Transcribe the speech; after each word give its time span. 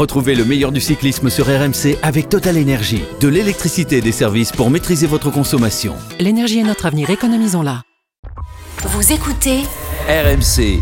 Retrouvez 0.00 0.34
le 0.34 0.46
meilleur 0.46 0.72
du 0.72 0.80
cyclisme 0.80 1.28
sur 1.28 1.44
RMC 1.44 1.98
avec 2.02 2.30
Total 2.30 2.56
Énergie. 2.56 3.04
De 3.20 3.28
l'électricité 3.28 3.98
et 3.98 4.00
des 4.00 4.12
services 4.12 4.50
pour 4.50 4.70
maîtriser 4.70 5.06
votre 5.06 5.30
consommation. 5.30 5.94
L'énergie 6.18 6.58
est 6.60 6.62
notre 6.62 6.86
avenir, 6.86 7.10
économisons-la. 7.10 7.82
Vous 8.78 9.12
écoutez 9.12 9.58
RMC. 10.08 10.80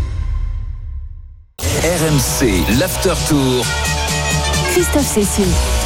RMC, 1.61 2.79
l'after 2.79 3.15
tour. 3.27 3.65
Christophe 4.71 5.05
Cécile. 5.05 5.78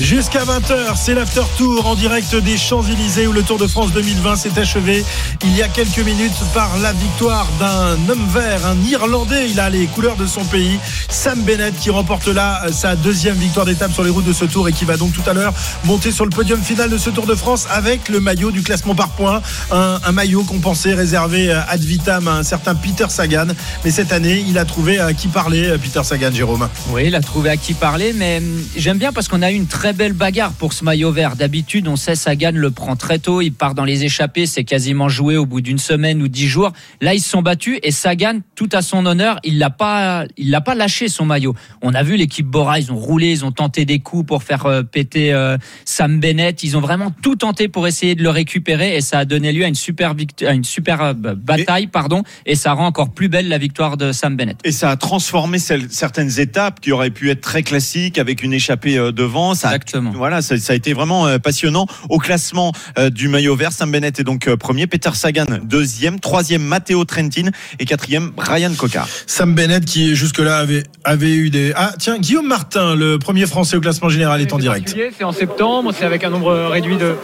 Jusqu'à 0.00 0.44
20h, 0.44 0.96
c'est 0.96 1.12
l'after 1.12 1.42
tour 1.58 1.86
en 1.86 1.94
direct 1.94 2.34
des 2.34 2.56
Champs-Élysées 2.56 3.26
où 3.26 3.32
le 3.32 3.42
Tour 3.42 3.58
de 3.58 3.66
France 3.66 3.92
2020 3.92 4.36
s'est 4.36 4.58
achevé 4.58 5.04
il 5.44 5.54
y 5.54 5.62
a 5.62 5.68
quelques 5.68 5.98
minutes 5.98 6.32
par 6.54 6.78
la 6.78 6.94
victoire 6.94 7.46
d'un 7.60 7.98
homme 8.08 8.26
vert, 8.32 8.66
un 8.66 8.76
Irlandais. 8.88 9.50
Il 9.50 9.60
a 9.60 9.68
les 9.68 9.86
couleurs 9.86 10.16
de 10.16 10.26
son 10.26 10.42
pays, 10.44 10.78
Sam 11.10 11.42
Bennett, 11.42 11.78
qui 11.78 11.90
remporte 11.90 12.28
là 12.28 12.62
sa 12.72 12.96
deuxième 12.96 13.36
victoire 13.36 13.66
d'étape 13.66 13.92
sur 13.92 14.02
les 14.02 14.08
routes 14.08 14.24
de 14.24 14.32
ce 14.32 14.46
tour 14.46 14.68
et 14.68 14.72
qui 14.72 14.86
va 14.86 14.96
donc 14.96 15.12
tout 15.12 15.28
à 15.28 15.34
l'heure 15.34 15.52
monter 15.84 16.12
sur 16.12 16.24
le 16.24 16.30
podium 16.30 16.62
final 16.62 16.88
de 16.88 16.96
ce 16.96 17.10
Tour 17.10 17.26
de 17.26 17.34
France 17.34 17.66
avec 17.70 18.08
le 18.08 18.20
maillot 18.20 18.52
du 18.52 18.62
classement 18.62 18.94
par 18.94 19.10
points. 19.10 19.42
Un, 19.70 20.12
maillot 20.12 20.44
qu'on 20.44 20.60
pensait 20.60 20.94
réservé 20.94 21.52
ad 21.52 21.80
vitam 21.80 22.26
à 22.26 22.36
un 22.36 22.42
certain 22.42 22.74
Peter 22.74 23.06
Sagan. 23.10 23.48
Mais 23.84 23.90
cette 23.90 24.12
année, 24.12 24.42
il 24.48 24.56
a 24.56 24.64
trouvé 24.64 24.98
à 24.98 25.12
qui 25.12 25.28
parler, 25.28 25.74
Peter 25.82 26.02
Sagan, 26.04 26.32
Jérôme. 26.32 26.68
Oui, 26.88 27.04
il 27.06 27.14
a 27.14 27.20
trouvé 27.20 27.50
à 27.50 27.58
qui 27.58 27.74
parler, 27.74 28.14
mais 28.14 28.38
hum, 28.38 28.64
j'aime 28.76 28.96
bien 28.96 29.12
parce 29.12 29.28
qu'on 29.28 29.42
a 29.42 29.50
eu 29.50 29.54
une 29.54 29.66
très 29.66 29.89
belle 29.92 30.12
bagarre 30.12 30.52
pour 30.52 30.72
ce 30.72 30.84
maillot 30.84 31.10
vert. 31.12 31.36
D'habitude, 31.36 31.88
on 31.88 31.96
sait 31.96 32.14
Sagan 32.14 32.52
le 32.54 32.70
prend 32.70 32.96
très 32.96 33.18
tôt, 33.18 33.40
il 33.40 33.52
part 33.52 33.74
dans 33.74 33.84
les 33.84 34.04
échappées, 34.04 34.46
c'est 34.46 34.64
quasiment 34.64 35.08
joué 35.08 35.36
au 35.36 35.46
bout 35.46 35.60
d'une 35.60 35.78
semaine 35.78 36.22
ou 36.22 36.28
dix 36.28 36.46
jours. 36.46 36.72
Là, 37.00 37.14
ils 37.14 37.20
se 37.20 37.28
sont 37.30 37.42
battus 37.42 37.78
et 37.82 37.90
Sagan, 37.90 38.40
tout 38.54 38.68
à 38.72 38.82
son 38.82 39.04
honneur, 39.06 39.38
il 39.44 39.58
l'a 39.58 39.70
pas, 39.70 40.24
il 40.36 40.50
l'a 40.50 40.60
pas 40.60 40.74
lâché 40.74 41.08
son 41.08 41.24
maillot. 41.24 41.54
On 41.82 41.94
a 41.94 42.02
vu 42.02 42.16
l'équipe 42.16 42.46
Bora, 42.46 42.78
ils 42.78 42.92
ont 42.92 42.96
roulé, 42.96 43.30
ils 43.30 43.44
ont 43.44 43.52
tenté 43.52 43.84
des 43.84 43.98
coups 44.00 44.26
pour 44.26 44.42
faire 44.42 44.66
euh, 44.66 44.82
péter 44.82 45.32
euh, 45.32 45.56
Sam 45.84 46.20
Bennett. 46.20 46.62
Ils 46.62 46.76
ont 46.76 46.80
vraiment 46.80 47.10
tout 47.22 47.36
tenté 47.36 47.68
pour 47.68 47.86
essayer 47.86 48.14
de 48.14 48.22
le 48.22 48.30
récupérer 48.30 48.96
et 48.96 49.00
ça 49.00 49.18
a 49.20 49.24
donné 49.24 49.52
lieu 49.52 49.64
à 49.64 49.68
une 49.68 49.74
super 49.74 50.14
victoire, 50.14 50.50
à 50.50 50.54
une 50.54 50.64
super 50.64 51.00
euh, 51.02 51.12
bataille, 51.14 51.86
pardon, 51.86 52.22
et 52.46 52.54
ça 52.54 52.72
rend 52.72 52.86
encore 52.86 53.10
plus 53.12 53.28
belle 53.28 53.48
la 53.48 53.58
victoire 53.58 53.96
de 53.96 54.12
Sam 54.12 54.36
Bennett. 54.36 54.58
Et 54.64 54.72
ça 54.72 54.90
a 54.90 54.96
transformé 54.96 55.58
certaines 55.58 56.38
étapes 56.40 56.80
qui 56.80 56.92
auraient 56.92 57.10
pu 57.10 57.30
être 57.30 57.40
très 57.40 57.62
classiques 57.62 58.18
avec 58.18 58.42
une 58.42 58.52
échappée 58.52 58.96
devant. 59.12 59.54
Ça 59.54 59.70
a- 59.70 59.78
Exactement. 59.80 60.12
voilà, 60.14 60.42
ça, 60.42 60.58
ça 60.58 60.72
a 60.72 60.76
été 60.76 60.92
vraiment 60.92 61.26
euh, 61.26 61.38
passionnant. 61.38 61.86
Au 62.08 62.18
classement 62.18 62.72
euh, 62.98 63.10
du 63.10 63.28
maillot 63.28 63.56
vert, 63.56 63.72
Sam 63.72 63.90
Bennett 63.90 64.20
est 64.20 64.24
donc 64.24 64.48
euh, 64.48 64.56
premier, 64.56 64.86
Peter 64.86 65.10
Sagan 65.14 65.46
deuxième, 65.62 66.20
troisième 66.20 66.62
Matteo 66.62 67.04
Trentin 67.04 67.50
et 67.78 67.84
quatrième 67.84 68.32
Ryan 68.36 68.72
Coquart. 68.76 69.08
Sam 69.26 69.54
Bennett 69.54 69.84
qui 69.84 70.14
jusque-là 70.14 70.58
avait, 70.58 70.84
avait 71.04 71.34
eu 71.34 71.50
des... 71.50 71.72
Ah 71.76 71.92
tiens, 71.98 72.18
Guillaume 72.18 72.46
Martin, 72.46 72.94
le 72.94 73.18
premier 73.18 73.46
français 73.46 73.76
au 73.76 73.80
classement 73.80 74.08
général, 74.08 74.40
est 74.40 74.52
en 74.52 74.58
direct. 74.58 74.94
C'est 75.16 75.24
en 75.24 75.32
septembre, 75.32 75.92
c'est 75.96 76.04
avec 76.04 76.24
un 76.24 76.30
nombre 76.30 76.52
réduit 76.68 76.96
de, 76.96 77.14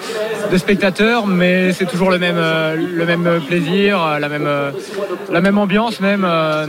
de 0.51 0.59
spectateurs, 0.59 1.27
mais 1.27 1.73
c'est 1.73 1.87
toujours 1.87 2.11
le 2.11 2.19
même, 2.19 2.37
euh, 2.39 2.77
le 2.77 3.07
même 3.07 3.41
plaisir, 3.47 4.19
la 4.21 4.29
même, 4.29 4.47
euh, 4.47 4.71
la 5.31 5.41
même 5.41 5.59
ambiance 5.59 6.01
même, 6.01 6.25
euh, 6.27 6.67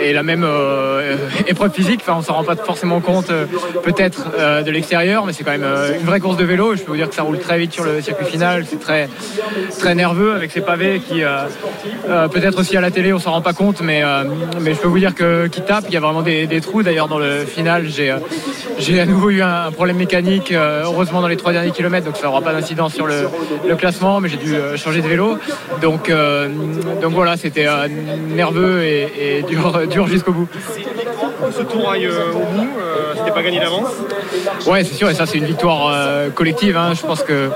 et 0.00 0.12
la 0.12 0.22
même 0.22 0.44
euh, 0.44 1.16
épreuve 1.46 1.72
physique. 1.72 2.00
Enfin, 2.02 2.16
on 2.18 2.22
s'en 2.22 2.34
rend 2.34 2.44
pas 2.44 2.56
forcément 2.56 3.00
compte 3.00 3.30
euh, 3.30 3.46
peut-être 3.82 4.26
euh, 4.38 4.62
de 4.62 4.70
l'extérieur, 4.70 5.15
mais 5.24 5.32
c'est 5.32 5.44
quand 5.44 5.52
même 5.52 5.62
euh, 5.64 5.98
une 5.98 6.06
vraie 6.06 6.20
course 6.20 6.36
de 6.36 6.44
vélo. 6.44 6.74
Je 6.74 6.82
peux 6.82 6.90
vous 6.90 6.96
dire 6.96 7.08
que 7.08 7.14
ça 7.14 7.22
roule 7.22 7.38
très 7.38 7.58
vite 7.58 7.72
sur 7.72 7.84
le 7.84 8.00
circuit 8.02 8.26
final. 8.26 8.64
C'est 8.68 8.80
très, 8.80 9.08
très 9.78 9.94
nerveux 9.94 10.34
avec 10.34 10.50
ces 10.50 10.60
pavés 10.60 11.00
qui, 11.00 11.22
euh, 11.22 11.44
euh, 12.08 12.28
peut-être 12.28 12.60
aussi 12.60 12.76
à 12.76 12.80
la 12.80 12.90
télé, 12.90 13.12
on 13.12 13.18
s'en 13.18 13.32
rend 13.32 13.40
pas 13.40 13.52
compte, 13.52 13.80
mais, 13.80 14.02
je 14.02 14.78
peux 14.78 14.88
vous 14.88 14.98
dire 14.98 15.14
que 15.14 15.46
qui 15.46 15.62
tape. 15.62 15.84
Il 15.88 15.94
y 15.94 15.96
a 15.96 16.00
vraiment 16.00 16.22
des, 16.22 16.60
trous. 16.60 16.82
D'ailleurs, 16.82 17.08
dans 17.08 17.18
le 17.18 17.44
final, 17.46 17.86
j'ai 17.86 19.00
à 19.00 19.06
nouveau 19.06 19.30
eu 19.30 19.42
un, 19.42 19.70
problème 19.70 19.96
mécanique, 19.96 20.52
heureusement 20.52 21.20
dans 21.20 21.28
les 21.28 21.36
trois 21.36 21.52
derniers 21.52 21.70
kilomètres, 21.70 22.06
donc 22.06 22.16
ça 22.16 22.26
n'aura 22.26 22.42
pas 22.42 22.52
d'incidence 22.52 22.94
sur 22.94 23.06
le, 23.06 23.76
classement, 23.76 24.20
mais 24.20 24.28
j'ai 24.28 24.36
dû 24.36 24.54
changer 24.76 25.00
de 25.00 25.08
vélo. 25.08 25.38
Donc, 25.80 26.10
donc 27.00 27.12
voilà, 27.12 27.36
c'était 27.36 27.66
nerveux 28.34 28.82
et, 28.82 29.38
et 29.38 29.42
dur, 29.42 29.86
dur 29.90 30.06
jusqu'au 30.08 30.32
bout. 30.32 30.48
Ce 31.56 31.62
tour 31.62 31.90
aille 31.90 32.06
euh, 32.06 32.32
au 32.32 32.38
bout, 32.38 32.68
euh, 32.78 33.14
c'était 33.16 33.30
pas 33.30 33.42
gagné 33.42 33.60
d'avance. 33.60 33.88
Ouais, 34.66 34.84
c'est 34.84 34.94
sûr, 34.94 35.08
et 35.10 35.14
ça 35.14 35.26
c'est 35.26 35.38
une 35.38 35.44
victoire 35.46 35.90
euh, 35.92 36.30
collective. 36.30 36.76
hein. 36.76 36.92
Je 36.94 37.02
pense 37.02 37.22
que 37.22 37.50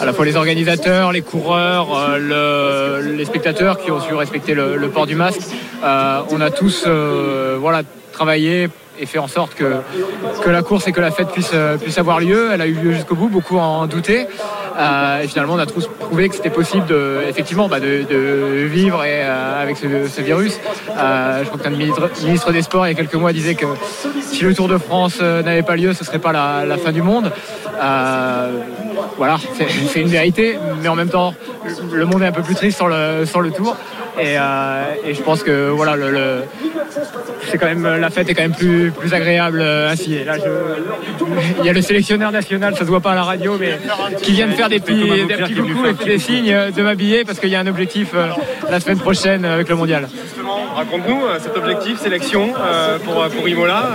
à 0.00 0.04
la 0.06 0.12
fois 0.12 0.24
les 0.24 0.36
organisateurs, 0.36 1.12
les 1.12 1.22
coureurs, 1.22 2.18
le- 2.18 3.00
les 3.16 3.24
spectateurs 3.24 3.78
qui 3.78 3.90
ont 3.90 4.00
su 4.00 4.14
respecter 4.14 4.54
le, 4.54 4.88
port 4.88 5.06
du 5.06 5.14
masque, 5.14 5.40
on 5.82 6.40
a 6.40 6.50
tous 6.50 6.86
travaillé 8.12 8.68
et 9.00 9.06
fait 9.06 9.18
en 9.18 9.28
sorte 9.28 9.54
que, 9.54 9.76
que 10.42 10.50
la 10.50 10.62
course 10.62 10.86
et 10.86 10.92
que 10.92 11.00
la 11.00 11.10
fête 11.10 11.28
puissent, 11.28 11.52
euh, 11.54 11.78
avoir 11.96 12.20
lieu. 12.20 12.50
Elle 12.52 12.60
a 12.60 12.66
eu 12.66 12.74
lieu 12.74 12.92
jusqu'au 12.92 13.14
bout, 13.14 13.28
beaucoup 13.28 13.58
en 13.58 13.86
doutaient. 13.86 14.28
Euh, 14.78 15.22
et 15.22 15.26
finalement, 15.26 15.54
on 15.54 15.58
a 15.58 15.66
tous 15.66 15.88
prouvé 15.88 16.28
que 16.28 16.36
c'était 16.36 16.50
possible 16.50 16.86
de, 16.86 17.18
effectivement, 17.28 17.68
bah, 17.68 17.80
de, 17.80 18.66
vivre 18.66 19.02
et, 19.04 19.22
euh, 19.22 19.62
avec 19.62 19.78
ce, 19.78 20.20
virus. 20.20 20.58
Je 20.86 21.46
crois 21.46 21.58
qu'un 21.58 21.70
ministre, 21.70 22.10
ministre 22.22 22.52
des 22.52 22.62
Sports 22.62 22.86
il 22.86 22.90
y 22.90 22.92
a 22.92 22.96
quelques 22.96 23.14
mois 23.14 23.32
disait 23.32 23.54
que 23.54 23.66
si 24.20 24.44
le 24.44 24.54
Tour 24.54 24.68
de 24.68 24.78
France 24.78 25.20
n'avait 25.20 25.62
pas 25.62 25.76
lieu, 25.76 25.92
ce 25.94 26.04
serait 26.04 26.18
pas 26.18 26.32
la, 26.32 26.76
fin 26.76 26.92
du 26.92 27.02
monde. 27.02 27.32
Voilà, 29.16 29.36
c'est 29.92 30.00
une 30.00 30.08
vérité, 30.08 30.58
mais 30.82 30.88
en 30.88 30.94
même 30.94 31.08
temps, 31.08 31.34
le 31.92 32.04
monde 32.04 32.22
est 32.22 32.26
un 32.26 32.32
peu 32.32 32.42
plus 32.42 32.54
triste 32.54 32.76
sur 32.76 32.88
le, 32.88 33.24
sur 33.24 33.40
le 33.40 33.50
Tour. 33.50 33.76
Et, 34.18 34.36
euh, 34.38 34.82
et 35.06 35.14
je 35.14 35.22
pense 35.22 35.42
que 35.42 35.68
voilà, 35.70 35.96
le, 35.96 36.10
le- 36.10 36.42
c'est 37.48 37.58
quand 37.58 37.66
même 37.66 37.86
la 38.00 38.10
fête 38.10 38.28
est 38.28 38.34
quand 38.34 38.42
même 38.42 38.54
plus, 38.54 38.90
plus 38.90 39.14
agréable 39.14 39.60
euh, 39.62 39.90
ainsi. 39.90 40.14
Et 40.14 40.24
là, 40.24 40.34
je- 40.36 41.24
il 41.60 41.64
y 41.64 41.68
a 41.68 41.72
le 41.72 41.80
sélectionneur 41.82 42.32
national, 42.32 42.74
ça 42.74 42.80
se 42.80 42.84
voit 42.90 43.00
pas 43.00 43.12
à 43.12 43.14
la 43.14 43.22
radio, 43.22 43.56
mais 43.58 43.78
qui 44.22 44.32
vient 44.32 44.46
de 44.48 44.52
faire 44.52 44.68
des 44.68 44.80
petits, 44.80 45.26
des 45.26 45.34
petits 45.36 45.54
coucous 45.54 45.86
et 46.02 46.04
des 46.04 46.18
signes 46.18 46.54
de 46.76 46.82
m'habiller 46.82 47.24
parce 47.24 47.38
qu'il 47.38 47.48
y 47.50 47.56
a 47.56 47.60
un 47.60 47.66
objectif 47.66 48.08
euh, 48.14 48.26
la 48.70 48.80
semaine 48.80 48.98
prochaine 48.98 49.44
avec 49.44 49.68
le 49.68 49.76
mondial. 49.76 50.08
Justement, 50.24 50.58
raconte-nous 50.74 51.20
cet 51.40 51.56
objectif, 51.56 51.98
sélection 52.00 52.52
pour, 53.04 53.26
pour 53.28 53.48
Imola. 53.48 53.90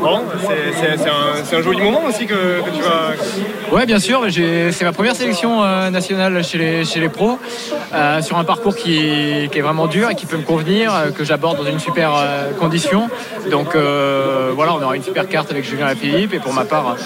bon, 0.00 0.20
c'est- 0.46 1.08
un, 1.08 1.58
un 1.58 1.62
joli 1.62 1.80
moment 1.80 2.04
aussi 2.04 2.26
que, 2.26 2.34
que 2.34 2.70
tu 2.76 2.82
vas. 2.82 3.74
Ouais, 3.76 3.86
bien 3.86 3.98
sûr. 3.98 4.22
C'est 4.30 4.84
ma 4.84 4.92
première 4.92 5.16
sélection 5.16 5.62
nationale 5.90 6.42
chez 6.44 6.58
les, 6.58 6.84
chez 6.84 7.00
les 7.00 7.08
pros, 7.08 7.38
sur 8.22 8.38
un 8.38 8.44
parcours 8.44 8.73
qui, 8.76 8.96
est 8.96 9.60
vraiment 9.60 9.86
dur 9.86 10.10
et 10.10 10.14
qui 10.14 10.26
peut 10.26 10.36
me 10.36 10.42
convenir, 10.42 10.94
euh, 10.94 11.10
que 11.10 11.24
j'aborde 11.24 11.58
dans 11.58 11.66
une 11.66 11.78
super 11.78 12.14
euh, 12.14 12.52
condition. 12.52 13.08
Donc 13.50 13.74
euh, 13.74 14.52
voilà, 14.54 14.74
on 14.74 14.82
aura 14.82 14.96
une 14.96 15.02
super 15.02 15.28
carte 15.28 15.50
avec 15.50 15.64
Julien 15.64 15.94
Philippe. 15.94 16.34
Et 16.34 16.38
pour 16.38 16.52
ma 16.52 16.64
part, 16.64 16.96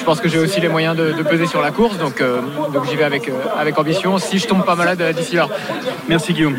je 0.00 0.04
pense 0.04 0.20
que 0.20 0.28
j'ai 0.28 0.38
aussi 0.38 0.60
les 0.60 0.68
moyens 0.68 0.96
de, 0.96 1.12
de 1.12 1.22
peser 1.22 1.46
sur 1.46 1.60
la 1.60 1.70
course. 1.70 1.98
Donc, 1.98 2.20
euh, 2.20 2.40
donc 2.72 2.88
j'y 2.88 2.96
vais 2.96 3.04
avec, 3.04 3.28
euh, 3.28 3.32
avec 3.56 3.78
ambition. 3.78 4.18
Si 4.18 4.38
je 4.38 4.46
tombe 4.46 4.64
pas 4.64 4.74
malade 4.74 5.00
euh, 5.02 5.12
d'ici 5.12 5.36
là. 5.36 5.46
Merci 6.08 6.32
Guillaume. 6.32 6.56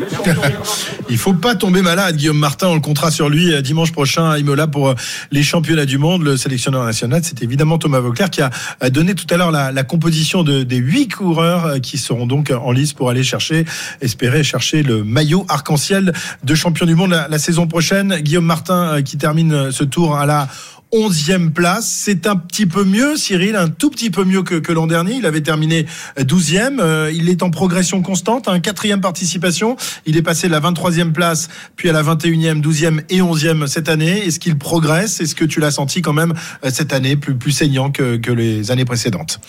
Il 1.10 1.18
faut 1.18 1.34
pas 1.34 1.56
tomber 1.56 1.82
malade, 1.82 2.16
Guillaume 2.16 2.38
Martin. 2.38 2.68
On 2.68 2.74
le 2.74 2.80
comptera 2.80 3.10
sur 3.10 3.28
lui 3.28 3.52
euh, 3.52 3.60
dimanche 3.60 3.90
prochain 3.90 4.30
à 4.30 4.38
Imola 4.38 4.68
pour 4.68 4.90
euh, 4.90 4.94
les 5.32 5.42
championnats 5.42 5.86
du 5.86 5.98
monde. 5.98 6.22
Le 6.22 6.36
sélectionneur 6.36 6.84
national, 6.84 7.22
c'est 7.24 7.42
évidemment 7.42 7.78
Thomas 7.78 7.98
Vauclair 7.98 8.30
qui 8.30 8.42
a 8.42 8.50
donné 8.90 9.14
tout 9.16 9.26
à 9.30 9.36
l'heure 9.36 9.50
la, 9.50 9.72
la 9.72 9.82
composition 9.82 10.44
de, 10.44 10.62
des 10.62 10.76
huit 10.76 11.08
coureurs 11.08 11.80
qui 11.80 11.98
seront 11.98 12.26
donc 12.26 12.50
en 12.50 12.70
lice 12.70 12.92
pour 12.92 13.10
aller 13.10 13.24
chercher, 13.24 13.64
espérer 14.00 14.44
chercher 14.44 14.84
le 14.84 15.02
maillot 15.02 15.44
arc-en-ciel 15.48 16.12
de 16.44 16.54
champion 16.54 16.86
du 16.86 16.94
monde 16.94 17.10
la, 17.10 17.26
la 17.28 17.38
saison 17.38 17.66
prochaine. 17.66 18.16
Guillaume 18.20 18.44
Martin 18.46 19.02
qui 19.02 19.18
termine 19.18 19.72
ce 19.72 19.82
tour 19.82 20.16
à 20.16 20.26
la 20.26 20.48
11e 20.92 21.50
place. 21.50 21.88
C'est 21.88 22.26
un 22.26 22.36
petit 22.36 22.66
peu 22.66 22.84
mieux, 22.84 23.16
Cyril, 23.16 23.56
un 23.56 23.68
tout 23.68 23.90
petit 23.90 24.10
peu 24.10 24.24
mieux 24.24 24.42
que, 24.42 24.56
que 24.56 24.72
l'an 24.72 24.86
dernier. 24.86 25.14
Il 25.14 25.26
avait 25.26 25.40
terminé 25.40 25.86
12e. 26.18 26.80
Euh, 26.80 27.10
il 27.14 27.28
est 27.28 27.42
en 27.42 27.50
progression 27.50 28.02
constante, 28.02 28.48
un 28.48 28.60
quatrième 28.60 29.00
participation. 29.00 29.76
Il 30.04 30.16
est 30.16 30.22
passé 30.22 30.48
de 30.48 30.52
la 30.52 30.60
23e 30.60 31.12
place, 31.12 31.48
puis 31.76 31.88
à 31.88 31.92
la 31.92 32.02
21e, 32.02 32.60
12e 32.60 33.02
et 33.08 33.20
11e 33.20 33.66
cette 33.66 33.88
année. 33.88 34.26
Est-ce 34.26 34.38
qu'il 34.38 34.58
progresse? 34.58 35.20
Est-ce 35.20 35.34
que 35.34 35.44
tu 35.44 35.60
l'as 35.60 35.70
senti 35.70 36.02
quand 36.02 36.12
même 36.12 36.34
euh, 36.64 36.70
cette 36.70 36.92
année 36.92 37.16
plus, 37.16 37.34
plus 37.34 37.52
saignant 37.52 37.90
que, 37.90 38.16
que 38.16 38.30
les 38.30 38.70
années 38.70 38.84
précédentes? 38.84 39.40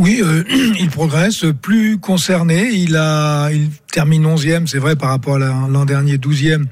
Oui, 0.00 0.22
euh, 0.24 0.42
il 0.80 0.88
progresse, 0.88 1.44
plus 1.60 1.98
concerné. 1.98 2.70
Il 2.72 2.96
a, 2.96 3.50
il 3.52 3.68
termine 3.92 4.24
11e, 4.24 4.66
c'est 4.66 4.78
vrai, 4.78 4.96
par 4.96 5.10
rapport 5.10 5.34
à 5.36 5.38
la- 5.38 5.66
l'an 5.70 5.84
dernier 5.84 6.16
12e. 6.16 6.64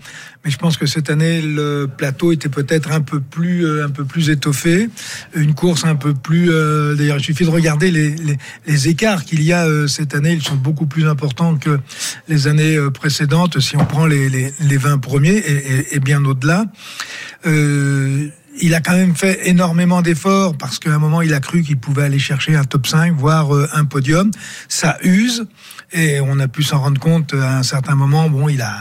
Mais 0.44 0.50
je 0.50 0.56
pense 0.56 0.78
que 0.78 0.86
cette 0.86 1.10
année, 1.10 1.42
le 1.42 1.86
plateau 1.94 2.32
était 2.32 2.48
peut-être 2.48 2.90
un 2.90 3.02
peu 3.02 3.20
plus, 3.20 3.66
euh, 3.66 3.84
un 3.84 3.90
peu 3.90 4.06
plus 4.06 4.30
étoffé. 4.30 4.88
Une 5.34 5.52
course 5.54 5.84
un 5.84 5.94
peu 5.94 6.14
plus. 6.14 6.48
euh, 6.50 6.94
D'ailleurs, 6.94 7.18
il 7.18 7.22
suffit 7.22 7.44
de 7.44 7.50
regarder 7.50 7.90
les, 7.90 8.88
écarts 8.88 9.26
qu'il 9.26 9.42
y 9.42 9.52
a 9.52 9.86
cette 9.88 10.14
année. 10.14 10.32
Ils 10.32 10.42
sont 10.42 10.54
beaucoup 10.56 10.86
plus 10.86 11.06
importants 11.06 11.56
que 11.56 11.78
les 12.28 12.46
années 12.46 12.78
précédentes. 12.94 13.60
Si 13.60 13.76
on 13.76 13.84
prend 13.84 14.06
les, 14.06 14.30
les, 14.30 14.54
les 14.58 14.76
20 14.78 14.96
premiers 14.98 15.42
et 15.90 16.00
bien 16.00 16.24
au-delà. 16.24 16.64
Il 18.60 18.74
a 18.74 18.80
quand 18.80 18.94
même 18.94 19.14
fait 19.14 19.48
énormément 19.48 20.02
d'efforts 20.02 20.56
parce 20.56 20.78
qu'à 20.78 20.92
un 20.92 20.98
moment, 20.98 21.22
il 21.22 21.34
a 21.34 21.40
cru 21.40 21.62
qu'il 21.62 21.78
pouvait 21.78 22.04
aller 22.04 22.18
chercher 22.18 22.56
un 22.56 22.64
top 22.64 22.86
5, 22.86 23.14
voire 23.14 23.54
euh, 23.54 23.68
un 23.72 23.84
podium. 23.84 24.30
Ça 24.68 24.98
use 25.02 25.46
et 25.92 26.20
on 26.20 26.38
a 26.38 26.48
pu 26.48 26.62
s'en 26.62 26.80
rendre 26.80 27.00
compte 27.00 27.34
à 27.34 27.58
un 27.58 27.62
certain 27.62 27.94
moment. 27.94 28.28
Bon, 28.28 28.48
il 28.48 28.60
a, 28.60 28.76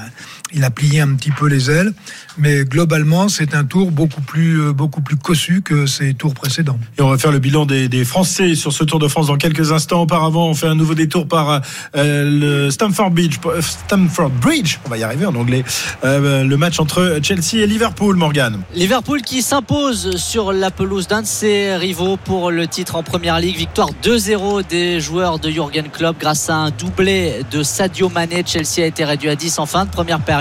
il 0.53 0.63
a 0.63 0.69
plié 0.69 1.01
un 1.01 1.15
petit 1.15 1.31
peu 1.31 1.47
les 1.47 1.69
ailes, 1.69 1.93
mais 2.37 2.63
globalement, 2.63 3.29
c'est 3.29 3.53
un 3.55 3.63
tour 3.63 3.91
beaucoup 3.91 4.21
plus, 4.21 4.61
euh, 4.61 4.73
beaucoup 4.73 5.01
plus 5.01 5.15
cossu 5.15 5.61
que 5.61 5.85
ses 5.85 6.13
tours 6.13 6.33
précédents. 6.33 6.79
Et 6.97 7.01
on 7.01 7.09
va 7.09 7.17
faire 7.17 7.31
le 7.31 7.39
bilan 7.39 7.65
des, 7.65 7.89
des 7.89 8.05
Français 8.05 8.55
sur 8.55 8.71
ce 8.71 8.83
Tour 8.83 8.99
de 8.99 9.07
France 9.07 9.27
dans 9.27 9.37
quelques 9.37 9.71
instants. 9.71 10.03
Auparavant, 10.03 10.47
on 10.47 10.53
fait 10.53 10.67
un 10.67 10.75
nouveau 10.75 10.93
détour 10.93 11.27
par 11.27 11.61
euh, 11.95 12.65
le 12.65 12.71
Stamford 12.71 13.11
Bridge, 13.11 13.37
euh, 13.45 13.61
Stamford 13.61 14.29
Bridge, 14.41 14.77
on 14.85 14.89
va 14.89 14.97
y 14.97 15.03
arriver 15.03 15.25
en 15.25 15.35
anglais, 15.35 15.63
euh, 16.03 16.43
le 16.43 16.57
match 16.57 16.79
entre 16.79 17.19
Chelsea 17.21 17.63
et 17.63 17.67
Liverpool, 17.67 18.15
Morgan. 18.15 18.61
Liverpool 18.73 19.21
qui 19.21 19.41
s'impose 19.41 20.15
sur 20.17 20.53
la 20.53 20.71
pelouse 20.71 21.07
d'un 21.07 21.21
de 21.21 21.27
ses 21.27 21.75
rivaux 21.75 22.17
pour 22.17 22.51
le 22.51 22.67
titre 22.67 22.95
en 22.95 23.03
Première 23.03 23.39
Ligue. 23.39 23.57
Victoire 23.57 23.89
2-0 24.03 24.67
des 24.67 25.01
joueurs 25.01 25.39
de 25.39 25.49
Jürgen 25.49 25.89
Klopp 25.89 26.17
grâce 26.19 26.49
à 26.49 26.55
un 26.55 26.69
doublé 26.69 27.41
de 27.51 27.63
Sadio 27.63 28.09
Mané. 28.09 28.43
Chelsea 28.45 28.83
a 28.83 28.85
été 28.85 29.03
réduit 29.03 29.29
à 29.29 29.35
10 29.35 29.59
en 29.59 29.65
fin 29.65 29.85
de 29.85 29.89
première 29.89 30.19
période 30.19 30.36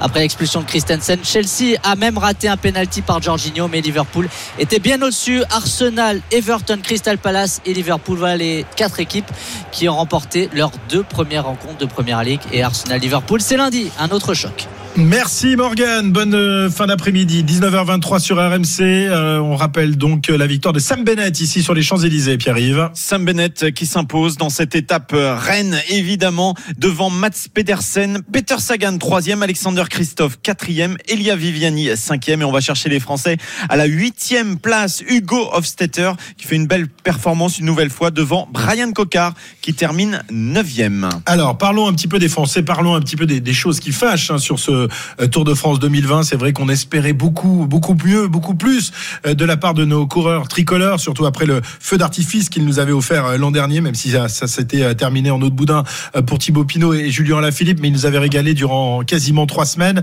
après 0.00 0.20
l'expulsion 0.20 0.60
de 0.60 0.66
Christensen. 0.66 1.18
Chelsea 1.24 1.78
a 1.82 1.96
même 1.96 2.18
raté 2.18 2.48
un 2.48 2.56
penalty 2.56 3.02
par 3.02 3.20
Jorginho, 3.22 3.68
mais 3.68 3.80
Liverpool 3.80 4.28
était 4.58 4.78
bien 4.78 5.00
au-dessus. 5.02 5.42
Arsenal, 5.50 6.20
Everton, 6.30 6.78
Crystal 6.82 7.18
Palace 7.18 7.60
et 7.64 7.74
Liverpool, 7.74 8.18
voilà 8.18 8.36
les 8.36 8.64
quatre 8.76 9.00
équipes 9.00 9.30
qui 9.70 9.88
ont 9.88 9.96
remporté 9.96 10.48
leurs 10.52 10.72
deux 10.88 11.02
premières 11.02 11.44
rencontres 11.44 11.78
de 11.78 11.86
Première 11.86 12.22
Ligue. 12.22 12.40
Et 12.52 12.62
Arsenal-Liverpool, 12.62 13.40
c'est 13.40 13.56
lundi, 13.56 13.90
un 13.98 14.08
autre 14.10 14.34
choc. 14.34 14.68
Merci 14.96 15.56
Morgan, 15.56 16.12
bonne 16.12 16.34
euh, 16.34 16.68
fin 16.68 16.86
d'après-midi, 16.86 17.44
19h23 17.44 18.18
sur 18.18 18.36
RMC. 18.36 18.80
Euh, 18.80 19.38
on 19.38 19.56
rappelle 19.56 19.96
donc 19.96 20.28
euh, 20.28 20.36
la 20.36 20.46
victoire 20.46 20.74
de 20.74 20.80
Sam 20.80 21.02
Bennett 21.02 21.40
ici 21.40 21.62
sur 21.62 21.72
les 21.72 21.80
Champs-Élysées, 21.80 22.36
Pierre-Yves. 22.36 22.90
Sam 22.92 23.24
Bennett 23.24 23.72
qui 23.72 23.86
s'impose 23.86 24.36
dans 24.36 24.50
cette 24.50 24.74
étape 24.74 25.14
Rennes, 25.14 25.80
évidemment, 25.88 26.54
devant 26.76 27.08
Mats 27.08 27.30
Pedersen, 27.54 28.20
Peter 28.30 28.56
Sagan 28.58 28.98
troisième, 28.98 29.42
Alexander 29.42 29.84
Christophe 29.88 30.38
quatrième, 30.42 30.98
Elia 31.08 31.36
Viviani 31.36 31.96
cinquième 31.96 32.42
et 32.42 32.44
on 32.44 32.52
va 32.52 32.60
chercher 32.60 32.90
les 32.90 33.00
Français 33.00 33.38
à 33.70 33.76
la 33.76 33.86
huitième 33.86 34.58
place. 34.58 35.02
Hugo 35.08 35.48
Hofstetter 35.54 36.12
qui 36.36 36.46
fait 36.46 36.56
une 36.56 36.66
belle 36.66 36.88
performance 36.88 37.58
une 37.58 37.66
nouvelle 37.66 37.90
fois 37.90 38.10
devant 38.10 38.46
Brian 38.52 38.92
Cocard 38.92 39.32
qui 39.62 39.72
termine 39.72 40.22
neuvième. 40.30 41.08
Alors 41.24 41.56
parlons 41.56 41.88
un 41.88 41.94
petit 41.94 42.08
peu 42.08 42.18
des 42.18 42.28
Français, 42.28 42.62
parlons 42.62 42.94
un 42.94 43.00
petit 43.00 43.16
peu 43.16 43.24
des, 43.24 43.40
des 43.40 43.54
choses 43.54 43.80
qui 43.80 43.92
fâchent 43.92 44.30
hein, 44.30 44.36
sur 44.36 44.58
ce 44.58 44.81
euh, 45.20 45.26
Tour 45.26 45.44
de 45.44 45.54
France 45.54 45.78
2020. 45.78 46.22
C'est 46.22 46.36
vrai 46.36 46.52
qu'on 46.52 46.68
espérait 46.68 47.12
beaucoup, 47.12 47.66
beaucoup 47.68 47.96
mieux, 48.04 48.28
beaucoup 48.28 48.54
plus 48.54 48.92
euh, 49.26 49.34
de 49.34 49.44
la 49.44 49.56
part 49.56 49.74
de 49.74 49.84
nos 49.84 50.06
coureurs 50.06 50.48
tricolores, 50.48 51.00
surtout 51.00 51.26
après 51.26 51.46
le 51.46 51.60
feu 51.80 51.98
d'artifice 51.98 52.48
qu'ils 52.48 52.64
nous 52.64 52.78
avaient 52.78 52.92
offert 52.92 53.26
euh, 53.26 53.36
l'an 53.36 53.50
dernier, 53.50 53.80
même 53.80 53.94
si 53.94 54.10
ça, 54.10 54.28
s'était 54.28 54.94
terminé 54.94 55.30
en 55.30 55.40
eau 55.40 55.50
de 55.50 55.54
boudin 55.54 55.84
pour 56.26 56.38
Thibaut 56.38 56.64
Pinot 56.64 56.94
et 56.94 57.10
Julien 57.10 57.40
Lafilippe, 57.40 57.78
mais 57.80 57.88
ils 57.88 57.92
nous 57.92 58.06
avaient 58.06 58.18
régalé 58.18 58.54
durant 58.54 59.02
quasiment 59.02 59.46
trois 59.46 59.66
semaines. 59.66 60.02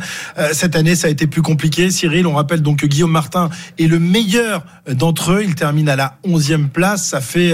Cette 0.53 0.75
année, 0.75 0.95
ça 0.95 1.07
a 1.07 1.09
été 1.09 1.27
plus 1.27 1.41
compliqué. 1.41 1.91
Cyril, 1.91 2.25
on 2.25 2.33
rappelle 2.33 2.61
donc 2.61 2.79
que 2.79 2.85
Guillaume 2.85 3.11
Martin 3.11 3.49
est 3.77 3.87
le 3.87 3.99
meilleur 3.99 4.63
d'entre 4.89 5.33
eux. 5.33 5.43
Il 5.43 5.55
termine 5.55 5.89
à 5.89 5.95
la 5.95 6.17
11e 6.25 6.69
place. 6.69 7.05
Ça 7.05 7.21
fait 7.21 7.53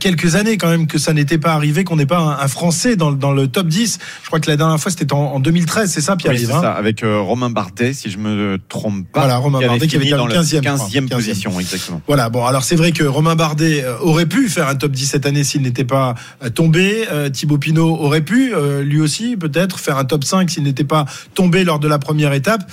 quelques 0.00 0.36
années 0.36 0.56
quand 0.56 0.68
même 0.68 0.86
que 0.86 0.98
ça 0.98 1.12
n'était 1.12 1.38
pas 1.38 1.52
arrivé, 1.52 1.84
qu'on 1.84 1.96
n'ait 1.96 2.06
pas 2.06 2.38
un, 2.40 2.48
Français 2.48 2.96
dans, 2.96 3.10
le 3.10 3.48
top 3.48 3.66
10. 3.66 3.98
Je 4.22 4.26
crois 4.26 4.40
que 4.40 4.50
la 4.50 4.56
dernière 4.56 4.78
fois, 4.78 4.90
c'était 4.90 5.12
en, 5.12 5.34
en 5.34 5.40
2013, 5.40 5.90
c'est 5.90 6.00
ça, 6.00 6.16
Pierre 6.16 6.34
c'est 6.46 6.52
ça, 6.52 6.72
avec 6.72 7.02
euh, 7.02 7.20
Romain 7.20 7.50
Bardet, 7.50 7.92
si 7.92 8.10
je 8.10 8.18
me 8.18 8.58
trompe 8.68 9.06
pas. 9.12 9.20
Voilà, 9.20 9.36
Romain 9.36 9.60
Bardet 9.60 9.86
qui 9.86 9.96
avait 9.96 10.10
dans 10.10 10.28
15e, 10.28 10.60
15e 10.60 11.08
position, 11.08 11.58
exactement. 11.58 12.00
Voilà, 12.06 12.28
bon, 12.28 12.44
alors 12.44 12.64
c'est 12.64 12.76
vrai 12.76 12.92
que 12.92 13.04
Romain 13.04 13.34
Bardet 13.34 13.84
euh, 13.84 13.96
aurait 14.00 14.26
pu 14.26 14.48
faire 14.48 14.68
un 14.68 14.74
top 14.74 14.92
10 14.92 15.06
cette 15.06 15.26
année 15.26 15.44
s'il 15.44 15.62
n'était 15.62 15.84
pas 15.84 16.14
euh, 16.42 16.50
tombé. 16.50 17.04
Thibaut 17.32 17.58
Pinot 17.58 17.96
aurait 17.98 18.20
pu, 18.20 18.52
lui 18.82 19.00
aussi, 19.00 19.36
peut-être, 19.36 19.78
faire 19.78 19.98
un 19.98 20.04
top 20.04 20.24
5 20.24 20.50
s'il 20.50 20.62
n'était 20.62 20.84
pas 20.84 21.04
tombé 21.34 21.64
lors 21.64 21.78
de 21.78 21.88
la 21.88 21.98
première 21.98 22.32
étape. 22.32 22.70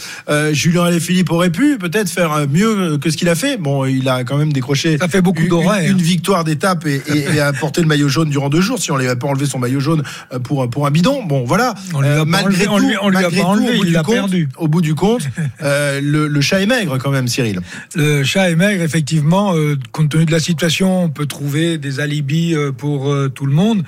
Julien 0.51 0.83
Alaphilippe 0.83 1.31
aurait 1.31 1.49
pu, 1.49 1.77
peut-être, 1.77 2.09
faire 2.09 2.47
mieux 2.49 2.97
que 2.97 3.09
ce 3.09 3.17
qu'il 3.17 3.29
a 3.29 3.35
fait. 3.35 3.57
Bon, 3.57 3.85
il 3.85 4.07
a 4.09 4.23
quand 4.23 4.37
même 4.37 4.53
décroché 4.53 4.97
Ça 4.97 5.07
fait 5.07 5.21
beaucoup 5.21 5.41
une, 5.41 5.53
une, 5.53 5.91
une 5.91 6.01
victoire 6.01 6.43
d'étape 6.43 6.85
et, 6.85 7.01
et, 7.07 7.35
et, 7.35 7.39
a 7.39 7.53
porté 7.53 7.81
le 7.81 7.87
maillot 7.87 8.07
jaune 8.07 8.29
durant 8.29 8.49
deux 8.49 8.61
jours. 8.61 8.79
Si 8.79 8.91
on 8.91 8.97
n'avait 8.97 9.15
pas 9.15 9.27
enlevé 9.27 9.45
son 9.45 9.59
maillot 9.59 9.79
jaune 9.79 10.03
pour, 10.43 10.69
pour 10.69 10.87
un 10.87 10.91
bidon, 10.91 11.23
bon, 11.23 11.43
voilà. 11.45 11.75
On 11.93 12.01
lui 12.01 12.09
a 12.09 12.25
malgré 12.25 12.41
enlevé, 12.41 12.65
tout, 12.65 12.71
on 12.71 12.77
lui, 12.77 12.95
on 13.01 13.09
lui 13.09 13.17
a 13.17 13.21
malgré 13.21 13.41
pas 13.41 13.55
tout, 13.55 13.60
bout 13.61 13.85
il 13.85 13.91
du 13.91 13.97
compte, 13.97 14.13
perdu. 14.13 14.49
Au 14.57 14.67
bout 14.67 14.81
du 14.81 14.95
compte, 14.95 15.27
euh, 15.61 15.99
le, 16.01 16.27
le, 16.27 16.41
chat 16.41 16.61
est 16.61 16.65
maigre 16.65 16.97
quand 16.97 17.11
même, 17.11 17.27
Cyril. 17.27 17.59
Le 17.95 18.23
chat 18.23 18.49
est 18.49 18.55
maigre, 18.55 18.81
effectivement. 18.81 19.55
Euh, 19.55 19.77
compte 19.91 20.09
tenu 20.09 20.25
de 20.25 20.31
la 20.31 20.39
situation, 20.39 21.03
on 21.03 21.09
peut 21.09 21.25
trouver 21.25 21.77
des 21.77 21.99
alibis 21.99 22.55
euh, 22.55 22.71
pour 22.71 23.11
euh, 23.11 23.29
tout 23.29 23.45
le 23.45 23.53
monde. 23.53 23.83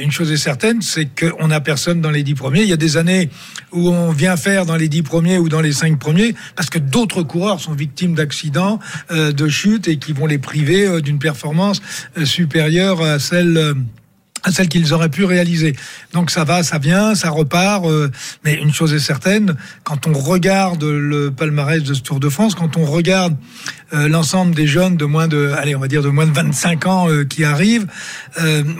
une 0.00 0.10
chose 0.10 0.30
est 0.32 0.36
certaine, 0.36 0.82
c'est 0.82 1.06
qu'on 1.06 1.48
n'a 1.48 1.60
personne 1.60 2.00
dans 2.00 2.10
les 2.10 2.22
dix 2.22 2.34
premiers. 2.34 2.62
Il 2.62 2.68
y 2.68 2.72
a 2.72 2.78
des 2.78 2.96
années 2.96 3.30
où 3.72 3.88
on 3.88 4.10
vient 4.12 4.36
faire 4.36 4.66
dans 4.66 4.76
les 4.76 4.88
dix 4.88 5.02
premiers 5.02 5.38
ou 5.38 5.48
dans 5.48 5.60
les 5.60 5.72
cinq 5.72 5.98
premiers 5.98 6.34
parce 6.54 6.70
que 6.70 6.78
d'autres 6.78 7.22
coureurs 7.22 7.60
sont 7.60 7.72
victimes 7.72 8.14
d'accidents, 8.14 8.78
de 9.10 9.48
chutes 9.48 9.88
et 9.88 9.98
qui 9.98 10.12
vont 10.12 10.26
les 10.26 10.38
priver 10.38 11.00
d'une 11.00 11.18
performance 11.18 11.80
supérieure 12.24 13.02
à 13.02 13.18
celle 13.18 13.74
à 14.46 14.52
celle 14.52 14.68
qu'ils 14.68 14.94
auraient 14.94 15.10
pu 15.10 15.24
réaliser. 15.24 15.74
Donc 16.12 16.30
ça 16.30 16.44
va, 16.44 16.62
ça 16.62 16.78
vient, 16.78 17.14
ça 17.14 17.30
repart. 17.30 17.84
Euh, 17.84 18.10
mais 18.44 18.54
une 18.54 18.72
chose 18.72 18.94
est 18.94 19.00
certaine, 19.00 19.56
quand 19.82 20.06
on 20.06 20.12
regarde 20.12 20.84
le 20.84 21.30
palmarès 21.30 21.82
de 21.82 21.92
ce 21.92 22.00
Tour 22.00 22.20
de 22.20 22.28
France, 22.28 22.54
quand 22.54 22.76
on 22.76 22.84
regarde 22.84 23.36
euh, 23.92 24.08
l'ensemble 24.08 24.54
des 24.54 24.68
jeunes 24.68 24.96
de 24.96 25.04
moins 25.04 25.26
de, 25.26 25.52
allez, 25.58 25.74
on 25.74 25.80
va 25.80 25.88
dire 25.88 26.02
de 26.02 26.08
moins 26.08 26.26
de 26.26 26.32
25 26.32 26.86
ans 26.86 27.10
euh, 27.10 27.24
qui 27.24 27.44
arrivent, 27.44 27.86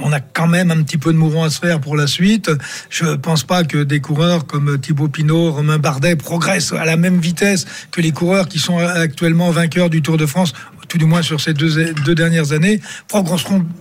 on 0.02 0.12
a 0.12 0.20
quand 0.20 0.46
même 0.46 0.70
un 0.70 0.82
petit 0.82 0.98
peu 0.98 1.12
de 1.12 1.18
mouvement 1.18 1.44
à 1.44 1.50
se 1.50 1.58
faire 1.58 1.80
pour 1.80 1.96
la 1.96 2.06
suite. 2.06 2.50
Je 2.90 3.16
pense 3.16 3.42
pas 3.42 3.64
que 3.64 3.82
des 3.82 4.00
coureurs 4.00 4.46
comme 4.46 4.78
Thibaut 4.78 5.08
Pinot, 5.08 5.52
Romain 5.52 5.78
Bardet 5.78 6.14
progressent 6.14 6.72
à 6.72 6.84
la 6.84 6.96
même 6.96 7.18
vitesse 7.18 7.66
que 7.90 8.00
les 8.00 8.12
coureurs 8.12 8.48
qui 8.48 8.58
sont 8.58 8.78
actuellement 8.78 9.50
vainqueurs 9.50 9.90
du 9.90 10.02
Tour 10.02 10.18
de 10.18 10.26
France 10.26 10.52
tout 10.88 10.98
du 10.98 11.04
moins 11.04 11.22
sur 11.22 11.40
ces 11.40 11.54
deux, 11.54 12.14
dernières 12.14 12.52
années, 12.52 12.80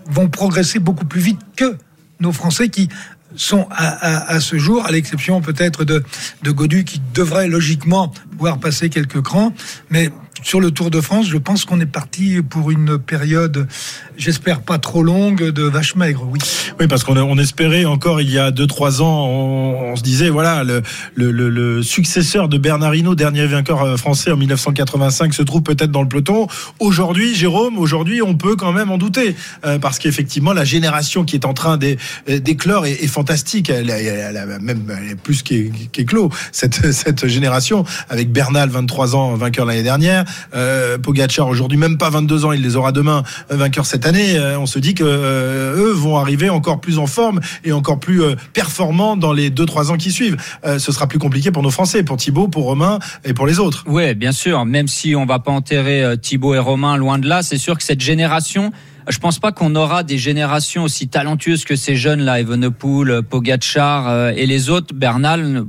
vont 0.07 0.29
progresser 0.29 0.79
beaucoup 0.79 1.05
plus 1.05 1.21
vite 1.21 1.39
que 1.55 1.77
nos 2.19 2.31
Français 2.31 2.69
qui 2.69 2.89
sont 3.35 3.67
à 3.71 4.39
ce 4.39 4.57
jour, 4.57 4.85
à 4.85 4.91
l'exception 4.91 5.41
peut-être 5.41 5.83
de, 5.83 6.03
de 6.43 6.51
Godu 6.51 6.85
qui 6.85 7.01
devrait 7.13 7.49
logiquement 7.49 8.13
pouvoir 8.31 8.59
passer 8.59 8.89
quelques 8.89 9.21
crans, 9.21 9.53
mais 9.89 10.09
sur 10.45 10.61
le 10.61 10.69
Tour 10.69 10.91
de 10.91 11.01
France, 11.01 11.27
je 11.27 11.37
pense 11.37 11.65
qu'on 11.65 11.79
est 11.79 11.87
parti 11.87 12.39
pour 12.47 12.69
une 12.69 12.99
période, 12.99 13.67
j'espère 14.15 14.61
pas 14.61 14.77
trop 14.77 15.01
longue, 15.01 15.43
de 15.43 15.63
vache 15.63 15.95
maigre, 15.95 16.27
oui. 16.29 16.39
Oui, 16.79 16.87
parce 16.87 17.03
qu'on 17.03 17.17
on 17.17 17.37
espérait 17.39 17.85
encore 17.85 18.21
il 18.21 18.29
y 18.29 18.37
a 18.37 18.51
2-3 18.51 19.01
ans, 19.01 19.27
on, 19.27 19.95
se 19.95 20.03
disait, 20.03 20.29
voilà, 20.29 20.63
le, 20.63 20.83
le, 21.15 21.31
le, 21.31 21.49
le, 21.49 21.81
successeur 21.81 22.47
de 22.47 22.59
Bernard 22.59 22.93
Hinault, 22.93 23.15
dernier 23.15 23.47
vainqueur 23.47 23.97
français 23.97 24.31
en 24.31 24.37
1985, 24.37 25.33
se 25.33 25.41
trouve 25.41 25.63
peut-être 25.63 25.89
dans 25.89 26.03
le 26.03 26.07
peloton. 26.07 26.47
Aujourd'hui, 26.79 27.33
Jérôme, 27.33 27.79
aujourd'hui, 27.79 28.21
on 28.21 28.35
peut 28.35 28.55
quand 28.55 28.71
même 28.71 28.91
en 28.91 28.99
douter, 28.99 29.35
euh, 29.65 29.79
parce 29.79 29.97
qu'effectivement, 29.97 30.53
la 30.53 30.63
génération 30.63 31.25
qui 31.25 31.37
est 31.37 31.45
en 31.45 31.55
train 31.55 31.79
d'éclore 32.27 32.85
est, 32.85 33.07
fantastique. 33.07 33.71
Elle, 33.71 33.89
elle, 33.89 34.37
elle, 34.37 34.59
même 34.61 34.95
elle 34.95 35.11
est 35.11 35.15
plus 35.15 35.41
qu'éclos, 35.41 36.29
cette, 36.51 36.91
cette 36.91 37.25
génération, 37.25 37.83
avec 38.09 38.31
Bernal, 38.31 38.69
23 38.69 39.15
ans, 39.15 39.33
vainqueur 39.33 39.65
l'année 39.65 39.81
dernière. 39.81 40.23
Euh, 40.53 40.97
Pogacar 40.97 41.47
aujourd'hui 41.47 41.77
même 41.77 41.97
pas 41.97 42.09
22 42.09 42.45
ans, 42.45 42.51
il 42.51 42.61
les 42.61 42.75
aura 42.75 42.91
demain 42.91 43.23
euh, 43.51 43.57
vainqueur 43.57 43.85
cette 43.85 44.05
année. 44.05 44.37
Euh, 44.37 44.59
on 44.59 44.65
se 44.65 44.79
dit 44.79 44.93
que 44.93 45.03
euh, 45.03 45.75
eux 45.75 45.91
vont 45.91 46.17
arriver 46.17 46.49
encore 46.49 46.81
plus 46.81 46.97
en 46.97 47.07
forme 47.07 47.39
et 47.63 47.71
encore 47.71 47.99
plus 47.99 48.21
performants 48.53 49.17
dans 49.17 49.33
les 49.33 49.49
2-3 49.49 49.91
ans 49.91 49.97
qui 49.97 50.11
suivent. 50.11 50.37
Ce 50.63 50.91
sera 50.91 51.07
plus 51.07 51.19
compliqué 51.19 51.51
pour 51.51 51.63
nos 51.63 51.69
Français, 51.69 52.03
pour 52.03 52.17
Thibaut, 52.17 52.47
pour 52.47 52.65
Romain 52.65 52.99
et 53.23 53.33
pour 53.33 53.47
les 53.47 53.59
autres. 53.59 53.83
Oui, 53.87 54.13
bien 54.15 54.31
sûr. 54.31 54.65
Même 54.65 54.87
si 54.87 55.15
on 55.15 55.25
va 55.25 55.39
pas 55.39 55.51
enterrer 55.51 56.17
Thibaut 56.21 56.53
et 56.55 56.59
Romain 56.59 56.97
loin 56.97 57.19
de 57.19 57.27
là, 57.27 57.43
c'est 57.43 57.57
sûr 57.57 57.77
que 57.77 57.83
cette 57.83 58.01
génération 58.01 58.71
je 59.07 59.19
pense 59.19 59.39
pas 59.39 59.51
qu'on 59.51 59.75
aura 59.75 60.03
des 60.03 60.17
générations 60.17 60.83
aussi 60.83 61.07
talentueuses 61.07 61.65
que 61.65 61.75
ces 61.75 61.95
jeunes 61.95 62.21
là, 62.21 62.39
Evenepoel, 62.39 63.23
Pogacar 63.23 64.09
euh, 64.09 64.31
et 64.35 64.45
les 64.45 64.69
autres, 64.69 64.93
Bernal, 64.93 65.65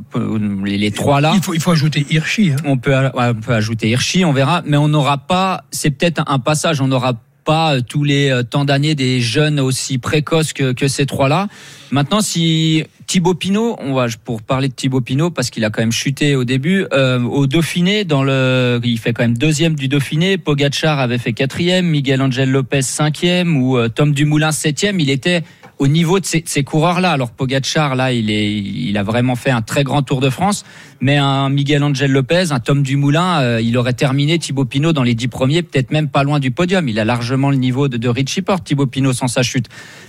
les, 0.65 0.79
les 0.79 0.91
trois 0.91 1.21
là. 1.21 1.33
Il 1.35 1.43
faut, 1.43 1.55
il 1.55 1.61
faut 1.61 1.73
ajouter 1.73 2.07
Hirschi. 2.11 2.53
Hein. 2.53 2.57
On 2.65 2.77
peut, 2.79 2.95
on 3.15 3.35
peut 3.35 3.55
ajouter 3.55 3.91
Hirschi, 3.91 4.25
on 4.25 4.33
verra, 4.33 4.63
mais 4.67 4.77
on 4.77 4.89
n'aura 4.89 5.19
pas. 5.19 5.65
C'est 5.71 5.91
peut-être 5.91 6.23
un 6.27 6.39
passage, 6.39 6.81
on 6.81 6.89
n'aura 6.89 7.15
pas 7.45 7.81
tous 7.81 8.03
les 8.03 8.41
temps 8.51 8.65
d'années 8.65 8.95
des 8.95 9.21
jeunes 9.21 9.61
aussi 9.61 9.99
précoces 9.99 10.53
que, 10.53 10.73
que 10.73 10.89
ces 10.89 11.07
trois-là. 11.07 11.47
Maintenant, 11.93 12.21
si 12.21 12.85
Thibaut 13.07 13.35
Pinot, 13.35 13.77
on 13.79 13.95
va 13.95 14.07
pour 14.25 14.43
parler 14.43 14.69
de 14.69 14.75
Thibaut 14.75 15.01
Pinot 15.01 15.31
parce 15.31 15.51
qu'il 15.51 15.65
a 15.65 15.71
quand 15.71 15.81
même 15.81 15.93
chuté 15.93 16.35
au 16.35 16.43
début 16.43 16.87
euh, 16.93 17.21
au 17.21 17.47
Dauphiné. 17.47 18.05
Dans 18.05 18.25
le, 18.25 18.81
il 18.83 18.99
fait 18.99 19.13
quand 19.13 19.23
même 19.23 19.39
deuxième 19.39 19.77
du 19.77 19.87
Dauphiné. 19.87 20.39
Pogacar 20.39 20.99
avait 20.99 21.19
fait 21.19 21.33
quatrième, 21.33 21.87
Miguel 21.87 22.21
Angel 22.21 22.51
Lopez 22.51 22.83
cinquième 22.83 23.57
ou 23.57 23.77
euh, 23.79 23.89
Tom 23.89 24.13
Dumoulin 24.13 24.51
septième. 24.51 24.99
Il 24.99 25.09
était 25.09 25.45
au 25.79 25.87
niveau 25.87 26.19
de 26.19 26.27
ces, 26.27 26.43
ces 26.47 26.65
coureurs-là. 26.65 27.13
Alors 27.13 27.31
Pogacar, 27.31 27.95
là, 27.95 28.13
il 28.13 28.29
est, 28.29 28.53
il 28.53 28.99
a 28.99 29.05
vraiment 29.05 29.37
fait 29.37 29.51
un 29.51 29.63
très 29.63 29.85
grand 29.85 30.03
Tour 30.03 30.21
de 30.21 30.31
France. 30.31 30.65
Mais 31.01 31.17
un 31.17 31.49
Miguel 31.49 31.85
Angel 31.85 32.11
Lopez, 32.11 32.51
un 32.51 32.59
Tom 32.59 32.83
Dumoulin, 32.83 33.41
euh, 33.41 33.61
il 33.63 33.79
aurait 33.79 33.93
terminé 33.93 34.41
Thibaut 34.41 34.65
Pinot 34.65 34.93
dans 34.93 35.05
les 35.05 35.15
dix 35.15 35.29
premiers, 35.29 35.63
peut-être 35.63 35.93
même 35.93 36.09
pas 36.09 36.25
loin 36.25 36.41
du 36.41 36.51
podium. 36.51 36.89
Il 36.89 36.99
a 36.99 37.05
largement 37.05 37.51
le 37.51 37.57
niveau 37.57 37.87
de, 37.87 37.99
de 37.99 38.09
Richie 38.09 38.43
Porte, 38.43 38.65
Thibaut 38.65 38.87
Pinot 38.87 39.13
sans 39.13 39.29
sa 39.29 39.43
chute. 39.43 39.69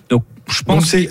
Donc 0.09 0.23
je 0.49 0.61
pense 0.63 0.85
c'est, 0.85 1.07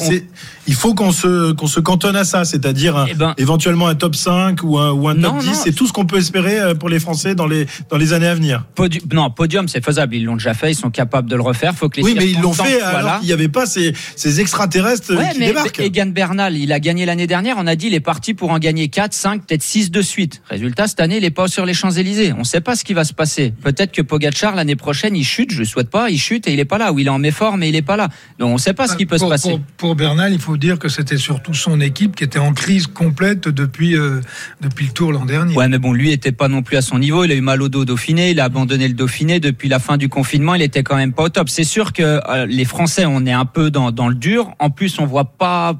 il 0.66 0.74
faut 0.74 0.94
qu'on 0.94 1.12
se, 1.12 1.52
qu'on 1.52 1.66
se 1.66 1.80
cantonne 1.80 2.16
à 2.16 2.24
ça, 2.24 2.44
c'est-à-dire 2.44 3.06
Eh 3.08 3.14
ben- 3.14 3.34
éventuellement 3.38 3.86
un 3.88 3.94
top 3.94 4.16
5 4.16 4.62
ou 4.62 4.78
un, 4.78 4.90
ou 4.92 5.08
un 5.08 5.14
top 5.14 5.22
Non, 5.22 5.38
10. 5.38 5.46
non. 5.46 5.52
C'est 5.54 5.72
tout 5.72 5.86
ce 5.86 5.92
qu'on 5.92 6.06
peut 6.06 6.16
espérer 6.18 6.58
euh, 6.58 6.74
pour 6.74 6.88
les 6.88 6.98
Français 6.98 7.34
dans 7.34 7.46
les, 7.46 7.66
dans 7.90 7.96
les 7.96 8.12
années 8.12 8.26
à 8.26 8.34
venir. 8.34 8.64
Non, 9.12 9.30
podium, 9.30 9.68
c'est 9.68 9.84
faisable. 9.84 10.14
Ils 10.16 10.24
l'ont 10.24 10.36
déjà 10.36 10.54
fait. 10.54 10.72
Ils 10.72 10.76
sont 10.76 10.90
capables 10.90 11.28
de 11.30 11.36
le 11.36 11.42
refaire. 11.42 11.74
Faut 11.74 11.88
que 11.88 11.98
les 11.98 12.02
Oui, 12.02 12.14
mais 12.16 12.30
ils 12.30 12.40
l'ont 12.40 12.52
fait 12.52 12.80
alors 12.80 13.18
qu'il 13.18 13.26
n'y 13.28 13.32
avait 13.32 13.48
pas 13.48 13.66
ces, 13.66 13.92
ces 14.16 14.40
extraterrestres 14.40 15.12
euh, 15.12 15.16
Ouais, 15.16 15.30
qui 15.32 15.38
mais 15.40 15.46
débarquent. 15.48 15.80
Egan 15.80 16.06
Bernal, 16.06 16.56
il 16.56 16.72
a 16.72 16.80
gagné 16.80 17.06
l'année 17.06 17.26
dernière. 17.26 17.56
On 17.58 17.66
a 17.66 17.76
dit 17.76 17.86
il 17.88 17.94
est 17.94 18.00
parti 18.00 18.34
pour 18.34 18.50
en 18.50 18.58
gagner 18.58 18.88
4, 18.88 19.12
5, 19.12 19.46
peut-être 19.46 19.62
6 19.62 19.90
de 19.90 20.02
suite. 20.02 20.42
Résultat, 20.48 20.88
cette 20.88 21.00
année, 21.00 21.18
il 21.18 21.24
est 21.24 21.30
pas 21.30 21.48
sur 21.48 21.64
les 21.66 21.74
Champs-Élysées. 21.74 22.32
On 22.36 22.44
sait 22.44 22.60
pas 22.60 22.74
ce 22.76 22.84
qui 22.84 22.94
va 22.94 23.04
se 23.04 23.12
passer. 23.12 23.52
Peut-être 23.62 23.92
que 23.92 24.02
Pogacar, 24.02 24.54
l'année 24.54 24.76
prochaine, 24.76 25.14
il 25.14 25.24
chute. 25.24 25.52
Je 25.52 25.60
le 25.60 25.64
souhaite 25.64 25.90
pas. 25.90 26.10
Il 26.10 26.18
chute 26.18 26.48
et 26.48 26.52
il 26.52 26.58
est 26.60 26.64
pas 26.64 26.78
là. 26.78 26.92
Ou 26.92 26.98
il 26.98 27.06
est 27.06 27.10
en 27.10 27.18
méforme 27.18 27.62
et 27.62 27.68
il 27.68 27.76
est 27.76 27.82
pas 27.82 27.96
là. 27.96 28.08
Donc, 28.38 28.50
on 28.52 28.58
sait 28.58 28.72
pas 28.74 28.88
ce 28.88 28.96
qui 28.96 29.06
peut 29.06 29.18
pour, 29.28 29.38
se 29.38 29.48
passer. 29.48 29.50
Pour, 29.50 29.88
pour 29.88 29.96
Bernal, 29.96 30.32
il 30.32 30.40
faut 30.40 30.56
dire 30.56 30.78
que 30.78 30.88
c'était 30.88 31.16
surtout 31.16 31.54
son 31.54 31.80
équipe 31.80 32.16
qui 32.16 32.24
était 32.24 32.38
en 32.38 32.52
crise 32.52 32.86
complète 32.86 33.48
depuis, 33.48 33.96
euh, 33.96 34.20
depuis 34.60 34.86
le 34.86 34.92
Tour 34.92 35.12
l'an 35.12 35.24
dernier. 35.24 35.54
Ouais, 35.54 35.68
mais 35.68 35.78
bon, 35.78 35.92
lui 35.92 36.12
était 36.12 36.32
pas 36.32 36.48
non 36.48 36.62
plus 36.62 36.76
à 36.76 36.82
son 36.82 36.98
niveau. 36.98 37.24
Il 37.24 37.32
a 37.32 37.34
eu 37.34 37.40
mal 37.40 37.62
au 37.62 37.68
dos 37.68 37.82
au 37.82 37.84
Dauphiné. 37.84 38.30
Il 38.30 38.40
a 38.40 38.44
abandonné 38.44 38.88
le 38.88 38.94
Dauphiné 38.94 39.40
depuis 39.40 39.68
la 39.68 39.78
fin 39.78 39.96
du 39.96 40.08
confinement. 40.08 40.54
Il 40.54 40.62
était 40.62 40.82
quand 40.82 40.96
même 40.96 41.12
pas 41.12 41.24
au 41.24 41.28
top. 41.28 41.48
C'est 41.48 41.64
sûr 41.64 41.92
que 41.92 42.02
euh, 42.02 42.46
les 42.46 42.64
Français, 42.64 43.04
on 43.06 43.26
est 43.26 43.32
un 43.32 43.44
peu 43.44 43.70
dans, 43.70 43.90
dans 43.92 44.08
le 44.08 44.14
dur. 44.14 44.54
En 44.58 44.70
plus, 44.70 44.98
on 44.98 45.06
voit 45.06 45.24
pas 45.24 45.76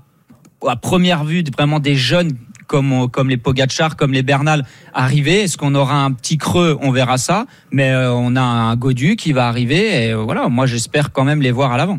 à 0.66 0.76
première 0.76 1.24
vue 1.24 1.44
vraiment 1.56 1.80
des 1.80 1.96
jeunes 1.96 2.32
comme 2.66 3.08
comme 3.10 3.28
les 3.28 3.36
Pogacar, 3.36 3.96
comme 3.96 4.12
les 4.12 4.22
Bernal 4.22 4.64
arriver. 4.92 5.42
Est-ce 5.42 5.56
qu'on 5.56 5.74
aura 5.74 6.04
un 6.04 6.12
petit 6.12 6.38
creux? 6.38 6.76
On 6.80 6.90
verra 6.90 7.18
ça. 7.18 7.46
Mais 7.70 7.90
euh, 7.90 8.12
on 8.12 8.36
a 8.36 8.40
un 8.40 8.76
Godu 8.76 9.16
qui 9.16 9.32
va 9.32 9.48
arriver. 9.48 10.06
Et 10.06 10.12
euh, 10.12 10.16
voilà, 10.16 10.48
moi 10.48 10.66
j'espère 10.66 11.12
quand 11.12 11.24
même 11.24 11.42
les 11.42 11.52
voir 11.52 11.72
à 11.72 11.76
l'avant. 11.76 11.98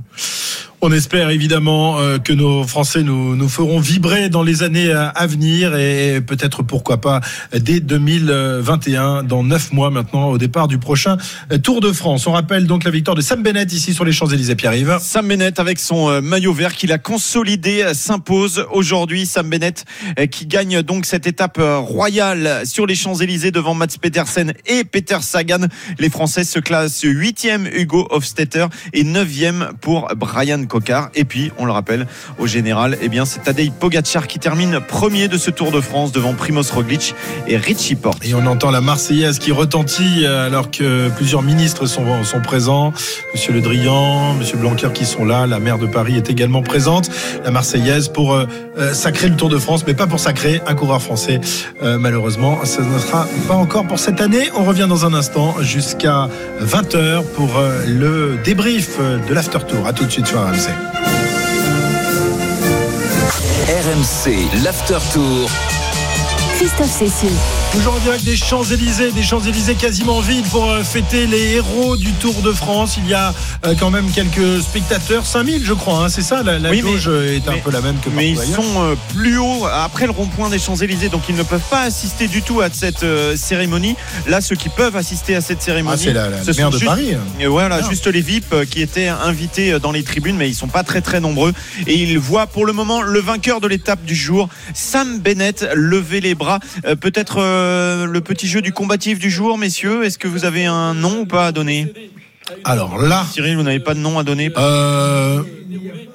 On 0.80 0.92
espère 0.92 1.32
évidemment 1.32 2.00
euh, 2.00 2.20
que 2.20 2.32
nos 2.32 2.64
Français 2.64 3.02
nous, 3.02 3.36
nous 3.36 3.50
feront 3.50 3.80
vibrer 3.80 4.30
dans 4.30 4.44
les 4.44 4.62
années 4.62 4.92
euh, 4.92 5.10
à 5.16 5.26
venir 5.26 5.76
et 5.76 6.22
peut-être 6.22 6.62
pourquoi 6.62 7.02
pas 7.02 7.20
dès 7.52 7.80
2021, 7.80 9.24
dans 9.24 9.44
neuf 9.44 9.74
mois 9.74 9.90
maintenant, 9.90 10.30
au 10.30 10.38
départ 10.38 10.68
du 10.68 10.78
prochain 10.78 11.18
euh, 11.52 11.58
Tour 11.58 11.82
de 11.82 11.92
France. 11.92 12.28
On 12.28 12.34
rappelle 12.34 12.68
donc 12.68 12.84
la 12.84 12.92
victoire 12.92 13.16
de 13.16 13.22
Sam 13.22 13.42
Bennett 13.42 13.74
ici 13.74 13.92
sur 13.92 14.06
les 14.06 14.12
Champs-Élysées, 14.12 14.54
Pierre-Yves. 14.54 15.00
Sam 15.02 15.28
Bennett 15.28 15.60
avec 15.60 15.80
son 15.80 16.22
maillot 16.22 16.54
vert 16.54 16.76
qu'il 16.76 16.92
a 16.92 17.00
consolidé 17.00 17.84
s'impose 17.96 18.64
aujourd'hui. 18.72 19.26
Sam 19.26 19.50
Bennett 19.50 19.84
qui 20.30 20.46
gagne 20.46 20.84
donc 20.84 21.08
cette 21.08 21.26
étape 21.26 21.60
royale 21.60 22.62
sur 22.66 22.86
les 22.86 22.96
Champs-Élysées 22.96 23.50
devant 23.50 23.74
Mats 23.74 23.88
Pedersen 24.00 24.54
et 24.68 24.84
Peter 24.84 25.18
Sagan. 25.22 25.66
Les 25.98 26.12
Français 26.12 26.44
se 26.44 26.60
classent 26.60 27.04
8e 27.04 27.68
Hugo 27.74 28.08
Hofstetter 28.12 28.68
et 28.94 29.04
9e 29.04 29.74
pour 29.82 30.10
Brian 30.16 30.67
Et 31.16 31.26
puis, 31.26 31.52
on 31.58 31.66
le 31.66 31.72
rappelle, 31.72 32.08
au 32.38 32.48
général, 32.48 32.98
eh 33.02 33.10
bien, 33.10 33.26
c'est 33.26 33.44
Tadej 33.44 33.72
Pogacar 33.72 34.28
qui 34.28 34.40
termine 34.40 34.80
premier 34.80 35.28
de 35.28 35.38
ce 35.38 35.52
Tour 35.52 35.72
de 35.72 35.82
France 35.82 36.12
devant 36.12 36.34
Primoz 36.34 36.72
Roglic 36.72 37.16
et 37.48 37.58
Richie 37.58 37.96
Porte. 37.96 38.26
Et 38.26 38.34
on 38.34 38.46
entend 38.46 38.72
la 38.72 38.82
Marseillaise 38.82 39.40
qui 39.40 39.52
retentit 39.52 40.26
euh, 40.26 40.48
alors 40.48 40.72
que 40.72 41.10
plusieurs 41.10 41.42
ministres 41.42 41.86
sont, 41.86 42.06
présents. 42.44 42.94
Monsieur 43.34 43.54
Le 43.54 43.62
Drian, 43.62 44.34
Monsieur 44.36 44.58
Blanquer 44.58 44.90
qui 44.94 45.06
sont 45.06 45.26
là. 45.26 45.48
La 45.48 45.60
maire 45.60 45.78
de 45.78 45.88
Paris 45.88 46.16
est 46.16 46.30
également 46.30 46.62
présente. 46.62 47.10
La 47.44 47.52
Marseillaise 47.52 48.10
pour 48.10 48.34
euh, 48.34 48.46
euh, 48.78 48.94
sacrer 48.94 49.30
le 49.30 49.36
Tour 49.36 49.50
de 49.50 49.58
France, 49.58 49.84
mais 49.88 49.94
pas 49.94 50.08
pour 50.08 50.20
sacrer 50.20 50.62
un 50.68 50.76
coureur 50.76 51.02
français. 51.02 51.40
Malheureusement, 51.82 52.60
ce 52.64 52.82
ne 52.82 53.00
sera 53.00 53.28
pas 53.48 53.54
encore 53.54 53.86
pour 53.86 54.00
cette 54.00 54.20
année. 54.22 54.50
On 54.56 54.64
revient 54.64 54.88
dans 54.90 55.06
un 55.06 55.14
instant 55.14 55.56
jusqu'à 55.62 56.28
20h 56.62 57.24
pour 57.36 57.50
le 57.88 58.38
débrief 58.44 58.98
de 59.00 59.34
l'after 59.34 59.60
tour. 59.68 59.86
À 59.86 59.94
tout 59.94 60.06
de 60.06 60.10
suite 60.10 60.28
sur 60.28 60.40
RMC. 63.68 64.64
L'after 64.64 64.98
tour. 65.14 65.77
Christophe 66.58 66.92
Cessieux. 66.92 67.30
Toujours 67.72 67.94
en 67.94 68.00
direct 68.00 68.24
des 68.24 68.36
Champs-Élysées, 68.36 69.12
des 69.12 69.22
Champs-Élysées 69.22 69.76
quasiment 69.76 70.22
vides 70.22 70.48
pour 70.48 70.72
euh, 70.72 70.82
fêter 70.84 71.28
les 71.28 71.52
héros 71.56 71.96
du 71.98 72.12
Tour 72.14 72.42
de 72.42 72.52
France. 72.52 72.98
Il 72.98 73.08
y 73.08 73.14
a 73.14 73.32
euh, 73.66 73.76
quand 73.80 73.92
même 73.92 74.10
quelques 74.10 74.62
spectateurs, 74.64 75.26
5000 75.28 75.64
je 75.64 75.74
crois, 75.74 76.06
hein, 76.06 76.10
c'est 76.10 76.24
ça, 76.24 76.42
la, 76.42 76.58
la 76.58 76.72
Oui, 76.72 76.80
jauge 76.82 77.08
euh, 77.10 77.36
est 77.36 77.48
un 77.48 77.52
mais- 77.52 77.58
peu 77.60 77.70
la 77.70 77.82
même 77.82 77.98
que 78.00 78.10
Mais 78.10 78.32
ils 78.32 78.40
ailleurs. 78.40 78.56
sont 78.56 78.98
plus 79.16 79.38
haut 79.38 79.68
après 79.72 80.06
le 80.06 80.12
rond-point 80.12 80.50
des 80.50 80.58
Champs-Élysées, 80.58 81.10
donc 81.10 81.24
ils 81.30 81.36
ne 81.36 81.44
peuvent 81.44 81.62
pas 81.70 81.82
assister 81.82 82.28
du 82.28 82.42
tout 82.42 82.62
à 82.62 82.70
cette 82.72 83.04
euh, 83.04 83.36
cérémonie. 83.38 83.96
Là, 84.26 84.42
ceux 84.42 84.56
qui 84.56 84.70
peuvent 84.70 84.96
assister 84.96 85.36
à 85.36 85.42
cette 85.42 85.62
cérémonie, 85.62 85.96
Ah, 86.00 86.04
c'est 86.04 86.14
la, 86.14 86.30
la 86.30 86.44
ce 86.44 86.52
maire 86.52 86.68
sont 86.68 86.72
de 86.72 86.78
juste- 86.80 86.86
Paris. 86.86 87.14
hein. 87.14 87.20
euh, 87.42 87.50
Voilà, 87.50 87.82
Ah. 87.84 87.88
juste 87.90 88.08
les 88.08 88.22
VIP 88.22 88.66
qui 88.68 88.82
étaient 88.82 89.10
invités 89.10 89.78
dans 89.80 89.92
les 89.92 90.04
tribunes, 90.04 90.38
mais 90.38 90.50
ils 90.50 90.56
sont 90.56 90.68
pas 90.68 90.84
très 90.84 91.02
très 91.02 91.20
nombreux. 91.20 91.54
Et 91.86 91.94
ils 92.02 92.18
voient 92.18 92.48
pour 92.48 92.66
le 92.66 92.74
moment 92.74 93.04
le 93.04 93.20
vainqueur 93.20 93.62
de 93.62 93.68
l'étape 93.68 94.04
du 94.04 94.16
jour, 94.16 94.50
Sam 94.74 95.20
Bennett, 95.20 95.68
lever 95.76 96.20
les 96.20 96.34
bras. 96.34 96.47
Euh, 96.86 96.96
Peut-être 96.96 97.38
euh, 97.40 98.06
le 98.06 98.22
petit 98.22 98.48
jeu 98.48 98.62
du 98.62 98.72
combatif 98.74 99.20
du 99.20 99.30
jour, 99.30 99.58
messieurs. 99.58 100.04
Est-ce 100.06 100.18
que 100.18 100.28
vous 100.28 100.46
avez 100.46 100.66
un 100.66 100.94
nom 100.94 101.22
ou 101.22 101.26
pas 101.26 101.48
à 101.48 101.52
donner? 101.52 101.94
Alors 102.64 102.98
là, 102.98 103.26
Cyril, 103.32 103.56
vous 103.58 103.64
n'avez 103.64 103.80
pas 103.80 103.94
de 103.94 104.00
nom 104.00 104.18
à 104.20 104.24
donner? 104.24 104.52
euh, 104.58 105.44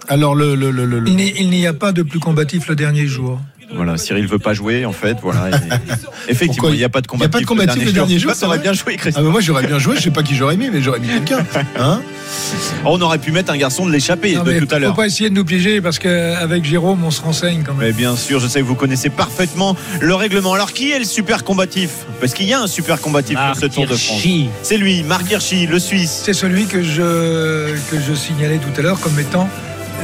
alors 0.09 0.35
le, 0.35 0.55
le, 0.55 0.71
le, 0.71 0.85
le- 0.87 0.99
le- 1.01 1.09
Il 1.09 1.17
n'y- 1.17 1.33
il 1.39 1.51
n'y 1.51 1.67
a 1.67 1.73
pas 1.75 1.93
de 1.93 2.03
plus 2.03 2.19
combatif 2.19 2.69
le 2.69 2.75
dernier 2.77 3.07
jour. 3.07 3.39
Voilà, 3.75 3.97
Cyril 3.97 4.27
veut 4.27 4.39
pas 4.39 4.55
jouer 4.55 4.85
en 4.85 4.93
fait. 4.93 5.17
Voilà. 5.23 5.49
Et- 5.51 5.53
Effectivement, 6.31 6.69
il 6.71 6.77
n'y 6.77 6.85
a 6.85 6.89
pas 6.89 7.01
de 7.01 7.07
il 7.15 7.21
y 7.21 7.25
a 7.25 7.29
pas 7.29 7.41
de 7.41 7.45
combatif 7.45 7.85
le 7.85 7.93
dernier 7.93 8.19
jour, 8.19 8.33
T'aurais 8.33 8.57
vrai 8.57 8.63
bien 8.63 8.73
joué, 8.73 8.95
Ah 8.97 9.01
Christophe. 9.01 9.25
bah 9.25 9.31
moi 9.31 9.41
j'aurais 9.41 9.67
bien 9.67 9.79
joué, 9.79 9.97
je 9.97 10.03
sais 10.03 10.11
pas 10.11 10.23
qui 10.23 10.35
j'aurais 10.37 10.57
mis, 10.57 10.71
mais 10.71 10.81
j'aurais 10.83 11.01
mis 11.01 11.09
quelqu'un. 11.09 11.45
Hein 11.79 12.01
On 12.85 13.01
aurait 13.03 13.19
pu 13.19 13.31
mettre 13.33 13.53
un 13.53 13.57
garçon 13.57 13.85
de 13.87 13.93
l'échappée 13.93 14.35
de 14.35 14.59
tout 14.61 14.67
à 14.71 14.75
faut 14.77 14.81
l'heure. 14.81 14.95
pas 14.95 15.07
essayer 15.07 15.29
de 15.31 15.35
nous 15.35 15.45
piéger 15.45 15.81
parce 15.81 15.99
qu'avec 15.99 16.65
Jérôme, 16.65 17.03
on 17.05 17.11
se 17.11 17.21
renseigne 17.21 17.63
quand 17.65 17.75
même. 17.75 17.87
Mais 17.89 17.93
bien 17.93 18.17
sûr, 18.17 18.41
je 18.41 18.47
sais 18.49 18.61
que 18.61 18.65
vous 18.65 18.75
connaissez 18.75 19.11
parfaitement 19.11 19.77
le 20.01 20.15
règlement. 20.15 20.55
Alors, 20.55 20.73
qui 20.73 20.91
est 20.93 20.99
le 20.99 21.05
super 21.05 21.45
combatif? 21.45 21.91
Parce 22.21 22.33
qu'il 22.35 22.47
y 22.47 22.53
a 22.55 22.61
un 22.61 22.67
super 22.67 23.01
combatif 23.01 23.37
pour 23.39 23.57
ce 23.57 23.67
Tour 23.67 23.87
de 23.87 23.95
France. 23.97 24.23
C'est 24.63 24.77
lui, 24.79 25.03
Marc 25.03 25.31
Hirschi, 25.31 25.67
le 25.67 25.79
Suisse. 25.79 26.23
C'est 26.25 26.33
celui 26.33 26.67
que 26.67 26.83
je, 26.83 27.73
que 27.91 27.97
je 28.07 28.15
signalais 28.15 28.59
tout 28.59 28.79
à 28.81 28.83
l'heure 28.83 29.01
comme 29.01 29.19
étant 29.19 29.49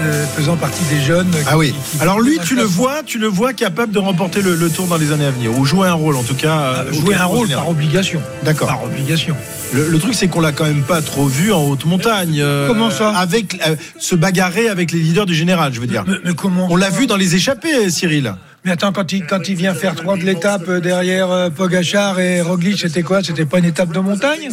euh, 0.01 0.25
faisant 0.37 0.57
partie 0.57 0.83
des 0.85 1.01
jeunes. 1.01 1.31
qui- 1.31 1.37
Ah 1.47 1.57
oui. 1.59 1.73
qui- 1.73 1.97
qui 1.97 2.03
Alors 2.03 2.21
lui, 2.21 2.39
tu 2.45 2.55
le 2.55 2.63
vois, 2.63 3.03
tu 3.05 3.19
le 3.19 3.27
vois 3.27 3.53
capable 3.53 3.93
de 3.93 3.99
remporter 3.99 4.43
le, 4.43 4.55
le 4.55 4.71
Tour 4.71 4.87
dans 4.87 4.97
les 4.97 5.13
années 5.13 5.27
à 5.27 5.31
venir, 5.31 5.57
ou 5.59 5.65
jouer 5.65 5.89
un 5.89 5.95
rôle 5.95 6.17
en 6.17 6.23
tout 6.23 6.35
cas. 6.35 6.59
euh, 6.59 6.91
au 6.91 6.95
jouer 6.95 7.15
un 7.15 7.25
rôle 7.25 7.47
général. 7.47 7.65
par 7.65 7.71
obligation. 7.71 8.23
D'accord. 8.45 8.69
Par 8.69 8.85
obligation. 8.85 9.37
Le, 9.75 9.89
le 9.89 9.99
truc, 9.99 10.15
c'est 10.15 10.29
qu'on 10.29 10.41
l'a 10.41 10.53
quand 10.53 10.65
même 10.65 10.83
pas 10.83 11.03
trop 11.03 11.27
vu 11.27 11.53
en 11.53 11.63
haute 11.65 11.85
montagne. 11.85 12.39
euh, 12.41 12.67
Comment 12.69 12.91
ça 12.91 13.11
Avec 13.11 13.61
euh, 13.67 13.77
se 13.99 14.15
bagarrer 14.15 14.69
avec 14.69 14.93
les 14.93 14.99
leaders 14.99 15.27
du 15.27 15.35
général, 15.35 15.75
je 15.75 15.81
veux 15.81 15.87
dire. 15.87 16.05
Mais, 16.07 16.17
mais 16.25 16.35
comment 16.35 16.69
On 16.71 16.77
l'a 16.77 16.89
vu 16.91 17.07
dans 17.07 17.17
les 17.17 17.35
échappées, 17.35 17.91
Cyril. 17.91 18.35
Mais 18.65 18.73
attends, 18.73 18.93
quand 18.93 19.13
il, 19.13 19.25
quand 19.25 19.49
il 19.49 19.55
vient 19.55 19.73
faire 19.73 19.95
trois 19.95 20.17
de 20.17 20.25
l'étape 20.25 20.69
euh, 20.69 20.81
derrière 20.81 21.31
euh, 21.31 21.49
Pogachar 21.49 22.19
et 22.19 22.41
Roglic, 22.43 22.79
c'était 22.81 23.03
quoi? 23.03 23.23
C'était 23.23 23.45
pas 23.45 23.61
une 23.61 23.65
étape 23.67 23.93
de 23.93 24.01
montagne? 24.01 24.49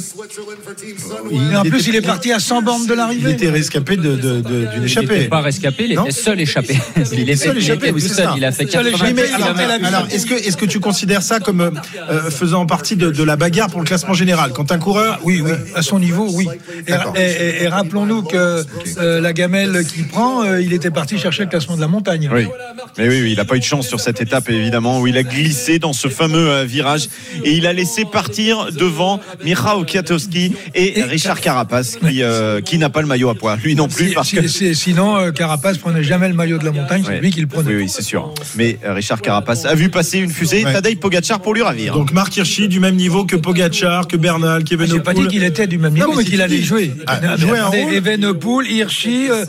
Et 1.31 1.55
en 1.55 1.63
plus, 1.63 1.79
était- 1.81 1.89
il 1.89 1.95
est 1.95 2.01
parti 2.05 2.31
à 2.31 2.39
100 2.39 2.61
bornes 2.61 2.85
de 2.85 2.93
Il 2.93 2.97
l'arrivée. 2.97 3.31
était 3.31 3.49
rescapé 3.49 3.97
de- 3.97 4.15
de- 4.15 4.41
de- 4.41 4.41
d'une 4.41 4.69
Il 4.77 4.83
échappée. 4.85 5.07
n'était 5.07 5.27
pas 5.27 5.41
rescapé, 5.41 5.85
il 5.89 5.95
Non? 5.95 6.03
était 6.03 6.11
seul 6.11 6.39
échappé. 6.39 6.77
Il, 7.13 7.21
était 7.29 7.35
seul 7.35 7.57
échappé, 7.57 7.87
il 7.87 7.93
oui, 7.95 8.01
seul. 8.01 8.11
ça. 8.25 8.33
Il 8.37 8.45
a 8.45 8.51
fait 8.51 8.69
Seul 8.71 8.85
80 8.85 8.89
échappé, 8.89 9.05
Oui, 9.07 9.13
mais 9.15 9.23
il 9.27 9.43
alors, 9.43 9.95
alors, 9.95 10.07
est-ce 10.11 10.25
que, 10.27 10.35
est-ce 10.35 10.55
que 10.57 10.65
tu 10.65 10.79
considères 10.79 11.23
ça 11.23 11.39
comme 11.39 11.61
euh, 11.61 12.29
faisant 12.29 12.65
partie 12.67 12.95
de, 12.95 13.09
de 13.09 13.23
la 13.23 13.35
bagarre 13.35 13.69
pour 13.69 13.79
le 13.81 13.85
classement 13.87 14.13
général? 14.13 14.51
Quand 14.53 14.71
un 14.71 14.77
coureur. 14.79 15.19
Oui, 15.23 15.41
oui, 15.43 15.51
à 15.73 15.81
son 15.81 15.97
niveau, 15.99 16.27
oui. 16.31 16.47
Et, 17.17 17.67
rappelons-nous 17.67 18.21
que 18.23 18.63
euh, 18.99 19.19
la 19.19 19.33
gamelle 19.33 19.83
qu'il 19.85 20.07
prend, 20.07 20.43
euh, 20.43 20.61
il 20.61 20.73
était 20.73 20.91
parti 20.91 21.17
chercher 21.17 21.43
le 21.43 21.49
classement 21.49 21.75
de 21.75 21.81
la 21.81 21.87
montagne. 21.87 22.29
Oui. 22.31 22.45
Mais 22.97 23.09
oui, 23.09 23.21
oui, 23.23 23.31
il 23.31 23.37
n'a 23.37 23.45
pas 23.45 23.55
eu 23.55 23.59
de 23.59 23.63
chance 23.65 23.87
sur 23.87 23.99
cette 24.05 24.21
étape, 24.21 24.49
évidemment, 24.49 24.99
où 24.99 25.07
il 25.07 25.17
a 25.17 25.23
glissé 25.23 25.79
dans 25.79 25.93
ce 25.93 26.07
fameux 26.07 26.49
euh, 26.49 26.63
virage 26.63 27.09
et 27.43 27.53
il 27.53 27.65
a 27.65 27.73
laissé 27.73 28.05
partir 28.05 28.67
devant 28.71 29.19
Michał 29.43 29.83
Kwiatkowski 29.85 30.53
et, 30.75 30.99
Et- 30.99 31.03
Richard 31.03 31.41
Carapace, 31.41 31.95
qui, 31.97 32.21
euh, 32.21 32.61
qui 32.61 32.77
n'a 32.77 32.89
pas 32.89 33.01
le 33.01 33.07
maillot 33.07 33.29
à 33.29 33.35
poids. 33.35 33.55
Lui 33.63 33.75
non 33.75 33.87
plus, 33.87 34.09
Si- 34.09 34.13
parce 34.13 34.29
si- 34.29 34.35
que. 34.35 34.47
si- 34.47 34.75
sinon, 34.75 35.17
euh, 35.17 35.31
Carapace 35.31 35.77
prenait 35.79 36.03
jamais 36.03 36.27
le 36.27 36.35
maillot 36.35 36.57
de 36.59 36.65
la 36.65 36.71
montagne, 36.71 37.01
c'est 37.03 37.13
Ouais. 37.13 37.19
lui 37.19 37.31
qui 37.31 37.41
le 37.41 37.47
prenait. 37.47 37.69
Oui, 37.71 37.75
oui, 37.83 37.89
c'est 37.89 38.03
sûr. 38.03 38.31
Mais 38.55 38.77
Richard 38.85 39.21
Carapace 39.21 39.65
a 39.65 39.73
vu 39.75 39.89
passer 39.89 40.19
une 40.19 40.29
fusée, 40.29 40.63
Ouais. 40.63 40.73
Tadej 40.73 40.97
Pogacar 40.99 41.39
pour 41.41 41.53
lui 41.55 41.63
ravir. 41.63 41.93
Donc 41.93 42.11
Marc 42.11 42.37
Hirschi 42.37 42.67
du 42.67 42.79
même 42.79 42.95
niveau 42.95 43.25
que 43.25 43.35
Pogachar, 43.35 44.07
que 44.07 44.17
Bernal, 44.17 44.63
J'ai 44.69 44.99
pas 44.99 45.13
dit 45.13 45.27
qu'il 45.27 45.43
était 45.43 45.65
du 45.67 45.77
même 45.79 45.93
niveau, 45.93 46.11
Non, 46.11 46.17
mais 46.17 46.23
qu'il 46.25 46.41
allait 46.41 46.61
jouer. 46.61 46.91
Ah. 47.07 47.19
Evenepoel, 47.93 48.67
Hirschi, 48.69 49.29
euh, 49.31 49.45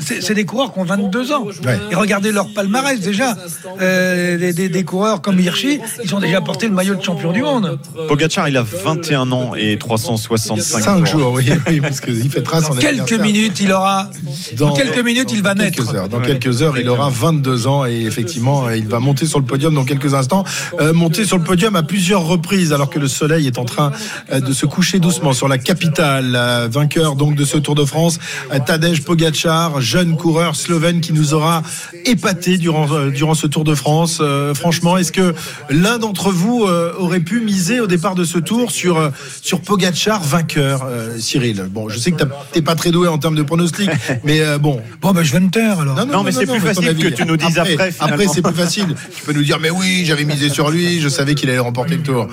c'est 0.00 0.22
c'est 0.22 0.34
des 0.34 0.44
coureurs 0.44 0.72
qui 0.72 0.78
ont 0.80 0.84
22 0.84 1.32
ans. 1.32 1.44
Ouais. 1.44 1.78
Et 1.90 1.94
regardez 1.94 2.32
leur 2.32 2.48
palmarès 2.52 2.98
déjà. 3.00 3.36
Euh, 3.80 4.38
des, 4.38 4.52
des- 4.52 4.68
des 4.68 4.84
coureurs 4.84 5.20
comme 5.22 5.38
Hirschi, 5.40 5.80
ils 6.02 6.14
ont 6.14 6.20
déjà 6.20 6.40
porté 6.40 6.66
le 6.68 6.74
maillot 6.74 6.94
de 6.94 7.02
champion 7.02 7.32
du 7.32 7.42
monde. 7.42 7.78
Pogacar, 8.08 8.48
il 8.48 8.56
a 8.56 8.62
21 8.62 9.30
ans 9.32 9.54
et 9.54 9.76
365 9.78 10.80
5 10.82 11.06
jours, 11.06 11.32
oui, 11.32 11.44
oui, 11.68 11.80
parce 11.80 12.00
qu'il 12.00 12.30
fêtera 12.30 12.60
son 12.62 12.74
Dans 12.74 12.80
quelques 12.80 13.12
minutes, 13.14 13.60
il 13.60 13.72
aura. 13.72 14.10
Dans, 14.56 14.72
quelques 14.74 15.04
minutes, 15.04 15.30
il 15.32 15.42
va 15.42 15.54
naître. 15.54 15.76
quelques 15.76 15.94
heures. 15.94 16.08
Dans 16.08 16.20
quelques 16.20 16.62
heures, 16.62 16.78
il 16.78 16.88
aura 16.88 17.10
22 17.10 17.66
ans 17.66 17.86
et 17.86 18.02
effectivement, 18.02 18.70
il 18.70 18.86
va 18.88 19.00
monter 19.00 19.26
sur 19.26 19.38
le 19.38 19.44
podium 19.44 19.74
dans 19.74 19.84
quelques 19.84 20.14
instants. 20.14 20.44
Euh, 20.80 20.92
monter 20.92 21.24
sur 21.24 21.38
le 21.38 21.44
podium 21.44 21.76
à 21.76 21.82
plusieurs 21.82 22.24
reprises 22.24 22.72
alors 22.72 22.90
que 22.90 22.98
le 22.98 23.08
soleil 23.08 23.46
est 23.46 23.58
en 23.58 23.64
train 23.64 23.92
euh, 24.32 24.40
de 24.40 24.52
se 24.52 24.66
coucher 24.66 24.98
doucement 24.98 25.32
sur 25.32 25.48
la 25.48 25.58
capitale. 25.58 26.38
Vainqueur 26.70 27.16
donc 27.16 27.34
de 27.36 27.44
ce 27.44 27.58
Tour 27.58 27.74
de 27.74 27.84
France, 27.84 28.18
Tadej 28.66 29.02
Pogacar, 29.02 29.80
jeune 29.80 30.16
coureur 30.16 30.56
slovène 30.56 31.00
qui 31.00 31.12
nous 31.12 31.34
aura 31.34 31.62
épaté 32.04 32.58
durant 32.58 32.86
durant 33.08 33.34
ce 33.34 33.46
Tour 33.46 33.63
de 33.64 33.74
France. 33.74 34.18
Euh, 34.20 34.54
franchement, 34.54 34.96
est-ce 34.96 35.12
que 35.12 35.34
l'un 35.70 35.98
d'entre 35.98 36.30
vous 36.30 36.64
euh, 36.64 36.92
aurait 36.98 37.20
pu 37.20 37.40
miser 37.40 37.80
au 37.80 37.86
départ 37.86 38.14
de 38.14 38.24
ce 38.24 38.38
Tour 38.38 38.70
sur 38.70 38.98
euh, 38.98 39.10
sur 39.42 39.60
Pogacar 39.60 40.22
vainqueur, 40.22 40.86
euh, 40.86 41.18
Cyril? 41.18 41.66
Bon, 41.70 41.88
je 41.88 41.98
sais 41.98 42.12
que 42.12 42.22
t'es 42.52 42.62
pas 42.62 42.74
très 42.74 42.90
doué 42.90 43.08
en 43.08 43.18
termes 43.18 43.34
de 43.34 43.42
pronostic, 43.42 43.90
mais 44.24 44.40
euh, 44.40 44.58
bon. 44.58 44.80
Bon, 45.00 45.12
ben, 45.12 45.22
je 45.22 45.32
vais 45.32 45.40
me 45.40 45.50
taire 45.50 45.80
alors. 45.80 46.06
Non, 46.06 46.22
mais 46.22 46.32
c'est 46.32 46.46
plus 46.46 46.60
facile 46.60 46.96
que 46.96 47.08
tu 47.08 47.24
nous 47.24 47.36
dises 47.36 47.58
après. 47.58 47.92
Après, 48.00 48.26
c'est 48.28 48.42
plus 48.42 48.54
facile. 48.54 48.94
Tu 49.16 49.24
peux 49.24 49.32
nous 49.32 49.42
dire, 49.42 49.58
mais 49.60 49.70
oui, 49.70 50.04
j'avais 50.04 50.24
misé 50.24 50.48
sur 50.48 50.70
lui, 50.70 51.00
je 51.00 51.08
savais 51.08 51.34
qu'il 51.34 51.50
allait 51.50 51.58
remporter 51.58 51.96
le 51.96 52.02
tour. 52.02 52.28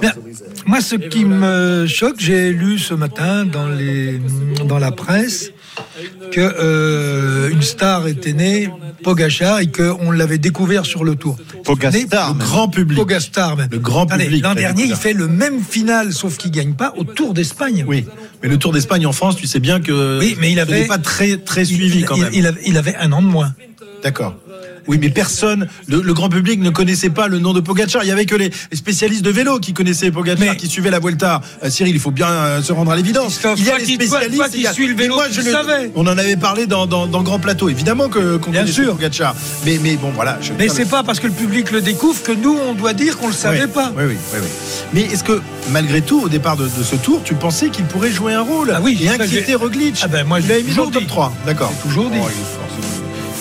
Bien. 0.00 0.12
Moi, 0.66 0.80
ce 0.80 0.96
qui 0.96 1.24
me 1.24 1.86
choque, 1.86 2.16
j'ai 2.18 2.52
lu 2.52 2.78
ce 2.78 2.94
matin 2.94 3.44
dans, 3.44 3.68
les, 3.68 4.20
dans 4.66 4.78
la 4.78 4.92
presse 4.92 5.52
que 6.32 6.40
euh, 6.40 7.50
une 7.50 7.62
star 7.62 8.06
était 8.06 8.32
née, 8.32 8.70
Pogachar, 9.02 9.60
et 9.60 9.66
qu'on 9.68 10.10
l'avait 10.10 10.38
découvert 10.38 10.84
sur 10.86 11.04
le 11.04 11.14
tour. 11.14 11.36
Pogastar, 11.64 12.34
même. 12.34 12.46
Grand 12.46 12.68
public. 12.68 12.98
Pogastar, 12.98 13.56
même. 13.56 13.68
Le 13.70 13.78
grand 13.78 14.06
public 14.06 14.42
L'an 14.42 14.50
l'a 14.50 14.54
dernier, 14.54 14.84
il 14.84 14.96
fait 14.96 15.12
le 15.12 15.28
même 15.28 15.60
final, 15.62 16.12
sauf 16.12 16.36
qu'il 16.36 16.50
gagne 16.50 16.74
pas 16.74 16.92
au 16.96 17.04
Tour 17.04 17.34
d'Espagne. 17.34 17.84
Oui, 17.86 18.06
mais 18.42 18.48
le 18.48 18.56
Tour 18.58 18.72
d'Espagne 18.72 19.06
en 19.06 19.12
France, 19.12 19.36
tu 19.36 19.46
sais 19.46 19.60
bien 19.60 19.80
que 19.80 20.18
Oui, 20.18 20.36
mais 20.40 20.52
il 20.52 20.60
avait- 20.60 20.86
pas 20.86 20.98
très 20.98 21.64
suivi 21.64 22.00
il, 22.00 22.04
quand 22.04 22.16
il- 22.16 22.22
même. 22.22 22.30
il 22.34 22.46
avait, 22.46 22.60
il 22.66 22.76
avait 22.76 22.96
un 22.96 23.12
an 23.12 23.22
de 23.22 23.26
moins. 23.26 23.54
D'accord. 24.02 24.36
Oui, 24.88 24.98
mais 25.00 25.10
personne, 25.10 25.68
le, 25.86 26.00
le 26.00 26.14
grand 26.14 26.28
public 26.28 26.60
ne 26.60 26.70
connaissait 26.70 27.10
pas 27.10 27.28
le 27.28 27.38
nom 27.38 27.52
de 27.52 27.60
Pogacar. 27.60 28.02
Il 28.04 28.08
y 28.08 28.10
avait 28.10 28.24
que 28.26 28.34
les, 28.34 28.50
spécialistes 28.72 29.22
de 29.24 29.30
vélo 29.30 29.58
qui 29.58 29.72
connaissaient 29.74 30.10
Pogacar, 30.10 30.46
Mais- 30.52 30.56
qui 30.56 30.66
suivaient 30.68 30.90
la 30.90 30.98
Vuelta. 30.98 31.40
Euh, 31.62 31.68
Cyril, 31.70 31.94
il 31.94 32.00
faut 32.00 32.10
bien 32.10 32.28
euh, 32.28 32.62
se 32.62 32.72
rendre 32.72 32.90
à 32.90 32.96
l'évidence. 32.96 33.38
Il 33.56 33.64
y 33.64 33.70
a 33.70 33.78
les 33.78 33.84
toi- 33.84 33.94
spécialistes. 33.94 34.36
toi 34.36 34.48
qui 34.48 34.66
a- 34.66 34.72
suis 34.72 34.86
le 34.86 34.94
vélo, 34.94 35.14
moi, 35.14 35.26
je 35.30 35.42
le 35.42 35.50
savais. 35.52 35.90
On 35.94 36.06
en 36.06 36.16
avait 36.18 36.36
parlé 36.36 36.66
dans, 36.66 36.86
dans, 36.86 37.06
dans 37.06 37.22
Grand 37.22 37.38
Plateau. 37.38 37.68
Évidemment 37.68 38.08
que 38.08 38.38
qu'on 38.38 38.50
Bien 38.50 38.66
sûr. 38.66 38.94
Pogacar. 38.94 39.34
Mais, 39.66 39.78
mais 39.82 39.96
bon, 39.96 40.10
voilà. 40.14 40.38
je- 40.40 40.52
Mais 40.58 40.68
c'est 40.68 40.86
pas 40.88 41.02
parce 41.02 41.20
que 41.20 41.26
le 41.26 41.32
public 41.34 41.70
le 41.70 41.80
découvre 41.82 42.22
que 42.22 42.32
nous, 42.32 42.56
on 42.68 42.72
doit 42.74 42.94
dire 42.94 43.18
qu'on 43.18 43.28
le 43.28 43.34
savait 43.34 43.64
Oui, 43.64 43.70
pas. 43.72 43.92
Oui, 43.96 44.04
oui, 44.08 44.16
oui, 44.32 44.38
oui. 44.42 44.48
Mais 44.94 45.00
est-ce 45.02 45.22
que, 45.24 45.40
malgré 45.70 46.00
tout, 46.00 46.22
au 46.22 46.28
départ 46.30 46.56
de, 46.56 46.64
de 46.64 46.82
ce 46.82 46.96
tour, 46.96 47.20
tu 47.24 47.34
pensais 47.34 47.68
qu'il 47.68 47.84
pourrait 47.84 48.10
jouer 48.10 48.32
un 48.32 48.42
rôle 48.42 48.72
Ah 48.74 48.80
oui, 48.82 48.98
et 49.02 49.08
inquiéter 49.10 49.54
Roglic 49.54 49.98
Ah 50.02 50.08
ben, 50.08 50.26
moi, 50.26 50.40
j'ai 50.40 50.48
l'avais 50.48 50.62
mis 50.62 50.70
le 50.70 50.76
top 50.76 50.98
dit. 50.98 51.06
3. 51.06 51.32
D'accord. 51.44 51.72
Toujours 51.82 52.08
dit. 52.10 52.16
Oh, 52.22 52.26
il 52.26 52.40
est 52.40 52.44
fort, 52.44 52.68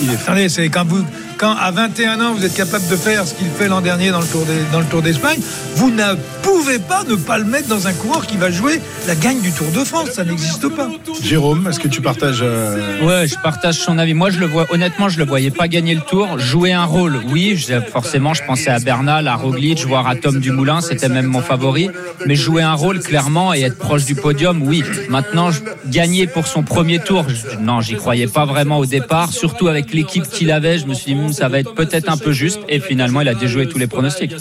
il 0.02 0.10
est 0.10 0.12
fort. 0.18 0.22
Attendez, 0.34 0.50
c'est 0.50 0.68
quand 0.70 0.86
vous, 0.86 1.04
quand 1.38 1.56
à 1.56 1.72
21 1.72 2.20
ans 2.22 2.34
vous 2.34 2.44
êtes 2.46 2.54
capable 2.56 2.88
de 2.88 2.96
faire 2.96 3.28
ce 3.28 3.34
qu'il 3.34 3.48
fait 3.50 3.68
l'an 3.68 3.82
dernier 3.82 4.10
dans 4.12 4.20
le 4.22 4.26
Tour 4.28 4.46
des- 4.46 4.72
dans 4.72 4.80
le 4.80 4.86
Tour 4.86 5.02
d'Espagne, 5.02 5.40
vous 5.76 5.92
ne 5.92 6.16
pouvez 6.42 6.80
pas 6.80 7.04
ne 7.08 7.16
pas 7.16 7.38
le 7.38 7.46
mettre 7.46 7.68
dans 7.68 7.88
un 7.88 7.94
coureur 7.94 8.26
qui 8.26 8.38
va 8.38 8.50
jouer 8.52 8.82
la 9.08 9.16
gagne 9.16 9.40
du 9.42 9.52
Tour 9.52 9.68
de 9.72 9.84
France. 9.84 10.10
Ça 10.14 10.24
n'existe 10.24 10.68
pas. 10.70 10.90
Jérôme, 11.22 11.68
est-ce 11.70 11.80
que 11.80 11.88
tu 11.88 12.02
partages 12.02 12.40
euh, 12.42 13.06
Ouais, 13.06 13.28
je 13.28 13.36
partage 13.42 13.76
son 13.76 13.98
avis. 13.98 14.14
Moi, 14.14 14.30
je 14.32 14.40
le 14.40 14.46
vois, 14.48 14.66
honnêtement, 14.72 15.10
je 15.10 15.18
le 15.20 15.26
voyais 15.26 15.52
pas 15.52 15.68
gagner 15.68 15.94
le 15.96 16.02
tour. 16.02 16.40
Jouer 16.40 16.74
un 16.74 16.86
rôle, 16.86 17.20
oui, 17.32 17.58
forcément, 17.92 18.34
je 18.34 18.44
pensais 18.44 18.70
à 18.70 18.80
Bernal, 18.80 19.28
à 19.28 19.36
Roglic, 19.36 19.86
voire 19.86 20.08
à 20.08 20.16
Tom 20.16 20.40
Dumoulin, 20.40 20.82
c'était 20.82 21.10
même 21.10 21.28
mon 21.28 21.42
favori. 21.42 21.90
Mais 22.26 22.36
jouer 22.36 22.64
un 22.64 22.74
rôle, 22.74 23.00
clairement, 23.00 23.54
et 23.54 23.62
être 23.62 23.78
proche 23.78 24.06
du 24.06 24.16
podium, 24.16 24.62
oui. 24.64 24.84
Maintenant, 25.10 25.50
gagner 25.88 26.26
pour 26.28 26.48
son 26.48 26.64
premier 26.64 27.00
tour, 27.00 27.26
je- 27.30 27.58
non, 27.60 27.82
j'y 27.82 27.96
croyais 27.96 28.28
pas 28.28 28.46
vraiment 28.46 28.80
au 28.80 28.86
départ. 28.86 29.32
Surtout 29.32 29.68
avec 29.68 29.94
l'équipe 29.94 30.28
qu'il 30.28 30.52
avait, 30.52 30.80
je 30.80 30.86
me 30.88 30.94
suis 30.94 31.14
dit, 31.14 31.20
Hum, 31.28 31.34
ça 31.34 31.50
va 31.50 31.60
être 31.60 31.74
peut-être 31.74 32.10
un 32.10 32.18
peu 32.18 32.32
juste. 32.32 32.60
Et 32.70 32.80
finalement, 32.80 33.22
il 33.22 33.28
a 33.28 33.34
déjoué 33.34 33.68
tous 33.68 33.78
les 33.78 33.88
pronostics. 33.88 34.34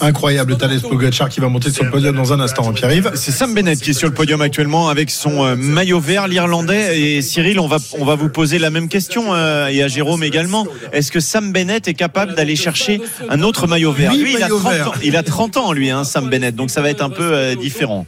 Incroyable, 0.00 0.56
Tadej 0.56 0.82
Pogacar 0.82 1.28
qui 1.28 1.40
va 1.40 1.48
monter 1.48 1.70
sur 1.70 1.84
le 1.84 1.90
podium 1.90 2.16
dans 2.16 2.32
un 2.32 2.40
instant. 2.40 2.72
Pierre-Yves 2.72 3.12
C'est 3.14 3.30
Sam 3.32 3.54
Bennett 3.54 3.80
qui 3.80 3.90
est 3.90 3.94
sur 3.94 4.08
le 4.08 4.14
podium 4.14 4.40
actuellement 4.40 4.88
avec 4.88 5.10
son 5.10 5.44
euh, 5.44 5.56
maillot 5.56 6.00
vert, 6.00 6.28
l'Irlandais. 6.28 7.00
Et 7.00 7.22
Cyril, 7.22 7.60
on 7.60 7.66
va, 7.68 7.76
on 7.98 8.04
va 8.04 8.14
vous 8.14 8.28
poser 8.28 8.58
la 8.58 8.70
même 8.70 8.88
question 8.88 9.34
euh, 9.34 9.68
et 9.68 9.82
à 9.82 9.88
Jérôme 9.88 10.22
également. 10.22 10.66
Est-ce 10.92 11.12
que 11.12 11.20
Sam 11.20 11.52
Bennett 11.52 11.88
est 11.88 11.94
capable 11.94 12.34
d'aller 12.34 12.56
chercher 12.56 13.00
un 13.28 13.42
autre 13.42 13.66
maillot 13.66 13.92
vert? 13.92 14.12
Oui, 14.12 14.22
Lui, 14.22 14.32
il 14.34 14.42
a, 14.42 14.48
maillot 14.48 14.58
30 14.58 14.72
vert. 14.72 14.88
ans, 14.88 14.92
il 15.04 15.16
a 15.16 15.22
30 15.22 15.56
ans, 15.56 15.72
lui, 15.72 15.90
hein, 15.90 16.04
Sam 16.04 16.28
Bennett. 16.28 16.54
Donc 16.54 16.70
ça 16.70 16.80
va 16.80 16.90
être 16.90 17.02
un 17.02 17.10
peu 17.10 17.32
euh, 17.32 17.54
différent. 17.54 18.06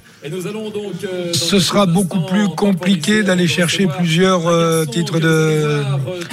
Ce 1.33 1.59
sera 1.59 1.85
beaucoup 1.85 2.21
plus 2.21 2.49
compliqué 2.49 3.23
d'aller 3.23 3.47
chercher 3.47 3.87
plusieurs 3.87 4.41
titres 4.89 5.21
de, 5.21 5.83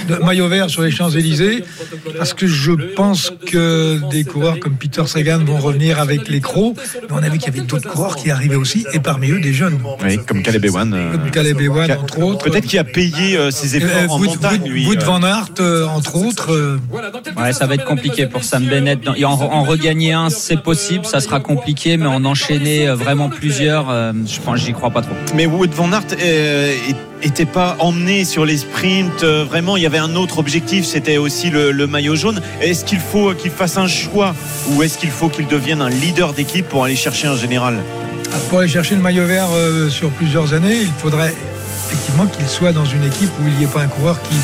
de 0.08 0.16
maillot 0.24 0.48
vert 0.48 0.70
sur 0.70 0.82
les 0.82 0.92
Champs-Élysées 0.92 1.41
parce 2.18 2.34
que 2.34 2.48
je 2.48 2.72
pense 2.96 3.32
que 3.46 4.00
des 4.10 4.24
coureurs 4.24 4.60
comme 4.60 4.76
Peter 4.76 5.04
Sagan 5.06 5.40
vont 5.44 5.58
revenir 5.58 6.00
avec 6.00 6.28
les 6.28 6.40
crocs. 6.42 6.76
Mais 6.96 7.08
on 7.12 7.18
a 7.18 7.30
vu 7.30 7.38
qu'il 7.38 7.54
y 7.54 7.58
avait 7.58 7.68
d'autres 7.68 7.90
coureurs 7.90 8.16
qui 8.16 8.32
arrivaient 8.32 8.56
aussi 8.56 8.86
et 8.94 9.00
parmi 9.00 9.30
eux 9.32 9.40
des 9.40 9.54
jeunes. 9.54 9.80
Oui, 10.04 10.20
comme 10.26 10.42
Caleb 10.44 10.66
Ewan. 10.66 10.94
euh, 10.94 11.12
Comme 11.12 11.32
Caleb 11.32 11.60
Ewan, 11.62 11.88
Ca- 11.88 12.00
entre 12.00 12.20
autres. 12.20 12.46
Peut-être 12.46 12.66
qu'il 12.66 12.80
a 12.80 12.84
payé 12.84 13.38
euh, 13.38 13.52
ses 13.52 13.76
efforts 13.78 13.90
Euh, 14.04 14.08
en 14.08 14.20
Wood, 14.20 14.28
montagne, 14.30 14.62
Wood- 14.62 14.70
lui. 14.70 14.86
Wood. 14.88 15.04
Van 15.04 15.24
Aert, 15.24 15.50
euh, 15.60 15.86
entre 15.86 16.16
autres. 16.16 16.52
euh, 16.54 16.80
Ouais, 17.38 17.54
ça 17.54 17.66
va 17.68 17.76
être 17.76 17.86
compliqué 17.86 18.28
pour 18.28 18.44
Sam 18.44 18.66
Bennett. 18.66 19.00
Et 19.16 19.26
en, 19.26 19.32
en 19.34 19.64
regagner 19.64 20.14
un, 20.14 20.30
c'est 20.30 20.62
possible, 20.62 21.06
ça 21.06 21.20
sera 21.20 21.40
compliqué, 21.40 21.98
mais 21.98 22.06
en 22.08 22.24
enchaîner 22.26 22.88
vraiment 22.90 23.30
plusieurs, 23.30 23.90
euh, 23.90 24.12
je 24.28 24.40
pense, 24.40 24.60
j'y 24.60 24.74
crois 24.74 24.90
pas 24.92 25.02
trop. 25.02 25.16
Mais 25.36 25.46
Wood 25.46 25.72
Van 25.72 25.92
Aert 25.92 26.02
euh, 26.20 26.74
était 27.24 27.46
pas 27.46 27.76
emmené 27.80 28.26
sur 28.26 28.46
les 28.46 28.58
sprints. 28.58 29.24
euh, 29.24 29.44
vraiment, 29.44 29.78
il 29.78 29.84
y 29.84 29.86
avait 29.86 29.98
un 29.98 30.16
autre 30.16 30.40
objectif, 30.40 30.86
c'était 30.86 31.18
aussi 31.18 31.50
le, 31.50 31.88
maillot 31.88 32.16
jaune. 32.16 32.42
Est-ce 32.62 32.86
qu'il 32.86 33.00
faut 33.00 33.34
qu'il 33.34 33.52
fasse 33.52 33.78
un 33.78 33.88
choix 33.88 34.34
ou 34.70 34.84
est-ce 34.84 34.98
qu'il 34.98 35.12
faut 35.12 35.30
qu'il 35.30 35.48
devienne 35.48 35.82
un 35.82 35.90
leader 35.90 36.34
d'équipe 36.34 36.68
pour 36.68 36.84
aller 36.84 36.96
chercher 36.96 37.28
un 37.28 37.36
général? 37.36 37.80
Pour 38.50 38.60
aller 38.60 38.68
chercher 38.68 38.96
le 38.96 39.02
maillot 39.02 39.26
vert 39.26 39.48
euh, 39.54 39.90
sur 39.90 40.10
plusieurs 40.12 40.54
années, 40.54 40.82
il 40.82 40.94
faudrait 41.00 41.34
effectivement 41.88 42.26
qu'il 42.28 42.48
soit 42.48 42.72
dans 42.72 42.86
une 42.86 43.04
équipe 43.04 43.32
où 43.42 43.48
il 43.48 43.54
n'y 43.56 43.64
ait 43.66 43.68
pas 43.68 43.82
un 43.82 43.88
coureur 43.88 44.22
qui, 44.22 44.36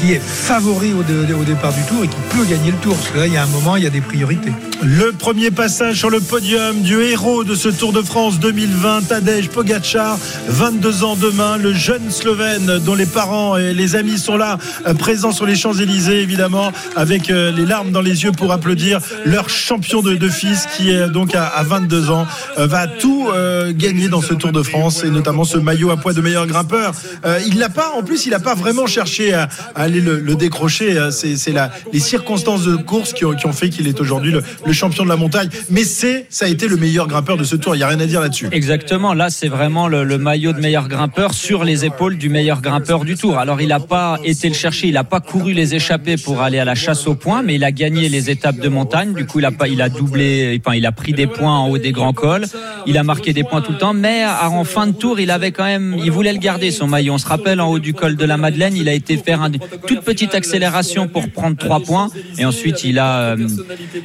qui 0.00 0.12
est 0.14 0.20
favori 0.20 0.92
au, 0.94 1.02
dé- 1.02 1.32
au 1.34 1.44
départ 1.44 1.72
du 1.72 1.82
tour 1.82 2.04
et 2.04 2.08
qui 2.08 2.16
peut 2.30 2.44
gagner 2.44 2.70
le 2.70 2.76
tour. 2.78 2.96
Parce 2.96 3.08
que 3.10 3.18
là, 3.18 3.26
il 3.26 3.32
y 3.32 3.36
a 3.36 3.42
un 3.42 3.46
moment, 3.46 3.76
il 3.76 3.84
y 3.84 3.86
a 3.86 3.90
des 3.90 4.00
priorités. 4.00 4.52
Le 4.82 5.12
premier 5.12 5.50
passage 5.50 5.96
sur 5.98 6.08
le 6.08 6.20
podium 6.20 6.80
du 6.80 7.02
héros 7.02 7.44
de 7.44 7.54
ce 7.54 7.68
Tour 7.68 7.92
de 7.92 8.00
France 8.00 8.40
2020, 8.40 9.08
Tadej 9.08 9.48
Pogacar, 9.50 10.18
22 10.48 11.04
ans 11.04 11.16
demain, 11.16 11.58
le 11.58 11.74
jeune 11.74 12.10
Slovène 12.10 12.78
dont 12.86 12.94
les 12.94 13.04
parents 13.04 13.58
et 13.58 13.74
les 13.74 13.94
amis 13.94 14.16
sont 14.18 14.38
là, 14.38 14.56
euh, 14.86 14.94
présents 14.94 15.32
sur 15.32 15.44
les 15.44 15.54
Champs-Élysées 15.54 16.20
évidemment, 16.22 16.72
avec 16.96 17.28
euh, 17.30 17.52
les 17.52 17.66
larmes 17.66 17.90
dans 17.90 18.00
les 18.00 18.22
yeux 18.24 18.32
pour 18.32 18.52
applaudir 18.52 19.00
leur 19.26 19.50
champion 19.50 20.00
de, 20.00 20.28
fils 20.30 20.66
qui 20.76 20.90
est 20.90 21.08
donc 21.10 21.34
à, 21.34 21.44
à 21.46 21.62
22 21.62 22.08
ans, 22.10 22.26
euh, 22.58 22.66
va 22.66 22.86
tout 22.86 23.28
euh, 23.34 23.72
gagner 23.74 24.08
dans 24.08 24.22
ce 24.22 24.32
Tour 24.32 24.52
de 24.52 24.62
France 24.62 25.04
et 25.04 25.10
notamment 25.10 25.44
ce 25.44 25.58
maillot 25.58 25.90
à 25.90 25.98
poids 25.98 26.14
de 26.14 26.22
meilleur 26.22 26.46
grimpeur. 26.46 26.92
Euh, 27.26 27.38
il 27.46 27.58
l'a 27.58 27.68
pas, 27.68 27.90
en 27.98 28.02
plus, 28.02 28.24
il 28.24 28.30
n'a 28.30 28.40
pas 28.40 28.54
vraiment 28.54 28.86
cherché 28.86 29.34
à, 29.34 29.48
à 29.74 29.88
aller 29.90 30.00
le, 30.00 30.34
décrocher. 30.34 30.96
Euh, 30.96 31.10
C'est 31.10 31.54
les 31.92 32.00
circonstances 32.00 32.64
de 32.64 32.76
course 32.76 33.12
qui 33.12 33.24
ont, 33.24 33.34
qui 33.34 33.46
ont 33.46 33.52
fait 33.52 33.68
qu'il 33.68 33.86
est 33.88 34.00
aujourd'hui 34.00 34.32
le, 34.32 34.72
champion 34.72 35.04
de 35.04 35.08
la 35.08 35.16
montagne. 35.16 35.48
Mais 35.70 35.84
c'est, 35.84 36.26
ça 36.30 36.46
a 36.46 36.48
été 36.48 36.68
le 36.68 36.76
meilleur 36.76 37.06
grimpeur 37.06 37.36
de 37.36 37.44
ce 37.44 37.56
Tour. 37.56 37.74
Il 37.74 37.78
n'y 37.78 37.84
a 37.84 37.88
rien 37.88 38.00
à 38.00 38.06
dire 38.06 38.20
là-dessus. 38.20 38.48
Exactement, 38.52 39.14
là 39.14 39.30
c'est 39.30 39.48
vraiment 39.48 39.88
le, 39.88 40.18
maillot 40.18 40.52
de 40.52 40.60
meilleur 40.60 40.88
grimpeur 40.88 41.34
sur 41.34 41.64
les 41.64 41.84
épaules 41.84 42.16
du 42.16 42.28
meilleur 42.28 42.60
grimpeur 42.60 43.04
du 43.04 43.16
tour. 43.16 43.38
Alors 43.38 43.60
il 43.60 43.68
n'a 43.68 43.80
pas 43.80 44.18
été 44.24 44.48
le 44.48 44.54
chercher, 44.54 44.88
il 44.88 44.94
n'a 44.94 45.04
pas 45.04 45.20
couru 45.20 45.52
les 45.52 45.74
échappées 45.74 46.16
pour 46.16 46.40
aller 46.42 46.58
à 46.58 46.64
la 46.64 46.74
chasse 46.74 47.06
au 47.06 47.14
point, 47.14 47.42
mais 47.42 47.56
il 47.56 47.64
a 47.64 47.72
gagné 47.72 48.08
les 48.08 48.30
étapes 48.30 48.58
de 48.58 48.68
montagne. 48.68 49.12
Du 49.14 49.26
coup 49.26 49.40
il 49.40 49.44
a 49.44 49.50
pas, 49.50 49.68
il 49.68 49.82
a 49.82 49.88
doublé, 49.88 50.60
enfin 50.64 50.76
il 50.76 50.86
a 50.86 50.92
pris 50.92 51.12
des 51.12 51.26
points 51.26 51.58
en 51.58 51.68
haut 51.68 51.78
des 51.78 51.92
grands 51.92 52.12
cols, 52.12 52.46
il 52.86 52.96
a 52.98 53.02
marqué 53.02 53.32
des 53.32 53.44
points 53.44 53.60
tout 53.60 53.72
le 53.72 53.78
temps, 53.78 53.94
mais 53.94 54.24
en 54.26 54.64
fin 54.64 54.86
de 54.86 54.92
tour 54.92 55.20
il 55.20 55.30
avait 55.30 55.52
quand 55.52 55.64
même, 55.64 55.96
il 56.02 56.10
voulait 56.10 56.32
le 56.32 56.38
garder 56.38 56.70
son 56.70 56.86
maillot. 56.86 57.14
On 57.14 57.18
se 57.18 57.26
rappelle 57.26 57.60
en 57.60 57.68
haut 57.70 57.78
du 57.78 57.94
col 57.94 58.16
de 58.16 58.24
la 58.24 58.36
Madeleine, 58.36 58.76
il 58.76 58.88
a 58.88 58.92
été 58.92 59.16
faire 59.16 59.42
une 59.42 59.58
toute 59.86 60.00
petite 60.02 60.34
accélération 60.34 61.08
pour 61.08 61.28
prendre 61.30 61.56
trois 61.56 61.80
points 61.80 62.08
et 62.38 62.44
ensuite 62.44 62.84
il 62.84 62.98
a, 62.98 63.32
euh, 63.32 63.48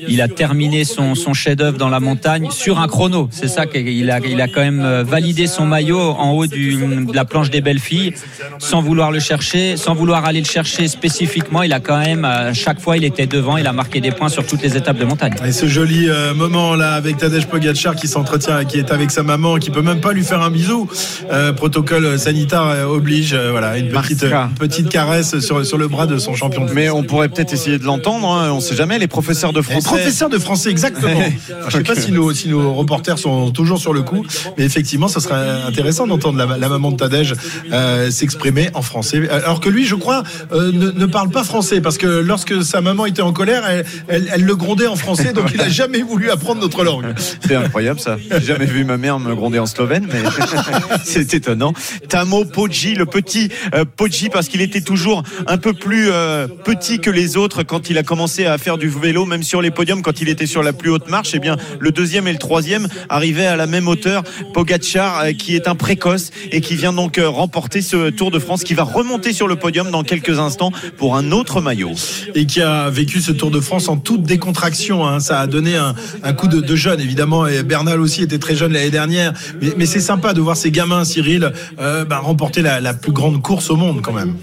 il 0.07 0.21
a 0.21 0.27
terminé 0.27 0.83
son, 0.83 1.15
son 1.15 1.33
chef-d'œuvre 1.33 1.77
dans 1.77 1.89
la 1.89 1.99
montagne 1.99 2.49
sur 2.51 2.79
un 2.79 2.87
chrono. 2.87 3.27
C'est 3.31 3.47
ça 3.47 3.65
qu'il 3.65 4.09
a, 4.11 4.19
il 4.19 4.41
a 4.41 4.47
quand 4.47 4.61
même 4.61 4.81
euh, 4.81 5.03
validé 5.03 5.47
son 5.47 5.65
maillot 5.65 5.99
en 5.99 6.31
haut 6.31 6.47
du, 6.47 6.75
de 6.75 7.15
la 7.15 7.25
planche 7.25 7.49
des 7.49 7.61
belles 7.61 7.79
filles, 7.79 8.13
sans 8.59 8.81
vouloir 8.81 9.11
le 9.11 9.19
chercher, 9.19 9.77
sans 9.77 9.93
vouloir 9.93 10.25
aller 10.25 10.39
le 10.39 10.45
chercher 10.45 10.87
spécifiquement. 10.87 11.63
Il 11.63 11.73
a 11.73 11.79
quand 11.79 11.99
même, 11.99 12.25
à 12.25 12.53
chaque 12.53 12.79
fois, 12.79 12.97
il 12.97 13.03
était 13.03 13.27
devant, 13.27 13.57
il 13.57 13.67
a 13.67 13.73
marqué 13.73 14.01
des 14.01 14.11
points 14.11 14.29
sur 14.29 14.45
toutes 14.45 14.61
les 14.61 14.77
étapes 14.77 14.97
de 14.97 15.05
montagne. 15.05 15.33
Et 15.45 15.51
ce 15.51 15.67
joli 15.67 16.07
euh, 16.09 16.33
moment 16.33 16.75
là 16.75 16.93
avec 16.93 17.17
Tadej 17.17 17.45
Pogacar 17.47 17.95
qui 17.95 18.07
s'entretient, 18.07 18.63
qui 18.65 18.77
est 18.77 18.91
avec 18.91 19.11
sa 19.11 19.23
maman, 19.23 19.57
qui 19.57 19.69
peut 19.69 19.81
même 19.81 20.01
pas 20.01 20.13
lui 20.13 20.23
faire 20.23 20.41
un 20.41 20.49
bisou. 20.49 20.87
Euh, 21.31 21.53
protocole 21.53 22.17
sanitaire 22.19 22.87
oblige, 22.87 23.33
euh, 23.33 23.51
voilà, 23.51 23.77
une 23.77 23.89
petite, 23.89 24.23
une 24.23 24.55
petite 24.57 24.89
caresse 24.89 25.39
sur, 25.39 25.64
sur 25.65 25.77
le 25.77 25.87
bras 25.87 26.07
de 26.07 26.17
son 26.17 26.33
champion. 26.35 26.65
Mais 26.73 26.89
on 26.89 27.03
pourrait 27.03 27.29
peut-être 27.29 27.53
essayer 27.53 27.77
de 27.77 27.83
l'entendre. 27.83 28.27
Hein. 28.29 28.51
On 28.51 28.59
sait 28.59 28.75
jamais. 28.75 28.97
Les 28.99 29.07
professeurs 29.07 29.51
de 29.53 29.59
Les 29.59 29.63
français. 29.63 29.87
professeurs 29.87 30.29
de 30.29 30.37
français, 30.39 30.69
exactement. 30.69 31.09
Alors, 31.49 31.69
je 31.69 31.77
sais 31.77 31.83
pas 31.83 31.95
si 31.95 32.11
nos, 32.11 32.33
si 32.33 32.47
nos 32.49 32.73
reporters 32.73 33.17
sont 33.19 33.51
toujours 33.51 33.79
sur 33.79 33.93
le 33.93 34.01
coup, 34.03 34.25
mais 34.57 34.63
effectivement, 34.63 35.07
ça 35.07 35.19
serait 35.19 35.61
intéressant 35.67 36.07
d'entendre 36.07 36.37
la, 36.37 36.57
la 36.57 36.69
maman 36.69 36.91
de 36.91 36.97
Tadej 36.97 37.33
euh, 37.71 38.09
s'exprimer 38.11 38.69
en 38.73 38.81
français. 38.81 39.27
Alors 39.29 39.59
que 39.59 39.69
lui, 39.69 39.85
je 39.85 39.95
crois, 39.95 40.23
euh, 40.53 40.71
ne, 40.71 40.91
ne 40.91 41.05
parle 41.05 41.29
pas 41.29 41.43
français, 41.43 41.81
parce 41.81 41.97
que 41.97 42.07
lorsque 42.07 42.63
sa 42.63 42.81
maman 42.81 43.05
était 43.05 43.21
en 43.21 43.33
colère, 43.33 43.63
elle, 43.67 43.85
elle- 44.07 44.29
elle 44.33 44.43
le 44.43 44.55
grondait 44.55 44.87
en 44.87 44.95
français, 44.95 45.33
donc 45.33 45.51
il 45.53 45.61
a 45.61 45.69
jamais 45.81 46.01
voulu 46.01 46.29
apprendre 46.29 46.61
notre 46.61 46.83
langue. 46.83 47.05
C'est 47.45 47.55
incroyable 47.55 47.99
ça. 47.99 48.17
J'ai 48.31 48.41
jamais 48.45 48.65
vu 48.65 48.83
ma 48.85 48.97
mère 48.97 49.19
me 49.19 49.33
gronder 49.35 49.59
en 49.59 49.65
slovène, 49.65 50.07
mais 50.11 50.19
c'est 51.03 51.33
étonnant. 51.33 51.73
Tamo 52.09 52.45
Poggi, 52.45 52.95
le 52.95 53.05
petit 53.05 53.49
euh, 53.73 53.85
Poggi, 53.85 54.29
parce 54.29 54.47
qu'il 54.47 54.61
était 54.61 54.81
toujours 54.81 55.23
un 55.47 55.57
peu 55.57 55.73
plus 55.73 56.09
euh, 56.11 56.47
petit 56.47 56.99
que 56.99 57.09
les 57.09 57.37
autres 57.37 57.63
quand 57.63 57.89
il 57.89 57.97
a 57.97 58.03
commencé 58.03 58.45
à 58.45 58.57
faire 58.57 58.77
du 58.77 58.89
vélo, 58.89 59.25
même 59.25 59.43
sur 59.43 59.61
les 59.61 59.71
podiums, 59.71 60.01
quand 60.01 60.21
il 60.21 60.29
était 60.29 60.45
sur 60.45 60.63
la 60.63 60.73
plus 60.73 60.89
haute 60.89 61.09
marche. 61.09 61.31
Eh 61.33 61.39
bien, 61.39 61.57
le 61.79 61.91
deuxième 61.91 62.27
et 62.27 62.31
le 62.31 62.39
troisième 62.39 62.87
arrivaient 63.09 63.45
à 63.45 63.55
la 63.55 63.67
même 63.67 63.87
hauteur. 63.87 64.23
Pogacar, 64.53 65.19
euh, 65.19 65.31
qui 65.33 65.55
est 65.55 65.67
un 65.67 65.75
précoce 65.75 66.31
et 66.51 66.61
qui 66.61 66.75
vient 66.75 66.93
donc 66.93 67.17
euh, 67.17 67.27
remporter 67.29 67.81
ce 67.81 68.09
Tour 68.09 68.31
de 68.31 68.39
France, 68.39 68.63
qui 68.63 68.73
va 68.73 68.83
remonter 68.83 69.33
sur 69.33 69.47
le 69.47 69.55
podium 69.55 69.91
dans 69.91 70.03
quelques 70.03 70.39
instants 70.39 70.71
pour 70.97 71.15
un 71.15 71.31
autre 71.31 71.61
maillot. 71.61 71.91
et 72.33 72.45
qui 72.45 72.61
a 72.61 72.89
vécu 72.89 73.21
ce 73.21 73.31
Tour 73.31 73.51
de 73.51 73.59
France 73.59 73.89
en 73.89 73.97
toute 73.97 74.23
décontraction. 74.23 75.05
hein. 75.05 75.19
Ça 75.19 75.39
a 75.39 75.47
donné 75.47 75.75
un, 75.75 76.33
coup 76.33 76.47
de, 76.47 76.75
jeune, 76.75 76.99
évidemment. 76.99 77.47
Et 77.47 77.63
Bernal 77.63 77.99
aussi 78.01 78.23
était 78.23 78.39
très 78.39 78.55
jeune 78.55 78.73
l'année 78.73 78.89
dernière. 78.89 79.33
Mais, 79.77 79.85
c'est 79.85 79.99
sympa 79.99 80.33
de 80.33 80.41
voir 80.41 80.57
ces 80.57 80.71
gamins, 80.71 81.05
Cyril, 81.05 81.51
euh, 81.79 82.05
bah, 82.05 82.19
remporter 82.19 82.61
la 82.61 82.93
plus 82.93 83.11
grande 83.11 83.41
course 83.41 83.69
au 83.69 83.75
monde 83.75 84.01
quand 84.01 84.13
même. 84.13 84.35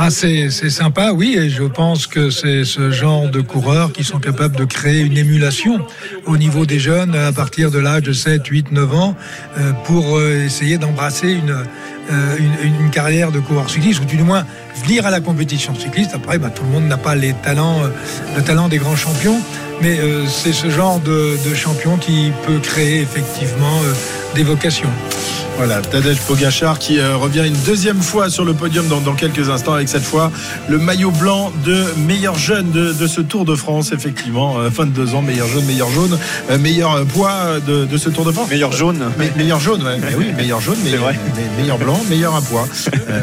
Ah, 0.00 0.10
c'est 0.10 0.48
sympa, 0.70 1.10
oui, 1.10 1.36
et 1.36 1.50
je 1.50 1.64
pense 1.64 2.06
que 2.06 2.30
c'est 2.30 2.64
ce 2.64 2.92
genre 2.92 3.28
de 3.28 3.40
coureurs 3.40 3.92
qui 3.92 4.04
sont 4.04 4.20
capables 4.20 4.54
de 4.54 4.64
créer 4.64 5.00
une 5.00 5.18
émulation 5.18 5.84
au 6.24 6.36
niveau 6.36 6.66
des 6.66 6.78
jeunes 6.78 7.16
à 7.16 7.32
partir 7.32 7.72
de 7.72 7.80
l'âge 7.80 8.02
de 8.02 8.12
7, 8.12 8.46
8, 8.46 8.70
9 8.70 8.94
ans 8.94 9.16
euh, 9.58 9.72
pour 9.86 10.16
euh, 10.16 10.44
essayer 10.44 10.78
d'embrasser 10.78 11.32
une, 11.32 11.50
euh, 11.50 12.36
une, 12.62 12.90
carrière 12.90 13.32
de 13.32 13.40
coureur 13.40 13.68
cycliste 13.68 14.00
ou 14.00 14.04
du 14.04 14.22
moins 14.22 14.46
venir 14.84 15.04
à 15.04 15.10
la 15.10 15.18
compétition 15.18 15.74
cycliste. 15.74 16.12
Après, 16.14 16.38
bah, 16.38 16.50
tout 16.50 16.62
le 16.62 16.70
monde 16.70 16.86
n'a 16.86 16.96
pas 16.96 17.16
les 17.16 17.32
talents, 17.32 17.82
le 18.36 18.42
talent 18.44 18.68
des 18.68 18.78
grands 18.78 18.96
champions, 18.96 19.40
mais 19.82 19.98
c'est 20.28 20.52
ce 20.52 20.70
genre 20.70 21.00
de, 21.00 21.36
champion 21.56 21.96
qui 21.96 22.30
peut 22.46 22.60
créer 22.60 23.00
effectivement 23.00 23.80
des 24.36 24.44
vocations. 24.44 24.90
Voilà, 25.58 25.80
Tadej 25.80 26.18
Pogachar 26.20 26.78
qui 26.78 27.00
euh, 27.00 27.16
revient 27.16 27.42
une 27.44 27.56
deuxième 27.66 28.00
fois 28.00 28.30
sur 28.30 28.44
le 28.44 28.54
podium 28.54 28.86
dans, 28.86 29.00
dans 29.00 29.14
quelques 29.14 29.50
instants 29.50 29.72
avec 29.74 29.88
cette 29.88 30.04
fois 30.04 30.30
le 30.68 30.78
maillot 30.78 31.10
blanc 31.10 31.52
de 31.66 31.82
meilleur 32.06 32.38
jeune 32.38 32.70
de, 32.70 32.92
de 32.92 33.06
ce 33.08 33.20
Tour 33.20 33.44
de 33.44 33.56
France, 33.56 33.90
effectivement. 33.90 34.60
Euh, 34.60 34.68
22 34.68 35.14
ans, 35.16 35.22
meilleur 35.22 35.48
jeune, 35.48 35.64
meilleur 35.64 35.90
jaune, 35.90 36.16
euh, 36.52 36.58
meilleur 36.58 36.94
euh, 36.94 37.04
poids 37.04 37.58
de, 37.66 37.84
de 37.86 37.96
ce 37.96 38.08
Tour 38.08 38.24
de 38.24 38.30
France. 38.30 38.48
Meilleur 38.48 38.70
jaune. 38.70 38.98
Me- 39.18 39.36
meilleur 39.36 39.58
jaune, 39.58 39.82
ouais. 39.82 39.98
Mais 40.00 40.14
oui, 40.16 40.26
meilleur 40.36 40.60
jaune, 40.60 40.78
meilleur, 40.84 41.02
vrai. 41.02 41.14
me- 41.56 41.60
meilleur 41.60 41.78
blanc, 41.78 42.00
meilleur 42.08 42.36
à 42.36 42.40
poids. 42.40 42.68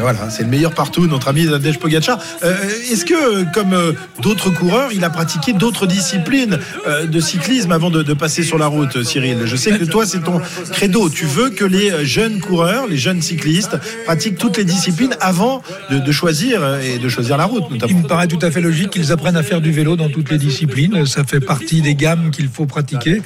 Voilà, 0.02 0.28
c'est 0.28 0.42
le 0.42 0.50
meilleur 0.50 0.72
partout, 0.72 1.06
notre 1.06 1.28
ami 1.28 1.46
Tadej 1.46 1.78
Pogacar. 1.78 2.18
Euh, 2.44 2.54
Est-ce 2.92 3.06
que, 3.06 3.50
comme 3.54 3.74
d'autres 4.20 4.50
coureurs, 4.50 4.90
il 4.92 5.02
a 5.04 5.10
pratiqué 5.10 5.54
d'autres 5.54 5.86
disciplines 5.86 6.58
de 7.02 7.20
cyclisme 7.20 7.72
avant 7.72 7.88
de, 7.88 8.02
de 8.02 8.12
passer 8.12 8.42
sur 8.42 8.58
la 8.58 8.66
route, 8.66 9.02
Cyril? 9.04 9.38
Je 9.46 9.56
sais 9.56 9.70
que 9.78 9.84
toi, 9.84 10.04
c'est 10.04 10.22
ton 10.22 10.40
credo. 10.72 11.08
Tu 11.08 11.24
veux 11.24 11.48
que 11.48 11.64
les 11.64 11.90
euh, 11.90 12.04
jeunes 12.26 12.40
coureurs, 12.40 12.86
les 12.88 12.96
jeunes 12.96 13.22
cyclistes, 13.22 13.76
pratiquent 14.04 14.38
toutes 14.38 14.56
les 14.56 14.64
disciplines 14.64 15.14
avant 15.20 15.62
de, 15.90 15.98
de 15.98 16.12
choisir 16.12 16.60
euh, 16.62 16.80
et 16.80 16.98
de 16.98 17.08
choisir 17.08 17.36
la 17.36 17.44
route, 17.44 17.64
Il 17.70 17.74
notamment. 17.74 18.00
me 18.00 18.08
paraît 18.08 18.26
tout 18.26 18.38
à 18.42 18.50
fait 18.50 18.60
logique 18.60 18.90
qu'ils 18.90 19.12
apprennent 19.12 19.36
à 19.36 19.44
faire 19.44 19.60
du 19.60 19.70
vélo 19.70 19.94
dans 19.96 20.08
toutes 20.08 20.30
les 20.30 20.38
disciplines. 20.38 21.06
Ça 21.06 21.22
fait 21.24 21.38
partie 21.40 21.82
des 21.82 21.94
gammes 21.94 22.30
qu'il 22.32 22.48
faut 22.48 22.66
pratiquer. 22.66 23.22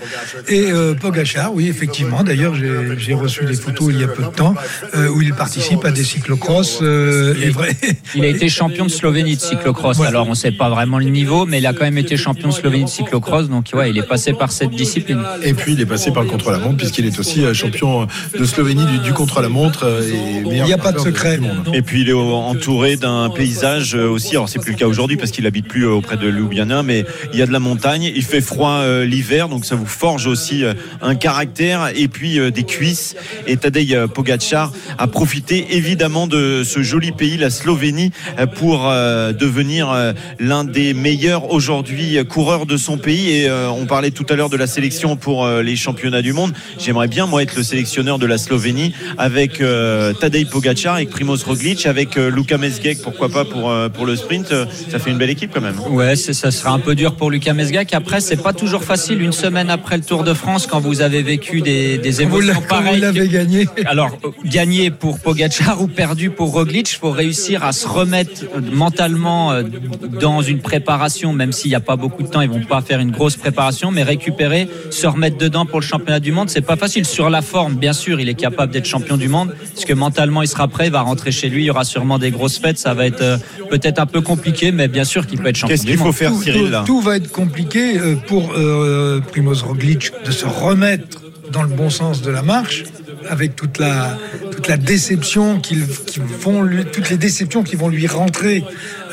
Et 0.49 0.71
euh, 0.71 0.95
Pogachar, 0.95 1.55
oui, 1.55 1.69
effectivement. 1.69 2.23
D'ailleurs, 2.23 2.55
j'ai 2.55 3.15
reçu 3.15 3.45
des 3.47 3.55
photos 3.55 3.89
il 3.91 4.01
y 4.01 4.05
a 4.05 4.09
peu 4.09 4.23
de 4.23 4.29
temps 4.29 4.55
euh, 4.95 5.09
où 5.09 5.23
il 5.23 5.33
participe 5.33 5.83
à 5.85 5.91
des 5.91 6.05
cyclocross. 6.05 6.81
Euh, 6.83 7.35
et 7.43 7.49
vrai. 7.49 7.75
Il 8.15 8.25
a 8.25 8.29
été 8.29 8.49
champion 8.51 8.85
de 8.85 8.91
Slovénie 8.91 9.37
de 9.37 9.41
cyclocross. 9.41 9.97
Voilà. 9.97 10.11
Alors, 10.11 10.27
on 10.27 10.31
ne 10.31 10.35
sait 10.35 10.53
pas 10.53 10.69
vraiment 10.69 10.99
le 10.99 11.07
niveau, 11.07 11.47
mais 11.47 11.59
il 11.59 11.67
a 11.67 11.73
quand 11.73 11.85
même 11.85 11.99
été 11.99 12.17
champion 12.19 12.49
de 12.49 12.55
Slovénie 12.55 12.85
de 12.85 12.91
cyclocross. 12.91 13.49
Donc, 13.49 13.71
ouais, 13.73 13.91
il 13.91 13.97
est 13.99 14.07
passé 14.07 14.35
par 14.35 14.53
cette 14.53 14.71
discipline. 14.71 15.23
Et 15.43 15.55
puis, 15.55 15.73
il 15.73 15.81
est 15.81 15.87
passé 15.87 16.11
par 16.11 16.23
le 16.23 16.29
contre-la-montre, 16.29 16.77
puisqu'il 16.77 17.07
est 17.07 17.19
aussi 17.19 17.45
euh, 17.45 17.55
champion 17.55 18.07
de 18.39 18.45
Slovénie 18.45 18.85
du, 18.91 18.99
du 18.99 19.13
contre-la-montre. 19.13 19.85
euh, 19.85 20.43
Il 20.47 20.63
n'y 20.63 20.73
a 20.73 20.79
pas 20.79 20.93
de 20.93 20.99
secret. 20.99 21.39
Et 21.73 21.83
puis 21.83 22.03
il 22.03 22.09
est 22.09 22.13
entouré 22.13 22.97
d'un 22.97 23.31
paysage 23.31 23.95
euh, 23.95 24.09
aussi. 24.09 24.33
Alors 24.33 24.49
c'est 24.49 24.59
plus 24.59 24.73
le 24.73 24.79
cas 24.79 24.87
aujourd'hui 24.87 25.17
parce 25.17 25.31
qu'il 25.31 25.47
habite 25.47 25.69
plus 25.69 25.87
euh, 25.87 25.91
auprès 25.91 26.17
de 26.17 26.29
Ljubljana, 26.29 26.83
mais 26.83 27.05
il 27.33 27.39
y 27.39 27.43
a 27.43 27.47
de 27.47 27.53
la 27.53 27.59
montagne. 27.61 28.03
Il 28.15 28.25
fait 28.25 28.41
froid 28.41 28.79
euh, 28.81 29.05
l'hiver, 29.05 29.49
donc 29.49 29.65
ça 29.65 29.75
vous 29.75 29.87
forge 29.87 30.27
aussi 30.27 30.65
euh, 30.65 30.75
un 31.03 31.15
caractère 31.15 31.91
et 31.95 32.09
puis 32.09 32.39
euh, 32.39 32.51
des 32.51 32.65
cuisses. 32.65 33.17
Et 33.47 33.57
Tadej 33.57 34.07
Pogacar 34.15 34.73
a 34.99 35.07
profité 35.07 35.67
évidemment 35.77 36.27
de 36.27 36.63
ce 36.65 36.83
joli 36.83 37.13
pays, 37.13 37.37
la 37.37 37.51
Slovénie, 37.51 38.11
pour 38.57 38.89
euh, 38.89 39.33
devenir 39.33 39.91
euh, 39.91 40.13
l'un 40.39 40.65
des 40.65 40.95
meilleurs 40.95 41.53
aujourd'hui 41.53 42.19
coureurs 42.29 42.67
de 42.67 42.77
son 42.77 42.99
pays. 42.99 43.31
Et 43.31 43.49
euh, 43.49 43.71
on 43.71 43.87
parlait 43.87 44.11
tout 44.11 44.27
à 44.31 44.35
l'heure 44.37 44.51
de 44.51 44.57
la 44.57 44.67
sélection 44.67 45.17
pour 45.17 45.45
euh, 45.45 45.63
les 45.63 45.77
championnats 45.77 46.23
du 46.23 46.33
monde. 46.33 46.53
J'aimerais 46.79 47.09
bien 47.09 47.27
moi 47.27 47.43
être 47.43 47.57
le 47.57 47.63
sélectionneur 47.63 48.19
de 48.19 48.27
la 48.27 48.39
Slovénie 48.39 48.70
avec 49.19 49.61
euh, 49.61 50.13
Tadej 50.13 50.49
Pogacar, 50.49 50.95
avec 50.95 51.11
Primoz 51.11 51.43
Roglic, 51.45 51.87
avec 51.87 52.17
euh, 52.17 52.31
Luka 52.31 52.59
Mesgek, 52.59 53.03
pourquoi 53.03 53.29
pas 53.29 53.45
pour 53.45 53.71
euh, 53.71 53.89
pour 53.89 54.07
le 54.07 54.17
sprint. 54.17 54.53
Euh, 54.53 54.67
Ça 54.91 54.99
fait 54.99 55.11
une 55.11 55.19
belle 55.19 55.31
équipe 55.31 55.51
quand 55.53 55.61
même. 55.61 55.79
Ouais, 55.91 56.17
ça 56.17 56.51
sera 56.51 56.71
un 56.71 56.79
peu 56.79 56.95
dur 56.95 57.15
pour 57.17 57.31
Lucas 57.31 57.53
Mesgak. 57.53 57.93
Après, 57.95 58.21
c'est 58.21 58.43
pas 58.43 58.53
toujours 58.53 58.85
facile 58.85 59.21
une 59.23 59.33
semaine 59.33 59.71
après 59.71 59.97
le 59.97 60.03
Tour 60.03 60.25
de 60.25 60.35
France 60.35 60.67
quand 60.67 60.81
vous 60.81 61.01
avez 61.01 61.23
vécu 61.23 61.61
des, 61.61 61.99
Vous 61.99 62.21
émotions 62.23 62.55
vous 62.55 62.61
pareilles. 62.69 63.01
l'avez 63.01 63.29
gagné. 63.29 63.67
Alors, 63.87 64.11
euh, 64.25 64.29
gagner 64.45 64.91
pour 64.91 65.19
Pogacar 65.19 65.81
ou 65.83 65.87
perdu 65.89 66.31
pour 66.31 66.53
Roglic, 66.53 66.91
il 66.93 66.97
faut 66.97 67.11
réussir 67.11 67.65
à 67.65 67.73
se 67.73 67.87
remettre 67.89 68.43
mentalement 68.73 69.53
dans 70.21 70.43
une 70.43 70.61
préparation, 70.61 71.33
même 71.33 71.53
s'il 71.53 71.71
n'y 71.71 71.75
a 71.75 71.81
pas 71.81 71.97
beaucoup 71.97 72.23
de 72.23 72.29
temps, 72.29 72.41
ils 72.41 72.51
vont 72.51 72.63
pas 72.65 72.81
faire 72.83 73.01
une 73.01 73.11
grosse 73.11 73.37
préparation, 73.37 73.91
mais 73.91 74.03
récupérer, 74.03 74.69
se 74.91 75.07
remettre 75.07 75.39
dedans 75.39 75.67
pour 75.67 75.81
le 75.81 75.85
championnat 75.87 76.21
du 76.21 76.33
monde, 76.33 76.49
c'est 76.51 76.61
pas 76.61 76.77
facile. 76.77 77.05
Sur 77.05 77.31
la 77.31 77.43
forme, 77.43 77.75
bien 77.75 77.93
sûr, 77.93 78.21
il 78.21 78.29
est 78.29 78.35
capable 78.35 78.60
d'être 78.67 78.87
champion 78.87 79.17
du 79.17 79.29
monde, 79.29 79.55
parce 79.75 79.85
que 79.85 79.93
mentalement, 79.93 80.43
il 80.43 80.49
sera 80.49 80.69
prêt, 80.69 80.87
il 80.87 80.93
va 80.93 81.01
rentrer 81.03 81.33
chez 81.33 81.49
lui, 81.49 81.63
il 81.63 81.67
y 81.67 81.71
aura 81.71 81.85
sûrement 81.85 82.19
des 82.19 82.31
grosses 82.31 82.59
fêtes, 82.59 82.79
ça 82.79 82.95
va 82.95 83.07
être 83.07 83.23
euh, 83.23 83.37
peut-être 83.71 83.99
un 83.99 84.07
peu 84.07 84.21
compliqué, 84.21 84.73
mais 84.73 84.89
bien 84.89 85.05
sûr 85.05 85.27
qu'il 85.27 85.39
peut 85.39 85.49
être 85.49 85.57
champion 85.57 85.77
Qu'est-ce 85.77 85.87
qu'il 85.87 85.99
faut 85.99 86.13
faire, 86.13 86.31
tout, 86.31 86.43
Cyril 86.43 86.71
là 86.71 86.85
tout 86.87 87.01
va 87.01 87.17
être 87.17 87.31
compliqué 87.31 87.99
euh, 87.99 88.17
pour 88.17 88.53
euh, 88.53 89.21
Primoz 89.21 89.63
Roglic 89.63 90.13
de 90.25 90.31
se 90.31 90.47
remettre 90.47 91.23
dans 91.53 91.63
le 91.63 91.69
bon 91.69 91.91
sens 91.91 92.23
de 92.23 92.31
la 92.31 92.43
marche 92.43 92.85
avec 93.29 93.57
toute 93.57 93.79
la 93.79 94.19
toute 94.61 94.69
la 94.69 94.77
déception 94.77 95.59
qu'ils 95.59 95.87
qui 95.87 96.21
vont 96.21 96.63
lui 96.63 96.85
toutes 96.85 97.09
les 97.09 97.17
déceptions 97.17 97.63
qui 97.63 97.77
vont 97.77 97.89
lui 97.89 98.07
rentrer 98.07 98.63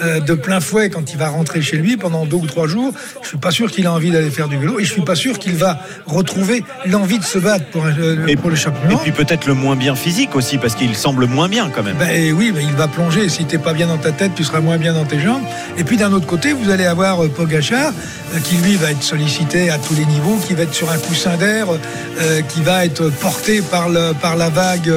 euh, 0.03 0.19
de 0.19 0.33
plein 0.33 0.59
fouet 0.59 0.89
quand 0.89 1.13
il 1.13 1.17
va 1.17 1.29
rentrer 1.29 1.61
chez 1.61 1.77
lui 1.77 1.95
pendant 1.95 2.25
deux 2.25 2.35
ou 2.35 2.45
trois 2.47 2.67
jours 2.67 2.91
je 3.23 3.29
suis 3.29 3.37
pas 3.37 3.51
sûr 3.51 3.71
qu'il 3.71 3.87
a 3.87 3.93
envie 3.93 4.11
d'aller 4.11 4.29
faire 4.29 4.49
du 4.49 4.57
vélo 4.57 4.77
et 4.79 4.83
je 4.83 4.91
suis 4.91 5.03
pas 5.03 5.15
sûr 5.15 5.39
qu'il 5.39 5.55
va 5.55 5.79
retrouver 6.05 6.65
l'envie 6.85 7.17
de 7.19 7.23
se 7.23 7.37
battre 7.37 7.65
pour, 7.71 7.85
euh, 7.85 8.27
Et- 8.27 8.35
pour 8.35 8.49
le 8.49 8.55
Et 8.57 8.59
championnat 8.59 8.97
puis 9.01 9.13
peut-être 9.13 9.45
le 9.47 9.53
moins 9.53 9.77
bien 9.77 9.95
physique 9.95 10.35
aussi 10.35 10.57
parce 10.57 10.75
qu'il 10.75 10.93
semble 10.95 11.27
moins 11.27 11.47
bien 11.47 11.69
quand 11.73 11.83
même. 11.83 11.95
ben 11.97 12.33
oui, 12.33 12.51
ben 12.53 12.61
il 12.67 12.75
va 12.75 12.87
plonger. 12.89 13.29
Si 13.29 13.45
t'es 13.45 13.57
pas 13.57 13.73
bien 13.73 13.87
dans 13.87 13.97
ta 13.97 14.11
tête, 14.11 14.31
tu 14.35 14.43
seras 14.43 14.59
moins 14.59 14.77
bien 14.77 14.93
dans 14.93 15.05
tes 15.05 15.19
jambes. 15.19 15.43
Et 15.77 15.83
puis 15.85 15.95
d'un 15.97 16.11
autre 16.11 16.25
côté, 16.27 16.51
vous 16.51 16.69
allez 16.69 16.85
avoir 16.85 17.23
euh, 17.23 17.29
Pogachar, 17.29 17.93
euh, 18.35 18.39
qui 18.43 18.55
lui 18.57 18.75
va 18.75 18.91
être 18.91 19.03
sollicité 19.03 19.69
à 19.69 19.77
tous 19.77 19.95
les 19.95 20.05
niveaux, 20.05 20.37
qui 20.45 20.53
va 20.55 20.63
être 20.63 20.73
sur 20.73 20.89
un 20.91 20.97
coussin 20.97 21.37
d'air, 21.37 21.67
qui 22.49 22.61
va 22.61 22.83
être 22.85 23.09
porté 23.09 23.61
par, 23.61 23.89
le, 23.89 24.13
par 24.13 24.35
la 24.35 24.49
vague, 24.49 24.91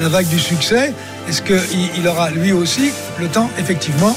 la 0.00 0.08
vague 0.08 0.28
du 0.28 0.38
succès. 0.38 0.92
Est-ce 1.28 1.42
qu'il 1.42 1.90
il 1.96 2.08
aura 2.08 2.30
lui 2.30 2.52
aussi 2.52 2.90
le 3.18 3.28
temps, 3.28 3.50
effectivement, 3.58 4.16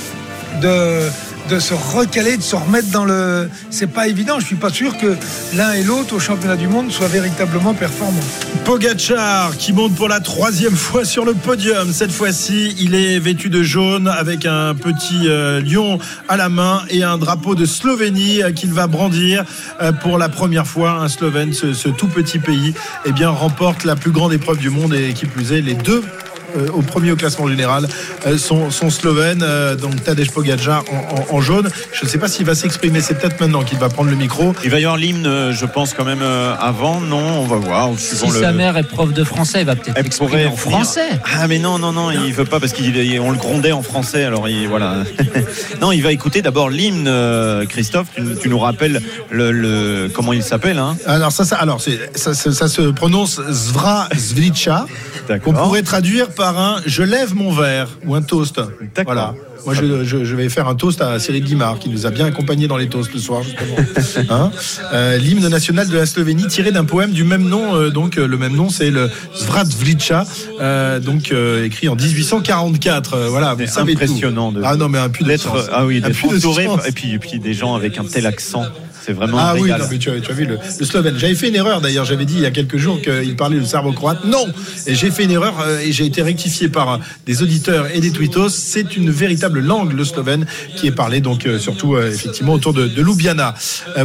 de 0.62 1.10
de 1.50 1.60
se 1.60 1.74
recaler, 1.74 2.38
de 2.38 2.42
se 2.42 2.56
remettre 2.56 2.90
dans 2.90 3.06
le. 3.06 3.50
C'est 3.70 3.88
pas 3.88 4.08
évident. 4.08 4.40
Je 4.40 4.46
suis 4.46 4.56
pas 4.56 4.70
sûr 4.70 4.98
que 4.98 5.16
l'un 5.56 5.74
et 5.74 5.84
l'autre 5.84 6.16
au 6.16 6.20
championnat 6.20 6.56
du 6.56 6.68
monde 6.68 6.92
soient 6.92 7.08
véritablement 7.08 7.74
performants. 7.74 8.20
Pogachar 8.64 9.56
qui 9.58 9.74
monte 9.74 9.96
pour 9.96 10.08
la 10.08 10.20
troisième 10.20 10.76
fois 10.76 11.06
sur 11.06 11.26
le 11.26 11.34
podium. 11.34 11.92
Cette 11.92 12.12
fois-ci, 12.12 12.76
il 12.80 12.96
est 12.96 13.20
vêtu 13.20 13.50
de 13.50 13.62
jaune 13.62 14.08
avec 14.08 14.46
un 14.46 14.74
petit 14.74 15.28
euh, 15.28 15.62
lion 15.62 16.00
à 16.28 16.38
la 16.38 16.50
main 16.50 16.82
et 16.90 17.04
un 17.04 17.18
drapeau 17.18 17.56
de 17.56 17.66
Slovénie 17.66 18.42
euh, 18.42 18.52
qu'il 18.52 18.74
va 18.74 18.88
brandir 18.88 19.46
euh, 19.82 19.92
pour 19.92 20.18
la 20.18 20.30
première 20.30 20.66
fois. 20.66 21.00
Un 21.02 21.10
Slovène, 21.10 21.54
ce, 21.54 21.74
ce 21.74 21.90
tout 21.90 22.08
petit 22.08 22.40
pays, 22.40 22.74
eh 23.06 23.12
bien 23.12 23.30
remporte 23.30 23.84
la 23.84 23.96
plus 23.96 24.12
grande 24.12 24.34
épreuve 24.34 24.58
du 24.58 24.70
monde 24.70 24.94
et 24.94 25.14
qui 25.14 25.26
plus 25.26 25.54
est 25.54 25.62
les 25.62 25.76
deux 25.76 26.04
euh, 26.56 26.68
au 26.74 26.82
premier 26.82 27.12
au 27.12 27.16
classement 27.16 27.48
général 27.48 27.88
euh, 28.28 28.38
sont, 28.38 28.72
sont 28.72 28.90
slovènes. 28.90 29.44
Euh, 29.44 29.76
donc 29.76 30.04
Tadej 30.04 30.32
Pogacar 30.32 30.84
en, 30.92 31.34
en- 31.34 31.38
en 31.38 31.42
jaune. 31.42 31.70
Je 31.94 32.06
ne 32.06 32.10
sais 32.10 32.18
pas 32.18 32.28
s'il 32.28 32.46
va 32.46 32.56
s'exprimer. 32.56 33.02
C'est 33.02 33.16
peut-être 33.20 33.40
maintenant 33.40 33.64
qu'il 33.64 33.78
va 33.78 33.90
prendre 33.90 34.10
le 34.10 34.16
micro. 34.16 34.54
Il 34.64 34.70
va 34.70 34.80
y 34.80 34.84
avoir 34.84 34.98
l'hymne, 34.98 35.26
euh, 35.28 35.52
je 35.54 35.66
pense, 35.66 35.94
quand 35.94 36.06
même 36.06 36.22
euh, 36.22 36.54
avant. 36.60 37.00
Non, 37.02 37.42
on 37.42 37.46
va 37.46 37.58
voir. 37.58 37.90
Si 37.98 38.26
le- 38.26 38.32
sa 38.42 38.52
mère 38.52 38.78
est 38.78 38.84
prof 38.84 39.14
de 39.14 39.24
français, 39.24 39.62
il 39.62 39.66
va 39.66 39.76
peut-être 39.76 39.98
Elle 39.98 40.06
exprimer 40.06 40.32
pourrait 40.32 40.46
en 40.48 40.56
français. 40.56 41.10
Ah 41.38 41.48
mais 41.48 41.60
non 41.60 41.78
non 41.80 41.92
non 41.92 42.12
il 42.12 42.34
veut 42.34 42.46
pas 42.46 42.60
parce 42.60 42.74
qu'on 42.74 42.82
le 43.32 43.38
grondait 43.38 43.72
en 43.72 43.82
français 43.82 44.24
alors 44.24 44.48
il, 44.48 44.68
voilà 44.68 44.98
non 45.82 45.92
il 45.92 46.02
va 46.02 46.12
écouter 46.12 46.42
d'abord 46.42 46.70
l'hymne 46.70 47.08
euh, 47.08 47.66
Christophe 47.66 48.08
tu, 48.16 48.24
tu 48.42 48.50
nous 48.50 48.60
rappelles 48.60 49.02
le, 49.30 49.52
le- 49.52 50.10
comment 50.14 50.34
il 50.34 50.44
s'appelle 50.44 50.78
hein? 50.80 50.96
Alors 51.06 51.32
ça, 51.32 51.44
ça, 51.46 51.58
alors 51.58 51.82
c'est, 51.82 52.00
ça, 52.18 52.34
ça- 52.34 52.52
ça 52.52 52.68
se 52.68 52.82
prononce 52.82 53.42
Zvra 53.52 54.08
Zvlicha, 54.16 54.86
qu'on 55.44 55.54
pourrait 55.54 55.82
traduire 55.84 56.30
par 56.30 56.45
un 56.50 56.76
je 56.86 57.04
lève 57.04 57.34
mon 57.36 57.52
verre 57.52 57.88
ou 58.06 58.16
un 58.16 58.22
toast. 58.22 58.60
Voilà. 59.06 59.34
Moi, 59.66 59.74
je, 59.74 60.04
je- 60.04 60.24
je 60.26 60.36
vais 60.36 60.48
faire 60.50 60.68
un 60.68 60.76
toast 60.76 61.02
à 61.02 61.18
Cyril 61.18 61.44
Guimard, 61.44 61.80
qui 61.80 61.90
nous 61.90 62.06
a 62.06 62.12
bien 62.12 62.28
accompagnés 62.28 62.68
dans 62.68 62.78
les 62.78 62.88
toasts 62.88 63.12
le 63.14 63.20
soir, 63.20 63.42
justement. 63.42 63.76
Hein 64.30 64.52
Euh, 64.94 65.18
L'hymne 65.18 65.48
national 65.48 65.88
de 65.90 65.98
la 65.98 66.06
Slovénie, 66.06 66.46
tiré 66.48 66.72
d'un 66.72 66.86
poème 66.86 67.12
du 67.12 67.24
même 67.24 67.48
nom. 67.50 67.76
euh, 67.76 67.90
donc, 67.90 68.18
euh, 68.20 68.28
le 68.28 68.38
même 68.38 68.56
nom, 68.56 68.70
c'est 68.70 68.92
le 68.92 69.10
Zvratvlicha, 69.36 70.26
euh, 70.62 71.00
donc 71.00 71.34
écrit 71.64 71.90
en 71.90 71.96
1844. 71.96 73.14
Euh, 73.16 73.28
voilà, 73.30 73.54
vous 73.56 73.66
savez 73.66 73.94
impressionnant 73.94 74.52
tout. 74.52 74.60
de- 74.60 74.64
Ah 74.66 74.76
non, 74.76 74.88
mais 74.90 75.00
un 75.00 75.10
puits 75.10 75.26
de 75.26 75.36
ah 75.72 75.86
oui 75.86 75.98
Un 76.04 76.08
d'être 76.10 76.28
de 76.30 76.38
entouré 76.38 76.64
science. 76.64 76.88
et 76.88 76.92
puis, 76.92 77.14
et 77.14 77.20
puis 77.20 77.40
des 77.40 77.54
gens 77.54 77.74
avec 77.76 77.98
un 77.98 78.04
tel 78.06 78.26
accent 78.28 78.66
c'est 79.06 79.14
vraiment 79.14 79.38
Ah 79.40 79.54
oui, 79.60 79.70
non, 79.70 79.76
mais 79.92 79.98
tu, 79.98 80.10
as, 80.10 80.20
tu 80.20 80.32
as 80.32 80.34
vu 80.34 80.46
le, 80.46 80.58
le 80.80 80.86
slovène. 80.86 81.16
J'avais 81.18 81.36
fait 81.36 81.50
une 81.50 81.56
erreur 81.56 81.82
d'ailleurs. 81.82 82.06
J'avais 82.06 82.26
dit 82.26 82.36
il 82.36 82.42
y 82.42 82.46
a 82.46 82.52
quelques 82.52 82.78
jours 82.78 83.00
qu'il 83.02 83.36
parlait 83.36 83.58
le 83.58 83.66
serbo-croate. 83.66 84.26
Non 84.26 84.48
Et 84.88 84.96
j'ai 84.96 85.12
fait 85.12 85.26
une 85.26 85.32
erreur 85.32 85.56
euh, 85.62 85.80
et 85.80 85.92
j'ai 85.92 86.06
été 86.06 86.22
rectifié 86.22 86.70
par 86.70 87.00
des 87.26 87.44
auditeurs 87.44 87.88
et 87.94 88.00
des 88.00 88.12
tweetos. 88.12 88.50
C'est 88.50 88.98
une 88.98 89.12
véritable 89.12 89.60
langue, 89.60 89.94
le 89.94 90.04
slovène, 90.06 90.46
qui 90.76 90.88
est 90.88 90.92
parlé 90.92 91.22
donc 91.22 91.46
euh, 91.46 91.60
surtout 91.60 91.96
euh, 91.96 92.12
effectivement 92.12 92.54
autour 92.54 92.74
de, 92.74 92.88
de 92.88 93.02
Ljubljana. 93.04 93.54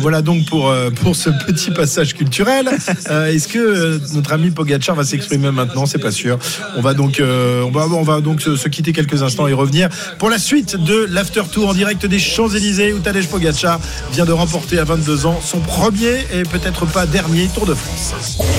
Voilà 0.00 0.22
donc 0.22 0.46
pour, 0.46 0.72
pour 0.96 1.16
ce 1.16 1.30
petit 1.46 1.70
passage 1.70 2.14
culturel. 2.14 2.68
Est-ce 3.08 3.48
que 3.48 4.00
notre 4.14 4.32
ami 4.32 4.50
Pogacar 4.50 4.94
va 4.94 5.04
s'exprimer 5.04 5.50
maintenant? 5.50 5.86
C'est 5.86 5.98
pas 5.98 6.10
sûr. 6.12 6.38
On 6.76 6.82
va 6.82 6.94
donc, 6.94 7.20
on 7.20 7.70
va, 7.70 7.86
on 7.86 8.02
va 8.02 8.20
donc 8.20 8.40
se, 8.42 8.56
se 8.56 8.68
quitter 8.68 8.92
quelques 8.92 9.22
instants 9.22 9.46
et 9.48 9.52
revenir 9.52 9.88
pour 10.18 10.30
la 10.30 10.38
suite 10.38 10.76
de 10.76 11.06
l'after 11.10 11.42
tour 11.50 11.68
en 11.68 11.74
direct 11.74 12.06
des 12.06 12.18
Champs-Élysées 12.18 12.92
où 12.92 12.98
Tadej 12.98 13.26
Pogacar 13.28 13.80
vient 14.12 14.24
de 14.24 14.32
remporter 14.32 14.78
à 14.78 14.84
22 14.90 15.26
ans 15.26 15.38
son 15.40 15.60
premier 15.60 16.26
et 16.32 16.42
peut-être 16.42 16.84
pas 16.84 17.06
dernier 17.06 17.46
Tour 17.54 17.64
de 17.64 17.74
France. 17.74 18.12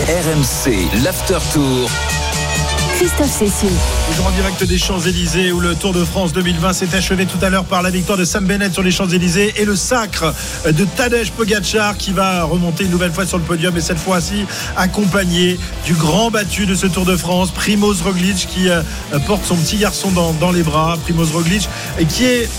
RMC, 0.08 1.04
l'After 1.04 1.40
Tour. 1.52 1.90
Christophe 2.96 3.32
Cessieux. 3.32 3.76
Toujours 4.10 4.28
en 4.28 4.32
direct 4.32 4.64
des 4.64 4.78
Champs-Élysées 4.78 5.52
où 5.52 5.60
le 5.60 5.76
Tour 5.76 5.92
de 5.92 6.06
France 6.06 6.32
2020 6.32 6.72
s'est 6.72 6.96
achevé 6.96 7.26
tout 7.26 7.44
à 7.44 7.50
l'heure 7.50 7.66
par 7.66 7.82
la 7.82 7.90
victoire 7.90 8.18
de 8.18 8.24
Sam 8.24 8.46
Bennett 8.46 8.72
sur 8.72 8.82
les 8.82 8.92
Champs-Élysées 8.92 9.56
et 9.58 9.66
le 9.66 9.76
sacre 9.76 10.34
de 10.66 10.86
Tadej 10.86 11.32
Pogacar 11.32 11.98
qui 11.98 12.14
va 12.14 12.44
remonter 12.46 12.86
une 12.86 12.92
nouvelle 12.92 13.12
fois 13.12 13.26
sur 13.26 13.38
le 13.38 13.44
podium 13.44 13.76
et 13.76 13.82
cette 13.82 14.00
fois-ci 14.00 14.46
accompagné 14.78 15.60
du 15.86 15.96
grand 15.96 16.32
battu 16.32 16.66
de 16.66 16.76
ce 16.76 16.88
Tour 16.88 17.04
de 17.04 17.18
France, 17.18 17.52
Primoz 17.52 18.04
Roglic 18.04 18.48
qui 18.48 18.70
euh, 18.70 18.82
porte 19.28 19.44
son 19.44 19.58
petit 19.58 19.80
garçon 19.80 20.12
dans, 20.12 20.32
dans 20.32 20.54
les 20.54 20.64
bras, 20.64 20.98
Primoz 21.04 21.34
Roglic 21.34 21.68
et 22.00 22.06
qui 22.06 22.24
est 22.24 22.50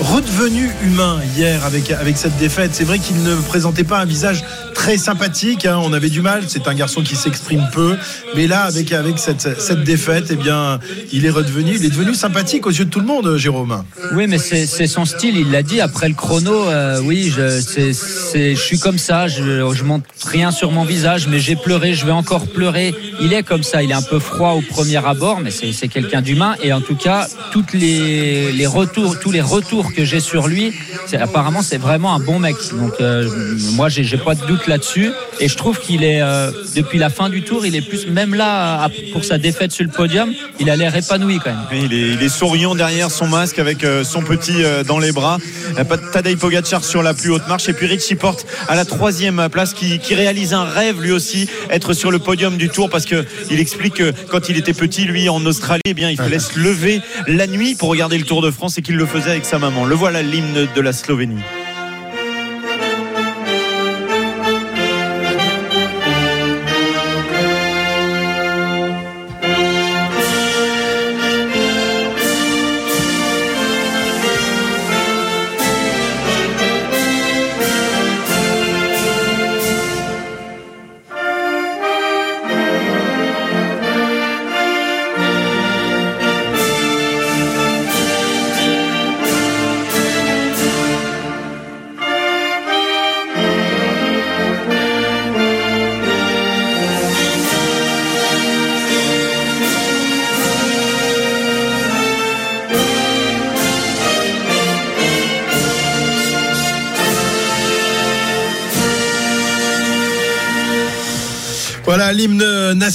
redevenu 0.00 0.70
humain 0.84 1.18
hier 1.36 1.64
avec, 1.64 1.90
avec 1.90 2.16
cette 2.16 2.36
défaite. 2.38 2.70
C'est 2.74 2.84
vrai 2.84 2.98
qu'il 2.98 3.22
ne 3.22 3.34
présentait 3.36 3.84
pas 3.84 3.98
un 3.98 4.04
visage 4.04 4.44
très 4.74 4.96
sympathique. 4.96 5.66
hein. 5.66 5.78
On 5.82 5.92
avait 5.92 6.08
du 6.10 6.20
mal. 6.22 6.44
C'est 6.46 6.68
un 6.68 6.74
garçon 6.74 7.02
qui 7.02 7.16
s'exprime 7.16 7.68
peu. 7.72 7.96
Mais 8.36 8.46
là, 8.46 8.62
avec, 8.62 8.92
avec 8.92 9.18
cette, 9.18 9.60
cette 9.60 9.84
défaite, 9.84 10.26
eh 10.30 10.36
bien, 10.36 10.78
il 11.12 11.26
est 11.26 11.30
redevenu, 11.30 11.74
il 11.76 11.84
est 11.84 11.90
devenu 11.90 12.14
sympathique 12.14 12.66
aux 12.66 12.70
yeux 12.70 12.84
de 12.84 12.90
tout 12.90 13.00
le 13.00 13.06
monde, 13.06 13.36
Jérôme. 13.36 13.84
Oui, 14.12 14.26
mais 14.28 14.38
c'est 14.38 14.86
son 14.86 15.04
style. 15.04 15.36
Il 15.36 15.50
l'a 15.50 15.62
dit 15.62 15.80
après 15.80 16.08
le 16.08 16.14
chrono. 16.14 16.68
euh, 16.68 17.00
oui, 17.02 17.32
je, 17.36 17.60
je 17.60 18.54
suis 18.60 18.78
comme 18.78 18.98
ça. 18.98 19.26
Je, 19.28 19.72
je 19.74 19.84
montre 19.84 20.06
rien 20.26 20.50
sur 20.50 20.70
mon 20.70 20.84
visage, 20.84 21.26
mais 21.28 21.40
j'ai 21.40 21.56
pleuré. 21.56 21.94
Je 21.94 22.06
vais 22.06 22.12
encore 22.12 22.46
pleurer. 22.46 22.94
Il 23.20 23.32
est 23.32 23.42
comme 23.42 23.62
ça. 23.62 23.82
Il 23.82 23.90
est 23.90 23.94
un 23.94 24.02
peu 24.02 24.18
froid 24.18 24.52
au 24.52 24.60
premier 24.62 25.04
abord, 25.04 25.40
mais 25.42 25.50
c'est 25.50 25.72
c'est 25.72 25.88
quelqu'un 25.88 26.22
d'humain. 26.22 26.54
Et 26.62 26.72
en 26.72 26.80
tout 26.80 26.96
cas, 26.96 27.26
toutes 27.52 27.72
les, 27.72 28.52
les 28.52 28.66
retours, 28.66 29.18
tous 29.18 29.30
les 29.32 29.40
retours 29.40 29.87
que 29.92 30.04
j'ai 30.04 30.20
sur 30.20 30.48
lui, 30.48 30.72
apparemment, 31.18 31.62
c'est 31.62 31.78
vraiment 31.78 32.14
un 32.14 32.20
bon 32.20 32.38
mec. 32.38 32.56
Donc, 32.72 32.94
euh, 33.00 33.28
moi, 33.72 33.88
j'ai 33.88 34.16
pas 34.18 34.34
de 34.34 34.46
doute 34.46 34.66
là-dessus. 34.66 35.12
Et 35.40 35.48
je 35.48 35.56
trouve 35.56 35.78
qu'il 35.78 36.02
est 36.02 36.20
euh, 36.20 36.50
depuis 36.74 36.98
la 36.98 37.10
fin 37.10 37.28
du 37.28 37.42
tour, 37.42 37.64
il 37.64 37.76
est 37.76 37.82
plus 37.82 38.08
même 38.08 38.34
là 38.34 38.88
pour 39.12 39.24
sa 39.24 39.38
défaite 39.38 39.72
sur 39.72 39.84
le 39.84 39.90
podium. 39.90 40.32
Il 40.58 40.68
a 40.70 40.76
l'air 40.76 40.96
épanoui 40.96 41.38
quand 41.38 41.50
même. 41.50 41.90
Il 41.90 42.22
est, 42.22 42.28
souriant 42.28 42.74
derrière 42.74 43.10
son 43.10 43.26
masque 43.26 43.58
avec 43.58 43.84
euh, 43.84 44.04
son 44.04 44.22
petit 44.22 44.64
euh, 44.64 44.82
dans 44.82 44.98
les 44.98 45.12
bras. 45.12 45.38
Tadej 46.12 46.36
Pogacar 46.36 46.84
sur 46.84 47.02
la 47.02 47.14
plus 47.14 47.30
haute 47.30 47.46
marche 47.48 47.68
et 47.68 47.72
puis 47.72 47.86
Richie 47.86 48.14
Porte 48.14 48.46
à 48.68 48.74
la 48.74 48.84
troisième 48.84 49.48
place 49.50 49.74
qui, 49.74 49.98
qui 49.98 50.14
réalise 50.14 50.52
un 50.52 50.64
rêve 50.64 51.00
lui 51.00 51.12
aussi 51.12 51.48
être 51.70 51.92
sur 51.92 52.10
le 52.10 52.18
podium 52.18 52.56
du 52.56 52.68
Tour 52.68 52.90
parce 52.90 53.06
que 53.06 53.24
il 53.50 53.60
explique 53.60 53.94
que 53.94 54.12
quand 54.28 54.48
il 54.48 54.56
était 54.56 54.72
petit 54.72 55.04
lui 55.04 55.28
en 55.28 55.44
Australie 55.46 55.82
eh 55.86 55.94
bien 55.94 56.10
il 56.10 56.16
fallait 56.16 56.38
se 56.38 56.58
lever 56.58 57.00
la 57.26 57.46
nuit 57.46 57.74
pour 57.74 57.88
regarder 57.88 58.18
le 58.18 58.24
Tour 58.24 58.42
de 58.42 58.50
France 58.50 58.78
et 58.78 58.82
qu'il 58.82 58.96
le 58.96 59.06
faisait 59.06 59.30
avec 59.30 59.44
sa 59.44 59.58
maman. 59.58 59.77
Le 59.84 59.94
voilà 59.94 60.22
l'hymne 60.22 60.66
de 60.74 60.80
la 60.80 60.92
Slovénie. 60.92 61.42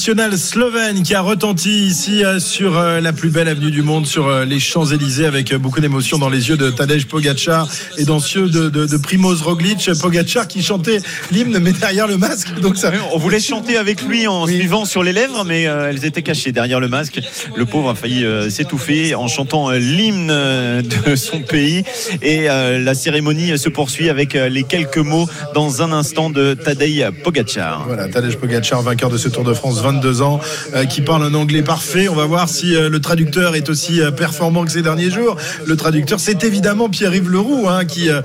L'hymne 0.03 0.17
national 0.17 0.37
slovène 0.37 1.03
qui 1.03 1.15
a 1.15 1.21
retenti 1.21 1.85
ici 1.85 2.25
euh, 2.25 2.37
sur 2.39 2.77
euh, 2.77 2.99
la 2.99 3.13
plus 3.13 3.29
belle 3.29 3.47
avenue 3.47 3.71
du 3.71 3.83
monde, 3.83 4.05
sur 4.05 4.27
euh, 4.27 4.43
les 4.43 4.59
Champs-Élysées, 4.59 5.25
avec 5.25 5.53
beaucoup 5.55 5.79
d'émotion 5.79 6.17
dans 6.17 6.27
les 6.27 6.49
yeux 6.49 6.57
de 6.57 6.69
Tadej 6.69 7.05
Pogacar 7.05 7.69
et 7.97 8.03
dans 8.03 8.19
ceux 8.19 8.49
de, 8.49 8.67
de, 8.67 8.85
de 8.85 8.97
Primoz 8.97 9.41
Roglic. 9.41 9.89
Pogacar 10.01 10.49
qui 10.49 10.61
chantait 10.61 10.99
l'hymne 11.31 11.57
mais 11.59 11.71
derrière 11.71 12.07
le 12.07 12.17
masque. 12.17 12.53
Donc 12.59 12.75
ça, 12.75 12.91
On 13.13 13.17
voulait 13.17 13.39
chanter 13.39 13.77
avec 13.77 14.01
lui 14.01 14.27
en 14.27 14.45
suivant 14.45 14.83
sur 14.83 15.03
les 15.03 15.13
lèvres, 15.13 15.45
mais 15.45 15.63
elles 15.63 16.03
étaient 16.03 16.21
cachées 16.21 16.51
derrière 16.51 16.81
le 16.81 16.89
masque. 16.89 17.21
Le 17.55 17.65
pauvre 17.65 17.91
a 17.91 17.95
failli 17.95 18.25
s'étouffer 18.49 19.15
en 19.15 19.29
chantant 19.29 19.69
l'hymne 19.71 20.27
de 20.27 21.15
son 21.15 21.41
pays. 21.41 21.83
Et 22.21 22.47
la 22.47 22.93
cérémonie 22.93 23.57
se 23.57 23.69
poursuit 23.69 24.09
avec 24.09 24.33
les 24.33 24.63
quelques 24.63 24.97
mots 24.97 25.29
dans 25.53 25.81
un 25.81 25.91
instant 25.91 26.29
de 26.29 26.55
Tadej 26.55 27.09
Pogacar. 27.23 27.85
Voilà, 27.87 28.09
Tadej 28.09 28.37
Pogacar, 28.37 28.81
vainqueur 28.81 29.09
de 29.09 29.17
ce 29.17 29.29
Tour 29.29 29.43
de 29.43 29.53
France, 29.53 29.79
22 29.93 30.21
ans, 30.21 30.39
euh, 30.75 30.85
qui 30.85 31.01
parle 31.01 31.23
un 31.23 31.33
anglais 31.33 31.61
parfait. 31.61 32.07
On 32.07 32.15
va 32.15 32.25
voir 32.25 32.49
si 32.49 32.75
euh, 32.75 32.89
le 32.89 32.99
traducteur 32.99 33.55
est 33.55 33.69
aussi 33.69 34.01
euh, 34.01 34.11
performant 34.11 34.65
que 34.65 34.71
ces 34.71 34.81
derniers 34.81 35.09
jours. 35.11 35.37
Le 35.65 35.75
traducteur, 35.75 36.19
c'est 36.19 36.43
évidemment 36.43 36.89
Pierre-Yves 36.89 37.29
Leroux, 37.29 37.67
hein, 37.69 37.85
qui. 37.85 38.09
euh, 38.09 38.21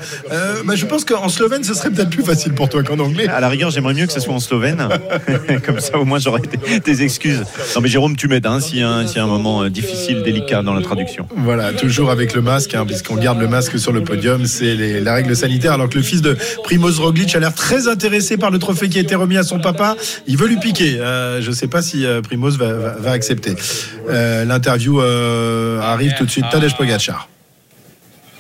bah, 0.65 0.75
je 0.77 0.87
pense 0.87 1.05
qu'en 1.05 1.29
slovène, 1.29 1.65
ce 1.65 1.75
serait 1.75 1.91
peut-être 1.91 2.11
plus 2.11 2.23
facile 2.25 2.53
pour 2.55 2.69
toi 2.69 2.83
qu'en 2.83 2.99
anglais. 2.99 3.29
À 3.29 3.41
la 3.41 3.49
rigueur, 3.49 3.71
j'aimerais 3.71 3.95
mieux 3.95 4.07
que 4.07 4.13
ce 4.13 4.21
soit 4.21 4.35
en 4.35 4.41
slovène. 4.41 4.89
Comme 5.67 5.81
ça, 5.81 5.99
au 5.99 6.05
moins, 6.05 6.19
j'aurais 6.19 6.41
des, 6.85 7.03
excuses. 7.03 7.43
Non, 7.75 7.81
mais 7.83 7.89
Jérôme, 7.89 8.17
tu 8.17 8.29
m'aides 8.29 8.47
hein, 8.47 8.61
s'il 8.61 8.79
y, 8.79 8.83
a 8.83 8.89
un- 8.89 9.27
moment 9.27 9.63
euh, 9.65 9.69
difficile, 9.71 10.23
délicat 10.23 10.63
dans 10.63 10.75
la 10.75 10.83
traduction. 10.83 11.29
Voilà, 11.37 11.73
toujours 11.73 12.11
avec 12.11 12.35
le 12.35 12.41
masque, 12.41 12.75
hein, 12.75 12.85
puisqu'on 12.87 13.17
garde 13.17 13.39
le 13.39 13.47
masque 13.47 13.79
sur 13.79 13.93
le 13.93 14.03
podium, 14.03 14.47
c'est 14.47 14.75
les- 14.75 15.01
la 15.01 15.15
règle 15.15 15.37
sanitaire. 15.37 15.73
Alors 15.73 15.89
que 15.89 15.97
le 15.97 16.03
fils 16.03 16.23
de 16.23 16.37
Primoz 16.65 16.99
Roglic 16.99 17.35
a 17.37 17.41
l'air 17.41 17.55
très 17.55 17.89
intéressé 17.89 18.37
par 18.37 18.51
le 18.51 18.59
trophée 18.59 18.89
qui 18.89 18.99
a 18.99 19.03
été 19.03 19.15
remis 19.15 19.37
à 19.37 19.43
son 19.43 19.59
papa. 19.59 19.97
Il 20.27 20.37
veut 20.37 20.49
lui 20.49 20.57
piquer. 20.57 20.99
Euh, 20.99 21.41
je 21.43 21.51
sais 21.59 21.69
pas 21.69 21.83
si 21.83 22.05
euh, 22.07 22.21
Primoz 22.23 22.57
va, 22.59 22.73
va- 22.73 22.95
va 22.99 23.11
accepter. 23.13 23.55
Euh, 24.09 24.45
L'interview 24.45 25.01
euh, 25.01 25.81
arrive 25.81 26.15
tout 26.17 26.25
de 26.25 26.31
suite. 26.31 26.45
Tadej 26.51 26.75
Pogacar. 26.75 27.29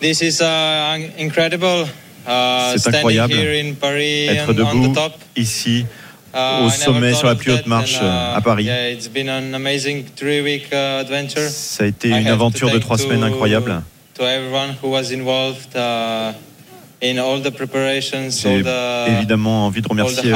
This 0.01 0.21
is 0.23 0.41
uh, 0.41 0.97
incredible. 1.19 1.87
Uh, 2.27 2.77
C'est 2.77 2.95
incroyable 2.95 3.33
here 3.35 3.59
in 3.59 3.75
Paris 3.75 4.27
Être 4.29 4.53
debout 4.53 4.95
ici, 5.35 5.87
au 6.35 6.69
sommet 6.71 7.15
sur 7.15 7.27
la 7.27 7.35
plus 7.35 7.53
haute 7.53 7.67
marche 7.67 7.99
à 8.01 8.39
Paris. 8.45 8.65
Yeah, 8.65 8.91
it's 8.93 9.09
been 9.09 9.29
an 9.29 9.55
amazing 9.55 10.05
three-week 10.15 10.69
uh, 10.73 11.01
adventure. 11.01 11.49
Ça 11.49 11.85
a 11.85 11.87
été 11.87 12.11
une 12.11 12.29
aventure 12.29 12.69
to 12.71 12.75
de 12.75 12.81
trois 12.81 12.99
semaines 12.99 13.25
incroyable. 13.25 13.83
To 14.15 14.25
everyone 14.25 14.75
who 14.83 14.91
was 14.91 15.11
involved 15.13 15.75
uh, 15.75 16.33
in 17.03 17.19
all 17.19 17.41
the 17.41 17.51
preparations, 17.51 18.31
J'ai 18.43 18.57
all 18.59 18.63
the, 18.63 19.11
évidemment 19.17 19.67
envie 19.67 19.81
de 19.81 19.89
remercier 19.89 20.33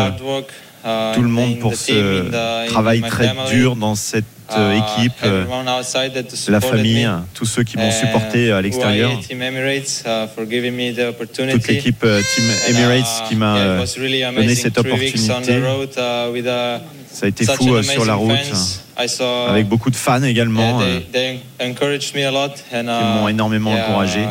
euh, 0.85 1.13
uh, 1.13 1.15
tout 1.15 1.23
le 1.23 1.29
monde 1.29 1.59
pour 1.59 1.75
ce 1.75 2.69
travail 2.69 3.01
très 3.03 3.33
dur 3.51 3.77
dans 3.77 3.95
cette 3.95 4.25
uh, 4.51 4.77
équipe, 4.77 5.13
euh, 5.25 5.45
la 6.49 6.61
famille, 6.61 7.09
tous 7.35 7.47
ceux 7.47 7.63
qui 7.63 7.77
m'ont 7.77 7.91
supporté 7.91 8.53
à 8.53 8.61
l'extérieur, 8.61 9.13
uh, 9.13 9.17
toute 11.51 11.69
l'équipe 11.69 12.05
euh, 12.05 12.21
Team 12.35 12.45
uh, 12.45 12.71
Emirates 12.71 13.25
qui 13.29 13.37
m'a 13.37 13.85
donné 14.35 14.55
cette 14.55 14.79
opportunité. 14.79 15.19
Ça 15.19 15.41
a 17.27 17.29
été 17.29 17.45
fou 17.45 17.83
sur 17.83 18.07
la 18.07 18.15
route, 18.15 18.33
avec 19.49 19.69
beaucoup 19.69 19.91
de 19.91 19.97
fans 19.97 20.23
également. 20.23 20.81
Qui 20.81 21.03
m'ont 23.21 23.29
énormément 23.29 23.73
encouragé. 23.73 24.27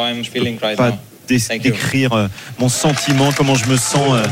I'm 0.00 0.24
feeling 0.24 0.58
right 0.60 0.76
pas 0.76 0.98
décrire 1.36 2.12
euh, 2.12 2.28
mon 2.58 2.68
sentiment, 2.68 3.30
comment 3.36 3.54
je 3.54 3.66
me 3.66 3.76
sens 3.76 4.12
euh, 4.12 4.22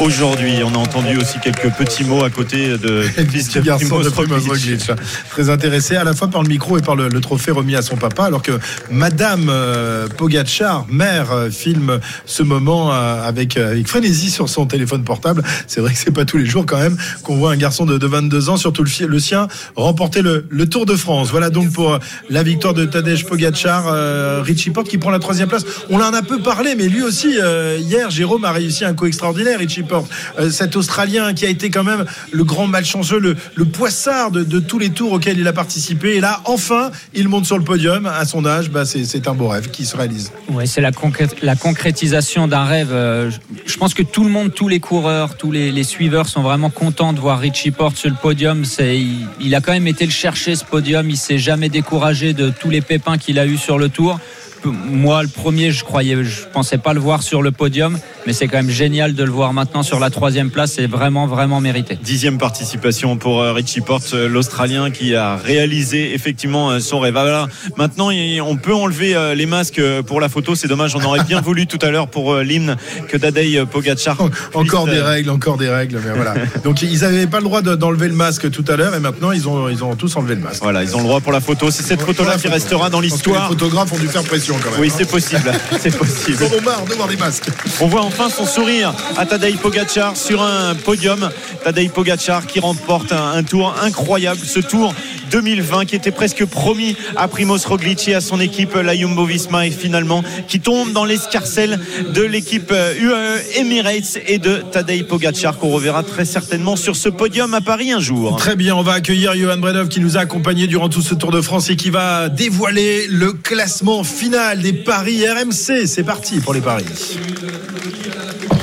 aujourd'hui. 0.00 0.56
On 0.64 0.74
a 0.74 0.78
entendu 0.78 1.16
aussi 1.16 1.38
quelques 1.40 1.70
petits 1.70 2.04
mots 2.04 2.22
à 2.24 2.30
côté 2.30 2.78
de 2.78 3.02
Petit 3.16 3.60
garçon 3.60 3.86
Primoz 3.86 4.04
de 4.04 4.10
Primoz 4.10 4.48
Roglic. 4.48 4.82
Roglic. 4.82 4.90
Très 5.30 5.50
intéressé 5.50 5.96
à 5.96 6.04
la 6.04 6.14
fois 6.14 6.28
par 6.28 6.42
le 6.42 6.48
micro 6.48 6.78
et 6.78 6.82
par 6.82 6.96
le, 6.96 7.08
le 7.08 7.20
trophée 7.20 7.50
remis 7.50 7.76
à 7.76 7.82
son 7.82 7.96
papa, 7.96 8.24
alors 8.24 8.42
que 8.42 8.52
Madame 8.90 9.48
euh, 9.48 10.08
Pogacar, 10.08 10.86
mère, 10.88 11.32
euh, 11.32 11.50
filme 11.50 12.00
ce 12.26 12.42
moment 12.42 12.92
euh, 12.92 13.22
avec, 13.26 13.56
euh, 13.56 13.72
avec 13.72 13.88
frénésie 13.88 14.30
sur 14.30 14.48
son 14.48 14.66
téléphone 14.66 15.04
portable. 15.04 15.42
C'est 15.66 15.80
vrai 15.80 15.92
que 15.92 15.98
c'est 15.98 16.10
pas 16.10 16.24
tous 16.24 16.38
les 16.38 16.46
jours 16.46 16.66
quand 16.66 16.78
même 16.78 16.96
qu'on 17.22 17.36
voit 17.36 17.52
un 17.52 17.56
garçon 17.56 17.86
de, 17.86 17.98
de 17.98 18.06
22 18.06 18.50
ans, 18.50 18.56
surtout 18.56 18.84
le, 18.84 19.06
le 19.06 19.18
sien, 19.18 19.48
remporter 19.76 20.22
le, 20.22 20.46
le 20.48 20.68
Tour 20.68 20.86
de 20.86 20.96
France. 20.96 21.30
Voilà 21.30 21.50
donc 21.50 21.72
pour 21.72 21.98
la 22.30 22.42
victoire 22.42 22.74
de 22.74 22.84
Tadej 22.84 23.24
Pogacar, 23.26 23.84
euh, 23.86 24.42
Richie 24.42 24.70
Porte 24.70 24.88
qui 24.88 24.98
prend 24.98 25.10
la 25.10 25.18
troisième 25.18 25.48
place. 25.48 25.64
On 25.90 25.96
en 25.96 26.12
a 26.12 26.18
un 26.18 26.22
peu 26.22 26.41
parlé, 26.42 26.74
mais 26.76 26.88
lui 26.88 27.02
aussi, 27.02 27.38
euh, 27.40 27.78
hier, 27.80 28.10
Jérôme 28.10 28.44
a 28.44 28.52
réussi 28.52 28.84
un 28.84 28.94
coup 28.94 29.06
extraordinaire, 29.06 29.58
Richie 29.58 29.82
Porte. 29.82 30.10
Euh, 30.38 30.50
cet 30.50 30.76
Australien 30.76 31.32
qui 31.32 31.46
a 31.46 31.48
été 31.48 31.70
quand 31.70 31.84
même 31.84 32.04
le 32.30 32.44
grand 32.44 32.66
malchanceux, 32.66 33.18
le, 33.18 33.64
poissard 33.64 34.30
de, 34.30 34.58
tous 34.60 34.78
les 34.78 34.90
tours 34.90 35.12
auxquels 35.12 35.38
il 35.38 35.48
a 35.48 35.52
participé. 35.52 36.16
Et 36.16 36.20
là, 36.20 36.40
enfin, 36.44 36.90
il 37.14 37.28
monte 37.28 37.46
sur 37.46 37.56
le 37.58 37.64
podium. 37.64 38.06
À 38.06 38.24
son 38.24 38.44
âge, 38.44 38.70
bah, 38.70 38.84
c'est 38.84 39.28
un 39.28 39.34
beau 39.34 39.48
rêve 39.48 39.70
qui 39.70 39.86
se 39.86 39.96
réalise. 39.96 40.32
Ouais, 40.50 40.66
c'est 40.66 40.80
la, 40.80 40.90
concré- 40.90 41.28
la 41.42 41.56
concrétisation 41.56 42.48
d'un 42.48 42.64
rêve. 42.64 42.90
Euh, 42.92 43.30
je- 43.64 43.76
pense 43.76 43.94
que 43.94 44.02
tout 44.02 44.22
le 44.24 44.30
monde, 44.30 44.52
tous 44.54 44.68
les 44.68 44.78
coureurs, 44.80 45.36
tous 45.36 45.50
les, 45.50 45.72
les 45.72 45.84
suiveurs 45.84 46.28
sont 46.28 46.42
vraiment 46.42 46.70
contents 46.70 47.12
de 47.12 47.18
voir 47.20 47.40
Richie 47.40 47.70
Porte 47.70 47.96
sur 47.96 48.10
le 48.10 48.16
podium. 48.16 48.64
Il, 48.78 49.26
il 49.40 49.54
a 49.54 49.60
quand 49.60 49.72
même 49.72 49.86
été 49.88 50.04
le 50.04 50.12
chercher 50.12 50.54
ce 50.54 50.64
podium. 50.64 51.08
Il 51.10 51.16
s'est 51.16 51.38
jamais 51.38 51.68
découragé 51.68 52.32
de 52.32 52.50
tous 52.50 52.70
les 52.70 52.80
pépins 52.80 53.18
qu'il 53.18 53.38
a 53.38 53.46
eu 53.46 53.56
sur 53.56 53.78
le 53.78 53.88
tour. 53.88 54.20
Moi, 54.64 55.22
le 55.22 55.28
premier, 55.28 55.72
je 55.72 55.84
croyais, 55.84 56.22
je 56.24 56.42
pensais 56.52 56.78
pas 56.78 56.92
le 56.92 57.00
voir 57.00 57.22
sur 57.22 57.42
le 57.42 57.50
podium, 57.50 57.98
mais 58.26 58.32
c'est 58.32 58.46
quand 58.46 58.58
même 58.58 58.70
génial 58.70 59.14
de 59.14 59.24
le 59.24 59.30
voir 59.30 59.52
maintenant 59.52 59.82
sur 59.82 59.98
la 59.98 60.10
troisième 60.10 60.50
place. 60.50 60.72
C'est 60.74 60.86
vraiment, 60.86 61.26
vraiment 61.26 61.60
mérité. 61.60 61.98
Dixième 62.02 62.38
participation 62.38 63.16
pour 63.16 63.40
euh, 63.42 63.52
Richie 63.52 63.80
Porte, 63.80 64.12
euh, 64.14 64.28
l'Australien 64.28 64.90
qui 64.90 65.14
a 65.16 65.36
réalisé 65.36 66.14
effectivement 66.14 66.70
euh, 66.70 66.78
son 66.80 67.00
rêve. 67.00 67.16
Ah, 67.16 67.22
Voilà. 67.22 67.48
Maintenant, 67.76 68.10
on 68.46 68.56
peut 68.56 68.74
enlever 68.74 69.16
les 69.34 69.46
masques 69.46 69.80
pour 70.06 70.20
la 70.20 70.28
photo. 70.28 70.54
C'est 70.54 70.68
dommage, 70.68 70.94
on 70.94 71.02
aurait 71.02 71.24
bien 71.24 71.40
voulu 71.42 71.66
tout 71.66 71.78
à 71.82 71.90
l'heure 71.90 72.08
pour 72.08 72.36
l'hymne 72.36 72.76
que 73.08 73.16
Tadej 73.16 73.64
Pogacar. 73.64 74.16
Encore 74.54 74.86
des 74.86 75.00
règles, 75.00 75.30
encore 75.30 75.56
des 75.58 75.68
règles. 75.68 76.00
Mais 76.04 76.12
voilà. 76.14 76.34
Donc 76.64 76.82
ils 76.82 77.00
n'avaient 77.00 77.26
pas 77.26 77.38
le 77.38 77.44
droit 77.44 77.62
de- 77.62 77.74
d'enlever 77.74 78.08
le 78.08 78.14
masque 78.14 78.50
tout 78.50 78.64
à 78.68 78.76
l'heure, 78.76 78.94
et 78.94 79.00
maintenant 79.00 79.32
ils 79.32 79.48
ont, 79.48 79.68
ils 79.68 79.82
ont 79.82 79.94
tous 79.96 80.14
enlevé 80.16 80.34
le 80.36 80.40
masque. 80.42 80.62
Voilà, 80.62 80.82
ils 80.82 80.94
ont 80.94 80.98
le 81.00 81.04
droit 81.06 81.20
pour 81.20 81.32
la 81.32 81.40
photo. 81.40 81.70
C'est 81.70 81.82
cette 81.82 82.02
photo-là 82.02 82.36
qui 82.38 82.48
restera 82.48 82.90
dans 82.90 83.00
l'histoire. 83.00 83.42
Les 83.42 83.48
photographes 83.56 83.92
ont 83.92 83.98
dû 83.98 84.06
faire 84.08 84.22
pression 84.22 84.51
quand 84.62 84.70
même. 84.70 84.80
Oui, 84.80 84.88
hein. 84.90 84.94
c'est 84.96 85.10
possible. 85.10 85.52
C'est 85.80 85.96
possible. 85.96 86.38
Ils 86.40 86.54
en 86.54 86.58
ont 86.58 86.62
marre 86.62 86.84
de 86.84 86.94
voir 86.94 87.08
des 87.08 87.16
masques. 87.16 87.48
On 87.80 87.86
voit 87.86 88.02
enfin 88.02 88.28
son 88.28 88.46
sourire 88.46 88.94
à 89.16 89.26
Tadej 89.26 89.56
Pogacar 89.58 90.16
sur 90.16 90.42
un 90.42 90.74
podium. 90.74 91.30
Tadej 91.64 91.90
Pogacar 91.90 92.46
qui 92.46 92.60
remporte 92.60 93.12
un, 93.12 93.32
un 93.32 93.42
tour 93.42 93.74
incroyable. 93.82 94.40
Ce 94.44 94.60
tour 94.60 94.94
2020 95.32 95.86
qui 95.86 95.96
était 95.96 96.10
presque 96.10 96.44
promis 96.44 96.94
à 97.16 97.26
Primoz 97.26 97.64
Roglic 97.66 98.06
et 98.08 98.14
à 98.14 98.20
son 98.20 98.38
équipe, 98.38 98.74
la 98.74 98.94
Jumbo 98.94 99.24
Visma, 99.24 99.66
et 99.66 99.70
finalement 99.70 100.22
qui 100.46 100.60
tombe 100.60 100.92
dans 100.92 101.04
l'escarcelle 101.04 101.80
de 102.14 102.22
l'équipe 102.22 102.70
euh, 102.70 102.94
UAE 103.00 103.60
Emirates 103.60 104.18
et 104.26 104.38
de 104.38 104.56
Tadej 104.70 105.04
Pogacar 105.06 105.56
qu'on 105.56 105.70
reverra 105.70 106.02
très 106.02 106.24
certainement 106.24 106.76
sur 106.76 106.96
ce 106.96 107.08
podium 107.08 107.54
à 107.54 107.60
Paris 107.60 107.92
un 107.92 108.00
jour. 108.00 108.36
Très 108.36 108.56
bien, 108.56 108.76
on 108.76 108.82
va 108.82 108.92
accueillir 108.92 109.34
Johan 109.34 109.58
Bredov 109.58 109.88
qui 109.88 110.00
nous 110.00 110.16
a 110.16 110.20
accompagnés 110.20 110.66
durant 110.66 110.88
tout 110.88 111.02
ce 111.02 111.14
Tour 111.14 111.30
de 111.30 111.40
France 111.40 111.70
et 111.70 111.76
qui 111.76 111.90
va 111.90 112.28
dévoiler 112.28 113.06
le 113.08 113.32
classement 113.32 114.04
final 114.04 114.60
des 114.60 114.72
paris 114.72 115.26
RMC. 115.26 115.86
C'est 115.86 116.04
parti 116.04 116.40
pour 116.40 116.52
les 116.52 116.60
paris. 116.60 116.84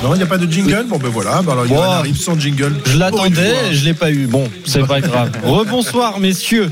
Non, 0.02 0.14
il 0.14 0.16
n'y 0.18 0.22
a 0.22 0.26
pas 0.26 0.38
de 0.38 0.50
jingle 0.50 0.86
Bon, 0.88 0.96
ben 0.98 1.08
voilà, 1.10 1.42
ben 1.42 1.52
alors 1.52 1.66
Johan 1.66 1.76
Bon. 1.84 1.90
arrive 1.90 2.16
sans 2.16 2.38
jingle. 2.38 2.72
Je 2.86 2.96
l'attendais, 2.98 3.72
je 3.72 3.84
l'ai 3.84 3.92
pas 3.94 4.10
eu. 4.10 4.26
Bon, 4.26 4.48
c'est 4.64 4.86
pas 4.86 5.00
grave. 5.00 5.30
Rebonsoir 5.44 6.18
messieurs. 6.20 6.70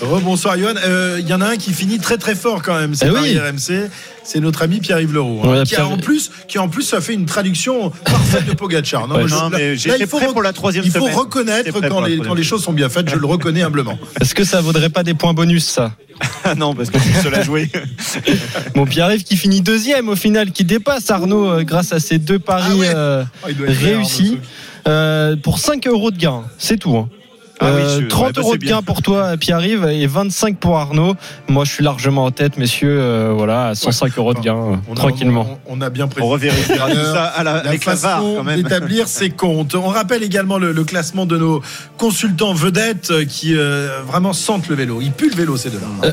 Rebonsoir 0.00 0.58
Johan. 0.58 0.74
Euh, 0.84 1.18
Il 1.20 1.28
y 1.28 1.34
en 1.34 1.40
a 1.42 1.48
un 1.48 1.56
qui 1.56 1.72
finit 1.74 1.98
très 1.98 2.16
très 2.16 2.34
fort 2.34 2.62
quand 2.62 2.74
même. 2.78 2.94
C'est 2.94 3.08
Eh 3.08 3.10
oui. 3.10 3.38
RMC. 3.38 3.90
C'est 4.24 4.38
notre 4.38 4.62
ami 4.62 4.78
Pierre-Yves 4.78 5.12
Leroux. 5.12 5.40
hein, 5.44 5.48
Ouais, 5.48 5.62
qui, 5.64 5.74
a 5.74 5.84
en 5.86 5.96
plus, 5.98 6.30
qui 6.46 6.58
en 6.60 6.68
plus 6.68 6.94
a 6.94 7.00
fait 7.00 7.12
une 7.12 7.26
traduction 7.26 7.90
parfaite 8.04 8.46
de 8.46 8.52
Pogacar. 8.52 9.02
Ouais, 9.02 9.08
moi, 9.08 9.26
je- 9.26 9.34
non, 9.34 9.50
mais 9.50 9.74
là, 9.74 9.96
il 9.98 10.06
faut 10.06 10.20
pour 10.20 10.42
la 10.42 10.52
troisième 10.52 10.84
Il 10.84 10.92
faut 10.92 11.00
semaine. 11.00 11.14
reconnaître 11.16 11.80
quand 11.88 12.00
les, 12.02 12.18
quand 12.18 12.34
les 12.34 12.44
choses 12.44 12.62
sont 12.62 12.72
bien 12.72 12.88
faites. 12.88 13.10
Je 13.10 13.16
le 13.16 13.26
reconnais 13.26 13.62
humblement. 13.62 13.98
Est-ce 14.20 14.34
que 14.36 14.44
ça 14.44 14.60
vaudrait 14.60 14.90
pas 14.90 15.02
des 15.02 15.14
points 15.14 15.34
bonus 15.34 15.64
ça? 15.64 15.90
Ah 16.44 16.54
non, 16.56 16.72
parce 16.72 16.90
que 16.90 16.98
c'est 17.00 17.16
le 17.16 17.22
seul 17.22 17.34
à 17.34 17.42
jouer. 17.42 17.68
Bon, 18.76 18.86
Pierre-Yves 18.86 19.24
qui 19.24 19.36
finit 19.36 19.60
deuxième 19.60 20.08
au 20.08 20.14
final, 20.14 20.52
qui 20.52 20.62
dépasse 20.64 21.10
Arnaud 21.10 21.48
euh, 21.50 21.62
grâce 21.64 21.92
à 21.92 21.98
ces 21.98 22.18
deux 22.18 22.38
paris 22.38 22.61
Ah 22.64 22.76
ouais. 22.76 22.92
euh, 22.94 23.24
Oh, 23.44 23.48
vert, 23.48 23.76
réussis 23.98 24.38
Arnaud, 24.38 24.40
euh, 24.88 25.36
pour 25.36 25.58
5 25.58 25.86
euros 25.86 26.10
de 26.10 26.18
gain. 26.18 26.44
C'est 26.58 26.78
tout. 26.78 26.96
hein. 26.96 27.08
Ah 27.60 27.66
oui, 27.74 27.80
Euh, 27.82 28.00
je- 28.02 28.06
30 28.06 28.26
ouais, 28.26 28.32
bah, 28.32 28.40
euros 28.40 28.52
de 28.54 28.58
bien. 28.60 28.76
gain 28.76 28.82
pour 28.82 29.02
toi, 29.02 29.36
Pierre-Yves, 29.36 29.86
et 29.88 30.06
25 30.06 30.56
pour 30.56 30.78
Arnaud. 30.78 31.14
Moi, 31.48 31.64
je 31.64 31.70
suis 31.72 31.84
largement 31.84 32.24
en 32.24 32.30
tête, 32.32 32.56
messieurs. 32.58 32.96
euh, 32.98 33.32
voilà, 33.36 33.68
à 33.68 33.74
105 33.76 34.16
euros 34.18 34.34
de 34.34 34.40
gain, 34.40 34.56
euh, 34.56 34.76
On 34.88 34.92
a- 34.92 34.96
tranquillement. 34.96 35.58
On, 35.66 35.78
on 35.78 35.80
a 35.80 35.90
bien 35.90 36.08
prévu. 36.08 36.26
On 36.26 36.30
revérifiera 36.30 36.90
tout 36.90 36.96
ça 36.96 37.24
à 37.26 37.44
la, 37.44 37.52
la 37.62 37.68
avec 37.68 37.84
façon 37.84 38.34
quand 38.38 38.44
même. 38.44 38.62
d'établir 38.62 39.06
ses 39.06 39.30
comptes. 39.30 39.74
On 39.76 39.86
rappelle 39.88 40.22
également 40.24 40.58
le, 40.58 40.72
le 40.72 40.84
classement 40.84 41.24
de 41.26 41.36
nos 41.38 41.62
consultants 41.98 42.54
vedettes 42.54 43.12
qui 43.28 43.54
euh, 43.56 44.00
vraiment 44.06 44.32
sentent 44.32 44.68
le 44.68 44.74
vélo. 44.74 45.00
Ils 45.00 45.12
puent 45.12 45.30
le 45.30 45.36
vélo, 45.36 45.56
ces 45.56 45.70
deux-là. 45.70 46.12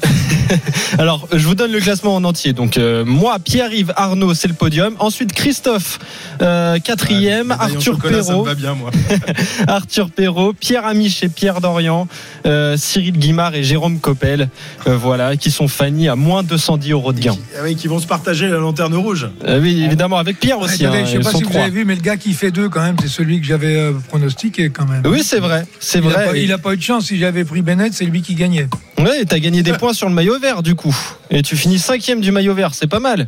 Alors, 1.00 1.28
je 1.32 1.48
vous 1.48 1.56
donne 1.56 1.72
le 1.72 1.80
classement 1.80 2.16
en 2.16 2.24
entier. 2.24 2.54
Donc, 2.54 2.78
euh, 2.78 3.06
moi, 3.06 3.38
Pierre-Yves, 3.40 3.94
Arnaud, 3.96 4.34
c'est 4.34 4.48
le 4.48 4.54
podium. 4.54 4.96
Ensuite, 5.00 5.34
Christophe, 5.34 6.00
euh, 6.42 6.78
quatrième. 6.80 7.52
Arthur 7.52 7.82
chocolat, 7.82 8.22
ça 8.24 8.34
me 8.34 8.38
Perrault. 8.38 8.44
va 8.44 8.56
bien, 8.56 8.74
moi. 8.76 8.92
Arthur 9.68 10.10
Perrault, 10.10 10.54
Pierre 10.54 10.86
Amiche 10.86 11.24
et 11.24 11.29
Pierre 11.30 11.62
Dorian, 11.62 12.08
euh, 12.46 12.76
Cyril 12.78 13.18
Guimard 13.18 13.56
et 13.56 13.64
Jérôme 13.64 14.00
Coppel, 14.00 14.50
euh, 14.88 14.98
voilà, 14.98 15.36
qui 15.38 15.52
sont 15.52 15.68
fannis 15.68 16.10
à 16.10 16.16
moins 16.16 16.44
210 16.44 16.92
euros 16.92 17.14
de 17.14 17.20
gain. 17.20 17.36
Ah 17.58 17.62
oui, 17.64 17.76
qui 17.76 17.88
vont 17.88 18.00
se 18.00 18.08
partager 18.08 18.48
la 18.48 18.58
lanterne 18.58 18.96
rouge. 18.96 19.30
Euh, 19.46 19.60
oui, 19.62 19.84
évidemment, 19.84 20.18
avec 20.18 20.40
Pierre 20.40 20.60
aussi. 20.60 20.86
Hein, 20.86 20.92
je 21.06 21.12
sais 21.12 21.18
ils 21.18 21.24
pas 21.24 21.32
si 21.32 21.44
vous 21.44 21.58
avez 21.58 21.70
vu, 21.70 21.86
mais 21.86 21.96
le 21.96 22.02
gars 22.02 22.18
qui 22.18 22.34
fait 22.34 22.52
deux, 22.52 22.70
quand 22.70 22.82
même, 22.82 22.96
c'est 23.02 23.08
celui 23.08 23.40
que 23.40 23.46
j'avais 23.48 23.76
euh, 23.76 23.94
pronostiqué, 24.08 24.70
quand 24.70 24.86
même. 24.88 25.04
Oui, 25.06 25.24
c'est 25.24 25.40
vrai, 25.40 25.66
c'est 25.80 26.00
Il 26.00 26.06
a 26.08 26.10
vrai. 26.10 26.26
pas- 26.26 26.38
Il 26.38 26.50
n'a 26.50 26.58
pas 26.58 26.74
eu 26.74 26.78
de 26.78 26.82
chance. 26.82 27.06
Si 27.06 27.18
j'avais 27.18 27.44
pris 27.46 27.62
Bennett, 27.62 27.94
c'est 27.94 28.06
lui 28.06 28.22
qui 28.22 28.36
gagnait. 28.36 28.68
Ouais, 28.98 29.24
t'as 29.26 29.40
gagné 29.40 29.64
des 29.64 29.74
points 29.74 29.94
sur 29.94 30.10
le 30.10 30.14
maillot 30.16 30.40
vert, 30.40 30.64
du 30.64 30.76
coup. 30.76 30.96
Et 31.30 31.42
tu 31.42 31.56
finis 31.56 31.80
cinquième 31.80 32.22
du 32.22 32.32
maillot 32.32 32.54
vert, 32.54 32.74
c'est 32.74 32.88
pas 32.88 33.00
mal. 33.00 33.28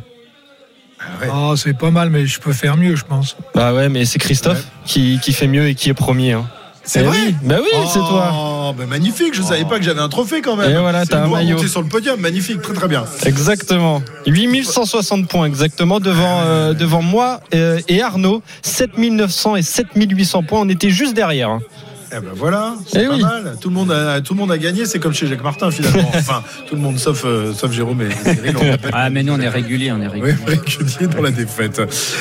Ah, 1.22 1.54
c'est 1.56 1.76
pas 1.76 1.90
mal, 1.90 2.10
mais 2.10 2.26
je 2.26 2.38
peux 2.38 2.52
faire 2.52 2.76
mieux, 2.76 2.94
je 2.94 3.04
pense. 3.04 3.36
Bah 3.54 3.74
ouais, 3.74 3.88
mais 3.88 4.04
c'est 4.04 4.18
Christophe 4.18 4.66
qui, 4.84 5.18
qui 5.22 5.32
fait 5.32 5.48
mieux 5.48 5.66
et 5.68 5.74
qui 5.74 5.88
est 5.90 5.94
premier. 5.94 6.32
hein. 6.32 6.46
C'est 6.84 7.00
Eh 7.00 7.04
vrai 7.04 7.16
oui, 7.26 7.34
bah 7.44 7.56
oui, 7.60 7.68
c'est 7.92 7.98
toi. 8.00 8.32
Oh, 8.34 8.72
bah 8.76 8.86
magnifique, 8.86 9.34
je 9.34 9.42
savais 9.42 9.64
pas 9.64 9.78
que 9.78 9.84
j'avais 9.84 10.00
un 10.00 10.08
trophée 10.08 10.40
quand 10.42 10.56
même. 10.56 10.70
Et 10.70 10.80
voilà, 10.80 11.06
t'as 11.06 11.24
un 11.24 11.28
maillot. 11.28 11.56
monter 11.56 11.68
sur 11.68 11.80
le 11.80 11.88
podium, 11.88 12.18
magnifique, 12.20 12.60
très 12.60 12.74
très 12.74 12.88
bien. 12.88 13.04
Exactement. 13.24 14.02
8160 14.26 15.28
points 15.28 15.46
exactement 15.46 16.00
devant, 16.00 16.40
euh, 16.40 16.74
devant 16.74 17.02
moi 17.02 17.40
euh, 17.54 17.80
et 17.88 18.02
Arnaud. 18.02 18.42
7900 18.62 19.56
et 19.56 19.62
7800 19.62 20.42
points. 20.42 20.60
On 20.60 20.68
était 20.68 20.90
juste 20.90 21.14
derrière. 21.14 21.58
Eh 22.14 22.20
ben 22.20 22.32
voilà, 22.36 22.74
c'est 22.86 23.02
Eh 23.04 23.06
pas 23.08 23.14
oui. 23.14 23.22
mal. 23.22 23.56
Tout 23.60 23.68
le 23.70 23.74
monde 23.74 23.90
a, 23.90 24.20
tout 24.20 24.34
le 24.34 24.38
monde 24.40 24.52
a 24.52 24.58
gagné, 24.58 24.84
c'est 24.84 24.98
comme 24.98 25.14
chez 25.14 25.26
Jacques 25.26 25.42
Martin 25.42 25.70
finalement. 25.70 26.10
Enfin, 26.14 26.42
tout 26.68 26.74
le 26.74 26.80
monde 26.82 26.98
sauf 26.98 27.22
euh, 27.24 27.52
sauf 27.54 27.72
Jérôme 27.72 28.02
et 28.02 28.10
Cyril. 28.34 28.54
Ah, 28.92 29.08
mais 29.10 29.22
nous, 29.22 29.32
on 29.32 29.40
est 29.40 29.48
réguliers, 29.48 29.92
on 29.92 30.00
est 30.00 30.06
réguliers. 30.08 30.34
Oui, 30.46 30.54
régulier 30.54 31.06
dans 31.06 31.22
la 31.22 31.30
défaite. 31.30 31.80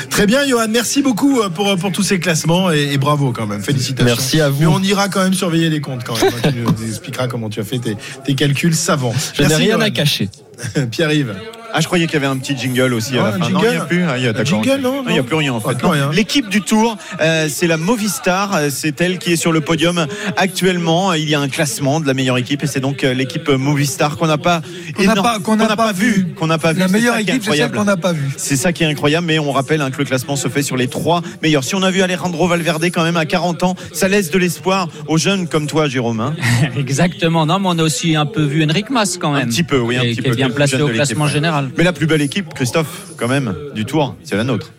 Très 0.10 0.25
bien, 0.25 0.47
Johan. 0.47 0.67
Merci 0.69 1.01
beaucoup 1.01 1.41
euh, 1.41 1.49
pour, 1.49 1.75
pour 1.77 1.91
tous 1.91 2.04
ces 2.04 2.19
classements 2.19 2.71
et, 2.71 2.93
et 2.93 2.97
bravo 2.97 3.32
quand 3.34 3.47
même. 3.47 3.62
Félicitations. 3.62 4.06
Merci 4.06 4.39
à 4.39 4.49
vous. 4.49 4.62
Mais 4.62 4.67
on 4.67 4.80
ira 4.82 5.10
quand 5.10 5.23
même 5.23 5.34
surveiller 5.34 5.69
les 5.69 5.82
comptes 5.82 6.04
quand 6.06 6.15
même. 6.21 6.32
tu 6.54 6.60
nous 6.60 6.88
expliqueras 6.88 7.27
comment 7.27 7.49
tu 7.49 7.60
as 7.60 7.63
fait 7.65 7.80
tes, 7.80 7.97
tes 8.25 8.36
calculs 8.36 8.75
savants. 8.75 9.13
Je 9.34 9.43
n'ai 9.43 9.56
rien 9.56 9.71
Johan. 9.75 9.82
à 9.82 9.89
cacher. 9.89 10.30
Pierre-Yves. 10.91 11.36
Ah, 11.73 11.79
je 11.81 11.86
croyais 11.86 12.05
qu'il 12.05 12.13
y 12.13 12.17
avait 12.17 12.27
un 12.27 12.38
petit 12.38 12.57
jingle 12.57 12.93
aussi 12.93 13.17
à 13.17 13.23
la 13.23 13.27
un 13.29 13.31
fin. 13.34 13.38
Non, 13.39 13.45
il 13.47 13.51
n'y 13.62 13.67
a 13.67 13.71
jingle 13.71 13.88
plus. 13.88 14.03
Ah, 14.07 14.17
il 14.17 14.23
y 14.23 14.27
a, 14.27 14.29
Un 14.29 14.34
d'accord, 14.34 14.63
jingle, 14.63 14.69
ok. 14.77 14.81
non, 14.81 15.03
il 15.07 15.12
n'y 15.12 15.17
a 15.17 15.21
non. 15.21 15.23
plus 15.27 15.36
rien 15.36 15.53
en 15.53 15.62
Ah, 15.65 15.69
fait. 15.69 16.15
L'équipe 16.15 16.49
du 16.49 16.62
Tour, 16.62 16.97
euh, 17.21 17.47
c'est 17.49 17.67
la 17.67 17.77
Movistar. 17.77 18.55
Euh, 18.55 18.67
C'est 18.71 18.99
elle 19.01 19.17
qui 19.19 19.34
est 19.34 19.36
sur 19.36 19.51
le 19.51 19.62
podium 19.62 20.05
actuellement. 20.38 21.13
Il 21.13 21.29
y 21.29 21.36
a 21.36 21.39
un 21.39 21.47
classement 21.49 21.99
de 21.99 22.07
la 22.07 22.13
meilleure 22.13 22.38
équipe 22.38 22.63
et 22.63 22.67
c'est 22.67 22.79
donc 22.79 23.03
euh, 23.03 23.13
l'équipe 23.13 23.47
Movistar 23.49 24.17
qu'on 24.17 24.27
n'a 24.27 24.38
pas, 24.38 24.62
Qu'on 24.95 25.03
n'a 25.05 25.15
pas- 25.15 25.91
vu. 25.93 26.27
qu'on 26.36 26.47
n'a 26.47 26.57
pas 26.57 26.74
vu. 26.74 26.80
La 26.80 26.88
C'est 26.88 26.93
meilleure 26.93 27.15
ça 27.15 27.24
qui 27.24 27.30
est 27.30 27.36
équipe, 27.36 27.43
c'est 27.43 27.51
celle 27.51 27.61
incroyable. 27.65 27.78
qu'on 27.78 27.84
n'a 27.86 27.97
pas 27.97 28.13
vue. 28.13 28.30
C'est 28.38 28.55
ça 28.55 28.74
qui 28.74 28.84
est 28.84 28.88
incroyable, 28.88 29.28
mais 29.28 29.39
on 29.39 29.51
rappelle 29.51 29.82
hein, 29.82 29.91
que 29.91 29.97
le 29.97 30.05
classement 30.05 30.36
se 30.36 30.47
fait 30.47 30.63
sur 30.63 30.78
les 30.78 30.88
trois 30.88 31.22
meilleurs. 31.41 31.63
Si 31.63 31.76
on 31.76 31.84
a 31.84 31.91
vu 31.91 32.01
Alejandro 32.01 32.47
Valverde 32.47 32.84
quand 32.86 33.03
même 33.03 33.17
à 33.17 33.26
40 33.26 33.63
ans, 33.63 33.76
ça 33.93 34.07
laisse 34.07 34.32
de 34.32 34.38
l'espoir 34.38 34.88
aux 35.07 35.17
jeunes 35.17 35.47
comme 35.47 35.67
toi, 35.67 35.88
Jérôme. 35.88 36.19
hein. 36.19 36.34
Exactement. 36.78 37.45
Non, 37.45 37.59
mais 37.59 37.67
on 37.69 37.80
a 37.80 37.84
aussi 37.84 38.15
un 38.15 38.26
peu 38.26 38.43
vu 38.43 38.63
Enric 38.63 38.89
Mas 38.89 39.17
quand 39.17 39.32
même. 39.34 39.43
Un 39.47 39.49
petit 39.49 39.63
peu, 39.63 39.80
oui, 39.80 39.97
un 39.97 40.01
Et 40.01 40.09
petit 40.09 40.15
qui 40.17 40.22
peu. 40.24 40.32
est 40.32 40.36
bien 40.36 40.49
placé 40.49 40.82
au 40.82 40.88
classement 40.88 41.26
ouais. 41.26 41.32
Mais 41.78 41.84
la 41.84 41.93
plus 41.93 42.07
belle 42.07 42.22
équipe, 42.22 42.53
Christophe, 42.53 43.14
quand 43.18 43.28
même, 43.28 43.55
du 43.76 43.86
Tour, 43.86 44.16
c'est 44.24 44.36
la 44.36 44.43
nôtre. 44.43 44.72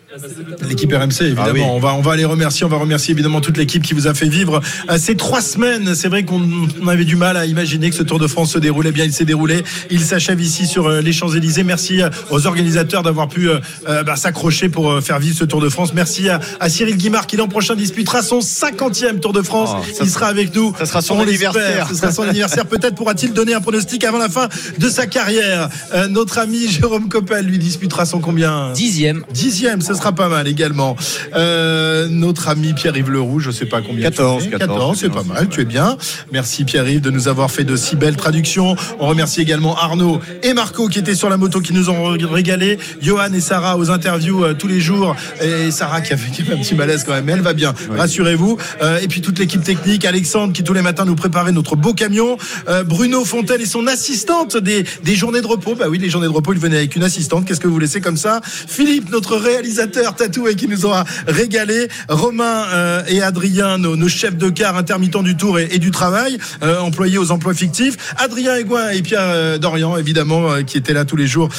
L'équipe 0.67 0.91
RMC, 0.93 1.21
évidemment. 1.21 1.45
Ah 1.47 1.51
oui. 1.53 1.61
on, 1.65 1.79
va, 1.79 1.93
on 1.95 2.01
va 2.01 2.15
les 2.15 2.25
remercier. 2.25 2.65
On 2.65 2.69
va 2.69 2.77
remercier 2.77 3.13
évidemment 3.13 3.41
toute 3.41 3.57
l'équipe 3.57 3.81
qui 3.83 3.93
vous 3.93 4.07
a 4.07 4.13
fait 4.13 4.27
vivre 4.27 4.61
euh, 4.89 4.97
ces 4.97 5.15
trois 5.15 5.41
semaines. 5.41 5.95
C'est 5.95 6.07
vrai 6.07 6.23
qu'on 6.23 6.41
on 6.81 6.87
avait 6.87 7.05
du 7.05 7.15
mal 7.15 7.37
à 7.37 7.45
imaginer 7.45 7.89
que 7.89 7.95
ce 7.95 8.03
Tour 8.03 8.19
de 8.19 8.27
France 8.27 8.51
se 8.53 8.59
déroulait 8.59 8.91
bien. 8.91 9.05
Il 9.05 9.13
s'est 9.13 9.25
déroulé. 9.25 9.63
Il 9.89 10.01
s'achève 10.01 10.39
ici 10.41 10.67
sur 10.67 10.87
euh, 10.87 11.01
les 11.01 11.13
Champs-Élysées. 11.13 11.63
Merci 11.63 12.01
euh, 12.01 12.09
aux 12.29 12.45
organisateurs 12.47 13.03
d'avoir 13.03 13.27
pu 13.27 13.49
euh, 13.49 13.59
bah, 14.03 14.15
s'accrocher 14.15 14.69
pour 14.69 15.01
faire 15.01 15.19
vivre 15.19 15.35
ce 15.37 15.43
Tour 15.45 15.61
de 15.61 15.69
France. 15.69 15.93
Merci 15.93 16.29
à, 16.29 16.39
à 16.59 16.69
Cyril 16.69 16.97
Guimard 16.97 17.27
qui 17.27 17.37
l'an 17.37 17.47
prochain 17.47 17.75
disputera 17.75 18.21
son 18.21 18.39
50e 18.39 19.19
Tour 19.19 19.33
de 19.33 19.41
France. 19.41 19.71
Oh, 19.73 19.83
ça 19.93 20.03
Il 20.03 20.09
sera- 20.09 20.27
avec 20.27 20.55
nous. 20.55 20.73
ça 20.77 20.85
sera 20.85 21.01
son 21.01 21.19
anniversaire. 21.19 21.87
Ce 21.89 21.95
sera 21.95 22.11
son 22.11 22.23
anniversaire. 22.23 22.65
Peut-être 22.65 22.95
pourra-t-il 22.95 23.33
donner 23.33 23.53
un 23.53 23.61
pronostic 23.61 24.03
avant 24.03 24.17
la 24.19 24.29
fin 24.29 24.47
de 24.77 24.89
sa 24.89 25.05
carrière. 25.07 25.69
Euh, 25.93 26.07
notre 26.07 26.37
ami 26.39 26.67
Jérôme 26.69 27.09
Coppel 27.09 27.45
lui 27.45 27.57
disputera 27.59 28.05
son 28.05 28.19
combien? 28.19 28.71
Dixième. 28.73 29.23
Dixième, 29.33 29.81
ce 29.81 29.93
sera 29.93 30.02
pas 30.11 30.29
mal 30.29 30.47
également. 30.47 30.95
Euh, 31.35 32.07
notre 32.09 32.49
ami 32.49 32.73
Pierre-Yves 32.73 33.09
Leroux, 33.09 33.39
je 33.39 33.51
sais 33.51 33.65
pas 33.65 33.81
combien. 33.81 34.03
14, 34.03 34.43
tu 34.43 34.49
fais. 34.49 34.57
14, 34.57 34.97
c'est 34.97 35.05
c'est 35.05 35.13
pas 35.13 35.23
mal, 35.23 35.49
tu 35.49 35.61
es 35.61 35.65
bien. 35.65 35.97
Merci 36.31 36.63
Pierre-Yves 36.63 37.01
de 37.01 37.09
nous 37.09 37.27
avoir 37.27 37.51
fait 37.51 37.63
de 37.63 37.75
si 37.75 37.95
belles 37.95 38.15
traductions. 38.15 38.75
On 38.99 39.07
remercie 39.07 39.41
également 39.41 39.75
Arnaud 39.77 40.19
et 40.43 40.53
Marco 40.53 40.87
qui 40.87 40.99
étaient 40.99 41.15
sur 41.15 41.29
la 41.29 41.37
moto, 41.37 41.61
qui 41.61 41.73
nous 41.73 41.89
ont 41.89 42.15
régalé. 42.31 42.77
Johan 43.01 43.33
et 43.33 43.41
Sarah 43.41 43.77
aux 43.77 43.89
interviews 43.89 44.43
euh, 44.43 44.53
tous 44.53 44.67
les 44.67 44.79
jours. 44.79 45.15
Et 45.41 45.71
Sarah 45.71 46.01
qui 46.01 46.13
a 46.13 46.17
fait, 46.17 46.31
qui 46.31 46.41
un 46.51 46.57
petit 46.57 46.75
malaise 46.75 47.03
quand 47.03 47.13
même, 47.13 47.25
mais 47.25 47.33
elle 47.33 47.41
va 47.41 47.53
bien, 47.53 47.73
rassurez-vous. 47.89 48.57
Euh, 48.81 48.99
et 48.99 49.07
puis 49.07 49.21
toute 49.21 49.39
l'équipe 49.39 49.63
technique, 49.63 50.05
Alexandre 50.05 50.53
qui 50.53 50.63
tous 50.63 50.73
les 50.73 50.81
matins 50.81 51.05
nous 51.05 51.15
préparait 51.15 51.51
notre 51.51 51.75
beau 51.75 51.93
camion. 51.93 52.37
Bruno 52.85 53.25
Fontel 53.25 53.61
et 53.61 53.65
son 53.65 53.87
assistante 53.87 54.57
des, 54.57 54.83
des 55.03 55.15
journées 55.15 55.41
de 55.41 55.47
repos. 55.47 55.75
Bah 55.75 55.85
oui, 55.89 55.97
les 55.97 56.09
journées 56.09 56.27
de 56.27 56.31
repos, 56.31 56.53
il 56.53 56.59
venait 56.59 56.77
avec 56.77 56.95
une 56.95 57.03
assistante. 57.03 57.45
Qu'est-ce 57.45 57.59
que 57.59 57.67
vous 57.67 57.79
laissez 57.79 58.01
comme 58.01 58.17
ça? 58.17 58.41
Philippe, 58.43 59.11
notre 59.11 59.37
réalisateur 59.37 59.92
tatoué 60.15 60.55
qui 60.55 60.67
nous 60.67 60.85
aura 60.85 61.05
régalé. 61.27 61.87
Romain 62.09 62.65
euh, 62.73 63.03
et 63.07 63.21
Adrien, 63.21 63.77
nos, 63.77 64.07
chefs 64.07 64.35
de 64.35 64.49
car 64.49 64.77
intermittents 64.77 65.23
du 65.23 65.35
tour 65.35 65.59
et, 65.59 65.79
du 65.79 65.91
travail, 65.91 66.37
euh, 66.61 66.79
employés 66.79 67.17
aux 67.17 67.31
emplois 67.31 67.53
fictifs. 67.53 68.13
Adrien 68.17 68.55
Aigouin 68.55 68.89
et 68.89 69.01
Pierre 69.01 69.21
euh, 69.23 69.57
Dorian, 69.57 69.97
évidemment, 69.97 70.63
qui 70.65 70.77
étaient 70.77 70.93
là 70.93 71.05
tous 71.05 71.15
les 71.15 71.27
jours 71.27 71.49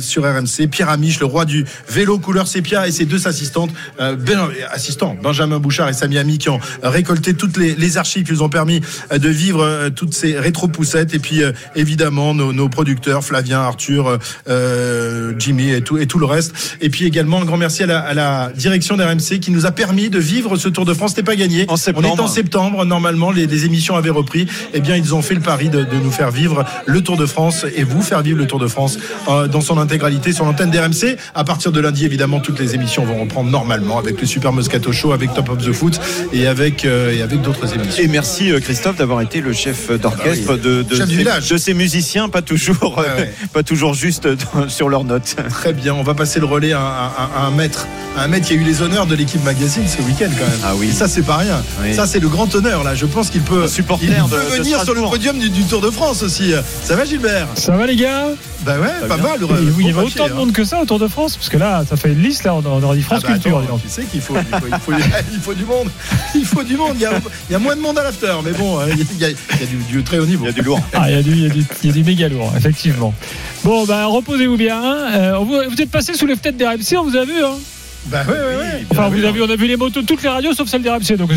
sur 0.00 0.24
RMC. 0.24 0.68
Pierre 0.70 0.88
Amiche, 0.88 1.20
le 1.20 1.26
roi 1.26 1.44
du 1.44 1.64
vélo 1.88 2.18
couleur 2.18 2.46
sépia 2.46 2.86
et 2.86 2.92
ses 2.92 3.04
deux 3.04 3.26
assistantes, 3.26 3.70
ben- 3.98 4.48
assistants, 4.70 5.16
Benjamin 5.22 5.58
Bouchard 5.58 5.88
et 5.88 5.92
Samy 5.92 6.18
Ami, 6.18 6.38
qui 6.38 6.48
ont 6.48 6.60
récolté 6.82 7.34
toutes 7.34 7.56
les, 7.56 7.96
archives 7.96 8.24
qui 8.24 8.32
nous 8.32 8.42
ont 8.42 8.48
permis 8.48 8.80
de 9.14 9.28
vivre 9.28 9.90
toutes 9.94 10.14
ces 10.14 10.38
rétro-poussettes. 10.38 11.14
Et 11.14 11.18
puis, 11.18 11.42
évidemment, 11.74 12.34
nos, 12.34 12.68
producteurs, 12.68 13.24
Flavien, 13.24 13.60
Arthur, 13.60 14.18
Jimmy 15.38 15.70
et 15.70 15.82
tout, 15.82 15.98
et 15.98 16.06
tout 16.06 16.18
le 16.18 16.26
reste. 16.26 16.54
Et 16.80 16.90
puis 16.90 17.06
également, 17.06 17.40
un 17.40 17.44
grand 17.44 17.56
merci 17.56 17.71
à 17.80 17.86
la, 17.86 17.98
à 18.00 18.14
la 18.14 18.52
direction 18.54 18.96
d'RMC 18.96 19.40
qui 19.40 19.50
nous 19.50 19.66
a 19.66 19.70
permis 19.70 20.10
de 20.10 20.18
vivre 20.18 20.56
ce 20.56 20.68
Tour 20.68 20.84
de 20.84 20.94
France. 20.94 21.10
C'était 21.10 21.22
pas 21.22 21.36
gagné. 21.36 21.64
En 21.68 21.76
septembre. 21.76 22.08
On 22.12 22.16
est 22.16 22.20
en 22.20 22.26
septembre. 22.28 22.84
Normalement, 22.84 23.30
les, 23.30 23.46
les 23.46 23.64
émissions 23.64 23.96
avaient 23.96 24.10
repris. 24.10 24.46
Eh 24.74 24.80
bien, 24.80 24.96
ils 24.96 25.14
ont 25.14 25.22
fait 25.22 25.34
le 25.34 25.40
pari 25.40 25.68
de, 25.70 25.84
de 25.84 25.96
nous 26.02 26.10
faire 26.10 26.30
vivre 26.30 26.64
le 26.86 27.00
Tour 27.02 27.16
de 27.16 27.26
France 27.26 27.64
et 27.76 27.82
vous 27.84 28.02
faire 28.02 28.22
vivre 28.22 28.38
le 28.38 28.46
Tour 28.46 28.58
de 28.58 28.66
France 28.66 28.98
euh, 29.28 29.48
dans 29.48 29.60
son 29.60 29.78
intégralité 29.78 30.32
sur 30.32 30.44
l'antenne 30.44 30.70
d'RMC. 30.70 31.16
À 31.34 31.44
partir 31.44 31.72
de 31.72 31.80
lundi, 31.80 32.04
évidemment, 32.04 32.40
toutes 32.40 32.58
les 32.60 32.74
émissions 32.74 33.04
vont 33.04 33.20
reprendre 33.20 33.50
normalement 33.50 33.98
avec 33.98 34.20
le 34.20 34.26
Super 34.26 34.52
Moscato 34.52 34.92
Show, 34.92 35.12
avec 35.12 35.32
Top 35.34 35.48
of 35.48 35.58
the 35.58 35.72
Foot 35.72 36.00
et 36.32 36.46
avec, 36.46 36.84
euh, 36.84 37.12
et 37.12 37.22
avec 37.22 37.40
d'autres 37.42 37.74
émissions. 37.74 38.02
Et 38.02 38.08
merci 38.08 38.50
euh, 38.52 38.60
Christophe 38.60 38.96
d'avoir 38.96 39.20
été 39.20 39.40
le 39.40 39.52
chef 39.52 39.90
d'orchestre 39.98 40.56
de, 40.56 40.82
de, 40.82 40.86
Ah 40.92 40.96
Chef 40.96 41.08
ces, 41.08 41.14
village. 41.16 41.48
de 41.48 41.56
ces 41.56 41.74
musiciens, 41.74 42.28
pas 42.28 42.42
toujours, 42.42 42.98
Ouais, 42.98 43.20
ouais. 43.22 43.34
pas 43.52 43.62
toujours 43.62 43.94
juste 43.94 44.28
sur 44.68 44.88
leurs 44.88 45.04
notes. 45.04 45.36
Très 45.50 45.72
bien, 45.72 45.94
on 45.94 46.02
va 46.02 46.14
passer 46.14 46.40
le 46.40 46.46
relais 46.46 46.72
à, 46.72 46.80
à- 46.80 47.30
à 47.36 47.46
un 47.46 47.50
un 48.16 48.28
maître 48.28 48.46
qui 48.46 48.52
a 48.52 48.56
eu 48.56 48.64
les 48.64 48.82
honneurs 48.82 49.06
de 49.06 49.14
l'équipe 49.14 49.42
magazine 49.44 49.84
ce 49.88 50.02
week-end 50.02 50.30
quand 50.38 50.44
même. 50.46 50.60
Ah 50.64 50.72
oui. 50.76 50.88
Et 50.88 50.92
ça, 50.92 51.08
c'est 51.08 51.22
pas 51.22 51.36
rien. 51.38 51.62
Oui. 51.82 51.94
Ça, 51.94 52.06
c'est 52.06 52.20
le 52.20 52.28
grand 52.28 52.52
honneur 52.54 52.84
là. 52.84 52.94
Je 52.94 53.06
pense 53.06 53.30
qu'il 53.30 53.42
peut, 53.42 53.66
supporter 53.68 54.06
il 54.06 54.14
peut 54.28 54.36
de 54.36 54.56
venir 54.62 54.82
sur 54.84 54.94
le 54.94 55.02
podium 55.02 55.38
du, 55.38 55.48
du 55.50 55.64
Tour 55.64 55.80
de 55.80 55.90
France 55.90 56.22
aussi. 56.22 56.52
Ça 56.82 56.94
va, 56.96 57.04
Gilbert? 57.04 57.48
Ça 57.54 57.76
va 57.76 57.86
les 57.86 57.96
gars? 57.96 58.28
Bah 58.64 58.76
ouais, 58.78 59.08
pas 59.08 59.16
bien. 59.16 59.26
mal. 59.26 59.38
Il 59.80 59.86
y 59.86 59.90
avait 59.90 60.02
autant 60.02 60.26
de 60.28 60.32
hein. 60.32 60.34
monde 60.36 60.52
que 60.52 60.62
ça 60.64 60.80
au 60.80 60.84
Tour 60.84 60.98
de 61.00 61.08
France 61.08 61.36
Parce 61.36 61.48
que 61.48 61.56
là, 61.56 61.84
ça 61.88 61.96
fait 61.96 62.12
une 62.12 62.22
liste, 62.22 62.44
là, 62.44 62.54
on 62.54 62.62
on 62.64 62.82
aurait 62.82 62.96
dit 62.96 63.02
France 63.02 63.22
Ah 63.24 63.28
bah, 63.28 63.32
Culture. 63.34 63.80
tu 63.82 63.88
sais 63.88 64.04
qu'il 64.04 64.20
faut, 64.20 64.34
il 64.36 64.58
faut, 64.58 64.66
il 64.68 64.78
faut- 64.78 64.92
il 65.34 65.40
faut 65.40 65.54
du 65.54 65.64
monde. 65.64 65.88
Il 66.34 66.44
faut 66.44 66.62
du 66.62 66.76
monde. 66.76 66.92
Il 66.96 67.00
y 67.00 67.06
a, 67.06 67.12
il 67.48 67.52
y 67.52 67.56
a 67.56 67.58
moins 67.58 67.74
de 67.76 67.80
monde 67.80 67.98
à 67.98 68.04
l'after, 68.04 68.34
mais 68.44 68.52
bon, 68.52 68.78
euh, 68.78 68.86
il 68.90 68.98
y 69.20 69.24
a, 69.24 69.30
il 69.30 69.60
y 69.60 69.62
a 69.62 69.66
du, 69.66 69.76
du 69.90 70.02
très 70.04 70.18
haut 70.18 70.26
niveau. 70.26 70.44
Il 70.44 70.48
y 70.48 70.50
a 70.50 70.52
du 70.52 70.62
lourd. 70.62 70.80
Ah, 70.92 71.10
il 71.10 71.16
y, 71.16 71.18
a 71.18 71.22
du- 71.22 71.32
il 71.32 71.42
y 71.42 71.46
a 71.46 71.48
du- 71.48 71.64
il 71.82 71.86
y 71.88 71.90
a 71.90 71.92
du 71.94 72.04
méga 72.04 72.28
lourd, 72.28 72.52
effectivement. 72.56 73.12
Bon, 73.64 73.84
bah, 73.84 74.06
reposez-vous 74.06 74.56
bien. 74.56 74.80
hein. 74.82 74.96
Euh, 75.12 75.38
vous, 75.38 75.56
vous 75.70 75.80
êtes 75.80 75.90
passé 75.90 76.14
sous 76.14 76.26
les 76.26 76.36
fenêtres 76.36 76.58
des 76.58 76.66
RMC, 76.66 76.96
on 76.98 77.04
vous 77.04 77.16
a 77.16 77.24
vu. 77.24 77.42
Hein 77.44 77.51
Bah 78.06 78.24
ouais, 78.26 78.32
ouais, 78.32 78.56
ouais. 78.56 78.84
enfin, 78.90 79.08
vous 79.10 79.24
avez, 79.24 79.40
on 79.42 79.48
a 79.48 79.54
vu 79.54 79.68
les 79.68 79.76
motos, 79.76 80.02
toutes 80.02 80.24
les 80.24 80.28
radios 80.28 80.54
sauf 80.54 80.68
celle 80.68 80.82
des 80.82 80.90
RMC. 80.90 81.16
Donc, 81.16 81.30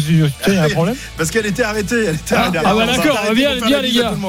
il 0.47 0.53
y 0.53 0.57
a 0.57 0.63
un 0.63 0.69
problème. 0.69 0.95
Parce 1.15 1.29
qu'elle 1.29 1.45
était 1.45 1.61
arrêtée. 1.61 2.05
Elle 2.07 2.15
était 2.15 2.33
Ah, 2.35 2.39
arrêtée. 2.47 2.57
ah 2.65 2.73
bah 2.73 2.85
d'accord, 2.87 3.19
bien- 3.35 3.55
bien, 3.67 3.81
les 3.81 3.91
gars. 3.91 4.15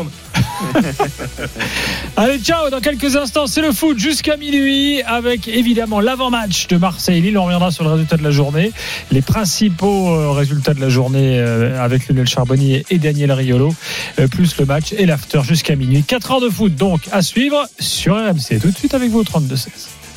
Allez, 2.16 2.39
ciao. 2.39 2.70
Dans 2.70 2.80
quelques 2.80 3.16
instants, 3.16 3.47
c'est 3.47 3.61
le 3.62 3.72
foot 3.72 3.99
jusqu'à 3.99 4.37
minuit 4.37 5.03
avec 5.03 5.49
évidemment 5.49 6.01
l'avant-match 6.01 6.66
de 6.68 6.76
Marseille-Lille. 6.76 7.37
On 7.39 7.45
reviendra 7.45 7.70
sur 7.70 7.84
le 7.84 7.91
résultat 7.91 8.16
de 8.16 8.22
la 8.22 8.30
journée. 8.30 8.72
Les 9.12 9.22
principaux 9.22 10.11
euh, 10.14 10.30
résultats 10.32 10.74
de 10.74 10.80
la 10.80 10.89
journée 10.89 11.39
euh, 11.39 11.82
avec 11.82 12.09
Lionel 12.09 12.26
Charbonnier 12.26 12.84
et 12.91 12.99
Daniel 12.99 13.32
Riolo, 13.32 13.74
euh, 14.18 14.28
plus 14.28 14.57
le 14.59 14.66
match 14.66 14.93
et 14.97 15.07
l'after 15.07 15.41
jusqu'à 15.43 15.76
minuit. 15.76 16.03
4 16.03 16.30
heures 16.32 16.41
de 16.41 16.49
foot 16.51 16.74
donc 16.74 17.03
à 17.12 17.22
suivre 17.22 17.66
sur 17.78 18.14
RMC. 18.16 18.61
Tout 18.61 18.70
de 18.70 18.76
suite 18.76 18.95
avec 18.95 19.11
vous 19.11 19.20
au 19.20 19.24
32-16. 19.24 19.68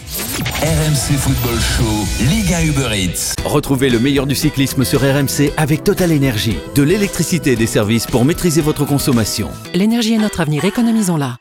RMC 0.10 1.18
Football 1.18 1.60
Show, 1.60 2.26
Liga 2.30 2.64
Uber 2.64 2.90
Eats. 2.98 3.36
Retrouvez 3.46 3.90
le 3.90 4.00
meilleur 4.00 4.26
du 4.26 4.34
cyclisme 4.34 4.84
sur 4.84 5.02
RMC 5.02 5.54
avec 5.56 5.84
Total 5.84 6.12
Énergie. 6.12 6.58
De 6.74 6.82
l'électricité 6.82 7.52
et 7.52 7.56
des 7.56 7.68
services 7.68 8.08
pour 8.08 8.26
maîtriser 8.26 8.62
votre 8.62 8.86
consommation. 8.86 9.50
L'énergie 9.76 10.16
est 10.16 10.18
notre 10.18 10.42
avenir, 10.42 10.66
économisons-la. 10.66 11.38